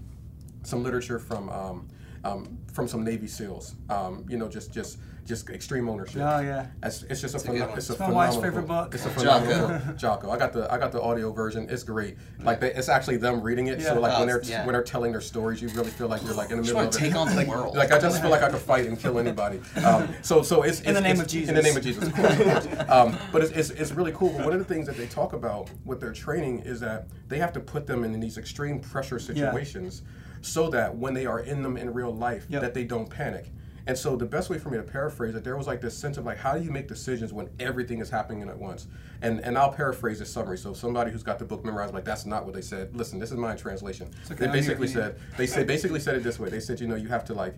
some 0.65 0.85
literature 0.85 1.19
from 1.19 1.49
um, 1.49 1.89
um, 2.25 2.59
from 2.73 2.89
some 2.89 3.05
Navy 3.05 3.27
SEALs. 3.27 3.75
Um, 3.91 4.25
you 4.29 4.37
know, 4.37 4.49
just 4.49 4.73
just 4.73 4.99
just 5.25 5.51
extreme 5.51 5.89
ownership. 5.89 6.21
Oh 6.23 6.41
yeah. 6.41 6.67
It's, 6.83 7.05
it's 7.05 7.21
just 7.21 7.35
a, 7.37 7.39
a 7.51 7.55
good 7.59 7.71
it's 7.77 7.91
a 7.91 7.93
It's 7.93 8.01
my 8.01 8.11
wife's 8.11 8.35
phenomenal 8.35 8.43
favorite 8.43 8.67
book. 8.67 8.95
It's 8.95 9.07
a 9.07 9.09
Jocko. 9.11 9.21
phenomenal 9.21 9.79
book. 9.79 9.97
Jocko. 9.97 10.31
I 10.31 10.37
got 10.39 10.53
the 10.53 10.73
I 10.73 10.79
got 10.79 10.91
the 10.91 11.01
audio 11.01 11.33
version. 11.33 11.69
It's 11.71 11.85
great. 11.85 12.17
Like 12.43 12.59
they, 12.61 12.73
it's 12.75 12.89
actually 12.89 13.19
them 13.19 13.41
reading 13.41 13.69
it. 13.69 13.79
Yeah. 13.79 13.95
So 13.95 14.01
like 14.01 14.13
Oh, 14.15 14.19
when 14.21 14.29
they're 14.29 14.43
yeah. 14.45 14.67
when 14.67 14.73
they're 14.73 14.83
telling 14.83 15.13
their 15.13 15.21
stories, 15.21 15.63
you 15.63 15.69
really 15.69 15.91
feel 15.91 16.09
like 16.09 16.23
you're 16.25 16.35
like 16.35 16.51
in 16.51 16.57
the 16.57 16.63
Just 16.65 16.75
middle 16.75 16.83
want 16.85 16.95
of 16.95 17.01
to 17.01 17.07
it. 17.07 17.09
take 17.11 17.17
on 17.17 17.29
the 17.29 17.35
like, 17.37 17.47
world. 17.47 17.77
Like 17.77 17.93
I 17.93 17.99
just 18.01 18.21
feel 18.21 18.31
like 18.31 18.43
I 18.43 18.51
could 18.51 18.61
fight 18.61 18.87
and 18.87 18.99
kill 18.99 19.19
anybody. 19.19 19.61
Um, 19.83 20.15
so 20.23 20.43
so 20.43 20.63
it's, 20.63 20.81
In 20.83 20.95
the 20.95 21.01
name 21.01 21.21
of 21.21 21.27
Jesus. 21.27 21.49
In 21.49 21.55
the 21.57 21.63
name 21.63 21.77
of 21.77 21.83
Jesus. 21.83 22.07
of 22.07 22.15
course, 22.15 22.39
of 22.39 22.45
course. 22.45 22.89
Um, 22.89 23.17
but 23.33 23.43
it's, 23.43 23.51
it's, 23.51 23.71
it's 23.71 23.91
really 23.93 24.13
cool. 24.13 24.31
But 24.31 24.45
one 24.45 24.53
of 24.53 24.59
the 24.61 24.65
things 24.65 24.87
that 24.87 24.97
they 24.97 25.07
talk 25.07 25.33
about 25.33 25.71
with 25.85 26.01
their 26.01 26.13
training 26.13 26.61
is 26.61 26.79
that 26.81 27.09
they 27.29 27.39
have 27.39 27.53
to 27.55 27.61
put 27.61 27.87
them 27.87 28.05
in 28.05 28.19
these 28.21 28.39
extreme 28.39 28.79
pressure 28.79 29.19
situations 29.19 30.03
so 30.43 30.69
that 30.71 30.95
when 30.97 31.15
they 31.15 31.25
are 31.25 31.41
in 31.41 31.63
them 31.63 31.77
in 31.77 31.93
real 31.93 32.15
life, 32.15 32.47
Yep. 32.49 32.61
that 32.63 32.75
they 32.75 32.85
don't 32.85 33.09
panic. 33.09 33.51
And 33.87 33.99
so 33.99 34.15
the 34.15 34.27
best 34.27 34.49
way 34.49 34.59
for 34.59 34.71
me 34.71 34.77
to 34.77 34.83
paraphrase 34.85 35.35
it, 35.35 35.43
there 35.43 35.57
was 35.57 35.67
like 35.67 35.81
this 35.81 35.97
sense 35.97 36.17
of 36.17 36.25
like, 36.25 36.39
how 36.39 36.57
do 36.57 36.63
you 36.63 36.71
make 36.71 36.87
decisions 36.87 37.33
when 37.33 37.49
everything 37.59 37.99
is 38.01 38.11
happening 38.11 38.49
at 38.49 38.57
once? 38.57 38.87
And 39.23 39.41
and 39.41 39.59
I'll 39.59 39.73
paraphrase 39.73 40.21
this 40.21 40.31
summary. 40.33 40.57
So 40.59 40.73
somebody 40.73 41.11
who's 41.11 41.25
got 41.25 41.39
the 41.41 41.45
book 41.45 41.65
memorized, 41.65 41.93
like 41.95 42.05
that's 42.05 42.25
not 42.27 42.45
what 42.45 42.55
they 42.55 42.61
said. 42.61 42.95
Listen, 42.95 43.19
this 43.19 43.31
is 43.33 43.37
my 43.37 43.57
translation. 43.57 44.09
okay, 44.27 44.35
they 44.37 44.47
I'm 44.47 44.53
basically 44.53 44.87
said 44.87 45.17
they 45.37 45.47
said 45.49 45.67
basically 45.67 45.99
said 45.99 46.15
it 46.17 46.23
this 46.23 46.39
way. 46.39 46.49
They 46.49 46.61
said, 46.61 46.81
you 46.81 46.87
know, 46.87 46.95
you 46.95 47.09
have 47.09 47.25
to 47.27 47.35
like 47.35 47.57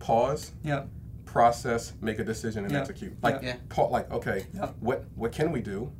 pause, 0.00 0.50
Yeah. 0.64 0.84
process, 1.26 1.92
make 2.00 2.18
a 2.18 2.24
decision, 2.24 2.64
and 2.64 2.72
Yeah. 2.72 2.80
execute. 2.80 3.12
Like, 3.22 3.40
Yeah. 3.42 3.56
pa- 3.68 3.86
like 3.86 4.10
okay, 4.10 4.46
Yeah. 4.52 4.70
what 4.80 5.04
what 5.14 5.30
can 5.30 5.52
we 5.52 5.60
do? 5.60 5.92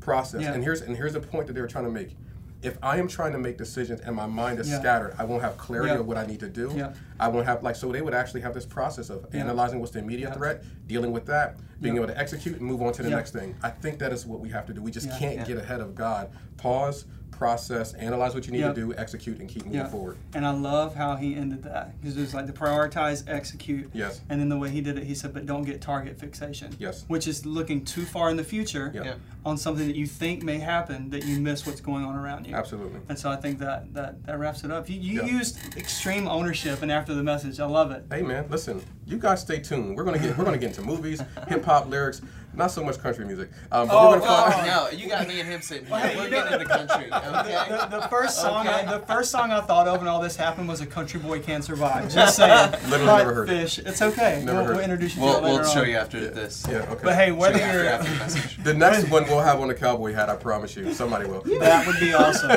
Process. 0.00 0.44
And 0.46 0.62
here's 0.64 0.80
and 0.80 0.96
here's 0.96 1.12
the 1.12 1.20
point 1.20 1.46
that 1.46 1.52
they 1.52 1.60
were 1.60 1.66
trying 1.68 1.84
to 1.84 1.90
make. 1.90 2.16
If 2.62 2.76
I 2.82 2.98
am 2.98 3.08
trying 3.08 3.32
to 3.32 3.38
make 3.38 3.56
decisions 3.56 4.00
and 4.02 4.14
my 4.14 4.26
mind 4.26 4.58
is 4.58 4.68
Yeah. 4.68 4.80
scattered, 4.80 5.14
I 5.18 5.24
won't 5.24 5.42
have 5.42 5.56
clarity 5.56 5.92
Yeah. 5.94 6.00
of 6.00 6.06
what 6.06 6.18
I 6.18 6.26
need 6.26 6.40
to 6.40 6.48
do. 6.48 6.70
Yeah. 6.76 6.92
I 7.18 7.28
won't 7.28 7.46
have 7.46 7.62
like 7.62 7.74
so 7.74 7.90
they 7.90 8.02
would 8.02 8.12
actually 8.12 8.42
have 8.42 8.52
this 8.52 8.66
process 8.66 9.08
of 9.08 9.26
Yeah. 9.32 9.40
analyzing 9.40 9.80
what's 9.80 9.92
the 9.92 10.00
immediate 10.00 10.28
Yeah. 10.28 10.34
threat, 10.34 10.64
dealing 10.86 11.10
with 11.12 11.24
that, 11.26 11.56
being 11.80 11.94
Yeah. 11.94 12.02
able 12.02 12.12
to 12.12 12.18
execute 12.18 12.56
and 12.58 12.66
move 12.66 12.82
on 12.82 12.92
to 12.94 13.02
the 13.02 13.08
Yeah. 13.08 13.16
next 13.16 13.30
thing. 13.30 13.54
I 13.62 13.70
think 13.70 13.98
that 14.00 14.12
is 14.12 14.26
what 14.26 14.40
we 14.40 14.50
have 14.50 14.66
to 14.66 14.74
do. 14.74 14.82
We 14.82 14.90
just 14.90 15.06
Yeah. 15.08 15.18
can't 15.18 15.36
Yeah. 15.36 15.44
get 15.44 15.56
ahead 15.56 15.80
of 15.80 15.94
God. 15.94 16.28
Pause, 16.58 17.06
process, 17.30 17.94
analyze 17.94 18.34
what 18.34 18.46
you 18.46 18.52
need 18.52 18.60
Yeah. 18.60 18.68
to 18.68 18.74
do, 18.74 18.94
execute, 18.94 19.38
and 19.40 19.48
keep 19.48 19.64
moving 19.64 19.80
Yeah. 19.80 19.88
forward. 19.88 20.16
And 20.34 20.46
I 20.46 20.50
love 20.50 20.94
how 20.94 21.16
he 21.16 21.34
ended 21.34 21.62
that 21.64 21.98
because 22.00 22.16
it 22.16 22.20
was 22.20 22.34
like 22.34 22.46
to 22.46 22.52
prioritize, 22.52 23.24
execute. 23.28 23.90
Yes. 23.94 24.20
And 24.28 24.40
then 24.40 24.48
the 24.48 24.58
way 24.58 24.70
he 24.70 24.80
did 24.80 24.98
it, 24.98 25.04
he 25.04 25.14
said, 25.14 25.32
but 25.32 25.46
don't 25.46 25.64
get 25.64 25.80
target 25.80 26.18
fixation. 26.18 26.74
Yes. 26.78 27.04
Which 27.08 27.26
is 27.26 27.46
looking 27.46 27.84
too 27.84 28.04
far 28.04 28.30
in 28.30 28.36
the 28.36 28.44
future 28.44 28.90
Yeah. 28.94 29.02
Yeah. 29.04 29.14
on 29.44 29.56
something 29.56 29.86
that 29.86 29.96
you 29.96 30.06
think 30.06 30.42
may 30.42 30.58
happen 30.58 31.10
that 31.10 31.24
you 31.24 31.40
miss 31.40 31.66
what's 31.66 31.80
going 31.80 32.04
on 32.04 32.14
around 32.14 32.46
you. 32.46 32.54
Absolutely. 32.54 33.00
And 33.08 33.18
so 33.18 33.30
I 33.30 33.36
think 33.36 33.58
that 33.60 33.94
that, 33.94 34.26
that 34.26 34.38
wraps 34.38 34.64
it 34.64 34.70
up. 34.70 34.88
You, 34.90 34.96
you 35.00 35.20
Yeah. 35.22 35.26
used 35.38 35.58
extreme 35.76 36.28
ownership 36.28 36.82
and 36.82 36.92
after 36.92 37.14
the 37.14 37.22
message. 37.22 37.58
I 37.60 37.66
love 37.66 37.90
it. 37.90 38.04
Hey 38.10 38.22
man, 38.22 38.46
listen, 38.50 38.82
you 39.06 39.18
guys 39.18 39.40
stay 39.40 39.60
tuned. 39.60 39.96
We're 39.96 40.04
gonna 40.04 40.18
get 40.18 40.36
we're 40.36 40.44
gonna 40.44 40.58
get 40.58 40.68
into 40.68 40.82
movies, 40.82 41.22
hip 41.48 41.64
hop 41.64 41.88
lyrics, 41.88 42.20
not 42.54 42.70
so 42.70 42.82
much 42.82 42.98
country 42.98 43.24
music. 43.24 43.48
Um, 43.70 43.86
but 43.88 43.94
Oh, 43.94 44.10
we're 44.10 44.20
gonna 44.20 44.46
Oh, 44.46 44.50
find, 44.50 44.66
no, 44.66 44.88
you 44.90 45.08
got 45.08 45.26
me 45.28 45.40
and 45.40 45.48
him 45.48 45.62
sitting 45.62 45.86
here. 45.86 46.12
We're 46.16 46.28
getting 46.30 46.52
into 46.52 46.64
country, 46.66 47.06
okay? 47.12 47.66
The, 47.68 48.00
the 48.00 48.08
first 48.08 48.40
song, 48.40 48.66
Okay. 48.66 48.86
I, 48.86 48.98
the 48.98 49.06
first 49.06 49.30
song 49.30 49.52
I 49.52 49.60
thought 49.60 49.86
of 49.88 49.98
when 49.98 50.08
all 50.08 50.20
this 50.20 50.36
happened 50.36 50.68
was 50.68 50.80
"A 50.80 50.86
Country 50.86 51.20
Boy 51.20 51.40
Can't 51.40 51.64
Survive." 51.64 52.12
Just 52.14 52.36
saying. 52.36 52.70
Literally 52.88 53.06
But 53.06 53.16
never 53.18 53.34
heard 53.34 53.48
it. 53.50 53.60
Fish, 53.62 53.78
it's 53.78 54.02
okay. 54.02 54.42
Never 54.44 54.58
we'll, 54.58 54.66
heard 54.66 54.74
we'll 54.76 54.84
introduce 54.84 55.16
you 55.16 55.22
We'll, 55.22 55.36
to 55.36 55.42
we'll 55.42 55.64
show 55.64 55.80
on. 55.82 55.88
you 55.88 55.96
after 55.96 56.20
this. 56.30 56.66
yeah, 56.68 56.78
okay. 56.90 57.00
But 57.04 57.14
hey, 57.14 57.32
whether 57.32 57.58
you 57.58 57.64
after, 57.64 57.78
you're 57.78 57.88
after 57.88 58.62
the 58.62 58.72
the 58.72 58.74
next 58.74 59.08
one 59.10 59.24
we'll 59.24 59.40
have 59.40 59.60
on 59.60 59.68
the 59.68 59.74
cowboy 59.74 60.12
hat. 60.12 60.28
I 60.28 60.36
promise 60.36 60.76
you, 60.76 60.92
somebody 60.92 61.26
will. 61.26 61.42
That 61.60 61.86
would 61.86 62.00
be 62.00 62.12
awesome. 62.14 62.50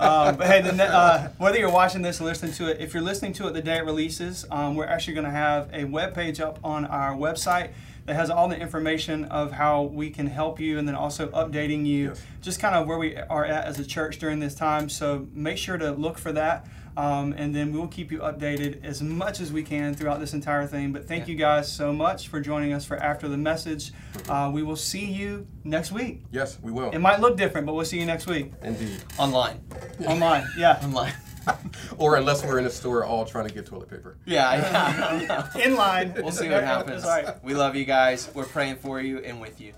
um, 0.00 0.36
but 0.36 0.46
hey, 0.46 0.62
the, 0.62 0.72
ne- 0.72 0.84
uh, 0.86 1.28
whether 1.38 1.58
you're 1.58 1.70
watching 1.70 2.02
this 2.02 2.20
or 2.20 2.24
listening 2.24 2.52
to 2.52 2.70
it, 2.70 2.80
if 2.80 2.94
you're 2.94 3.02
listening 3.02 3.32
to 3.34 3.48
it 3.48 3.52
the 3.52 3.60
day 3.62 3.78
it 3.78 3.84
releases, 3.84 4.46
um, 4.50 4.74
we're 4.74 4.86
actually 4.86 5.14
going 5.14 5.24
to 5.26 5.30
have 5.30 5.68
a 5.72 5.84
web 5.84 6.14
page 6.14 6.40
up 6.40 6.58
on 6.64 6.84
our 6.86 7.14
website 7.14 7.70
that 8.06 8.14
has 8.16 8.30
all 8.30 8.48
the 8.48 8.56
information 8.58 9.24
of 9.26 9.52
how 9.52 9.82
we 9.84 10.10
can 10.10 10.26
help 10.26 10.60
you 10.60 10.78
and 10.78 10.86
then 10.86 10.94
also 10.94 11.28
updating 11.28 11.86
you 11.86 12.08
Yes. 12.08 12.22
just 12.42 12.60
kind 12.60 12.74
of 12.74 12.86
where 12.86 12.98
we 12.98 13.16
are 13.16 13.44
at 13.44 13.64
as 13.64 13.78
a 13.78 13.84
church 13.84 14.18
during 14.18 14.40
this 14.40 14.54
time. 14.54 14.88
So 14.88 15.26
make 15.32 15.56
sure 15.56 15.78
to 15.78 15.92
look 15.92 16.18
for 16.18 16.32
that. 16.32 16.66
Um, 16.96 17.32
and 17.36 17.52
then 17.52 17.72
we'll 17.72 17.88
keep 17.88 18.12
you 18.12 18.18
updated 18.20 18.84
as 18.84 19.02
much 19.02 19.40
as 19.40 19.50
we 19.52 19.64
can 19.64 19.94
throughout 19.94 20.20
this 20.20 20.32
entire 20.32 20.64
thing. 20.66 20.92
But 20.92 21.08
thank 21.08 21.26
Yeah. 21.26 21.32
you 21.32 21.38
guys 21.38 21.72
so 21.72 21.92
much 21.92 22.28
for 22.28 22.40
joining 22.40 22.72
us 22.72 22.84
for 22.84 22.96
After 22.96 23.26
the 23.26 23.36
Message. 23.36 23.90
Uh, 24.28 24.50
we 24.54 24.62
will 24.62 24.76
see 24.76 25.04
you 25.06 25.46
next 25.64 25.90
week. 25.90 26.22
Yes, 26.30 26.58
we 26.62 26.70
will. 26.70 26.90
It 26.90 27.00
might 27.00 27.18
look 27.20 27.36
different, 27.36 27.66
but 27.66 27.74
we'll 27.74 27.84
see 27.84 27.98
you 27.98 28.06
next 28.06 28.28
week. 28.28 28.52
Indeed. 28.62 29.02
Online. 29.18 29.60
Online, 30.06 30.44
yeah. 30.56 30.78
Online. 30.84 31.12
or 31.98 32.16
unless 32.16 32.44
we're 32.44 32.58
in 32.58 32.66
a 32.66 32.70
store 32.70 33.04
all 33.04 33.24
trying 33.24 33.48
to 33.48 33.54
get 33.54 33.66
toilet 33.66 33.90
paper. 33.90 34.16
Yeah, 34.24 35.20
yeah. 35.20 35.62
In 35.62 35.76
line. 35.76 36.14
We'll 36.16 36.32
see 36.32 36.48
what 36.48 36.64
happens. 36.64 37.02
That's 37.02 37.26
all 37.26 37.32
right. 37.32 37.44
We 37.44 37.54
love 37.54 37.76
you 37.76 37.84
guys. 37.84 38.30
We're 38.34 38.44
praying 38.44 38.76
for 38.76 39.00
you 39.00 39.18
and 39.18 39.40
with 39.40 39.60
you. 39.60 39.72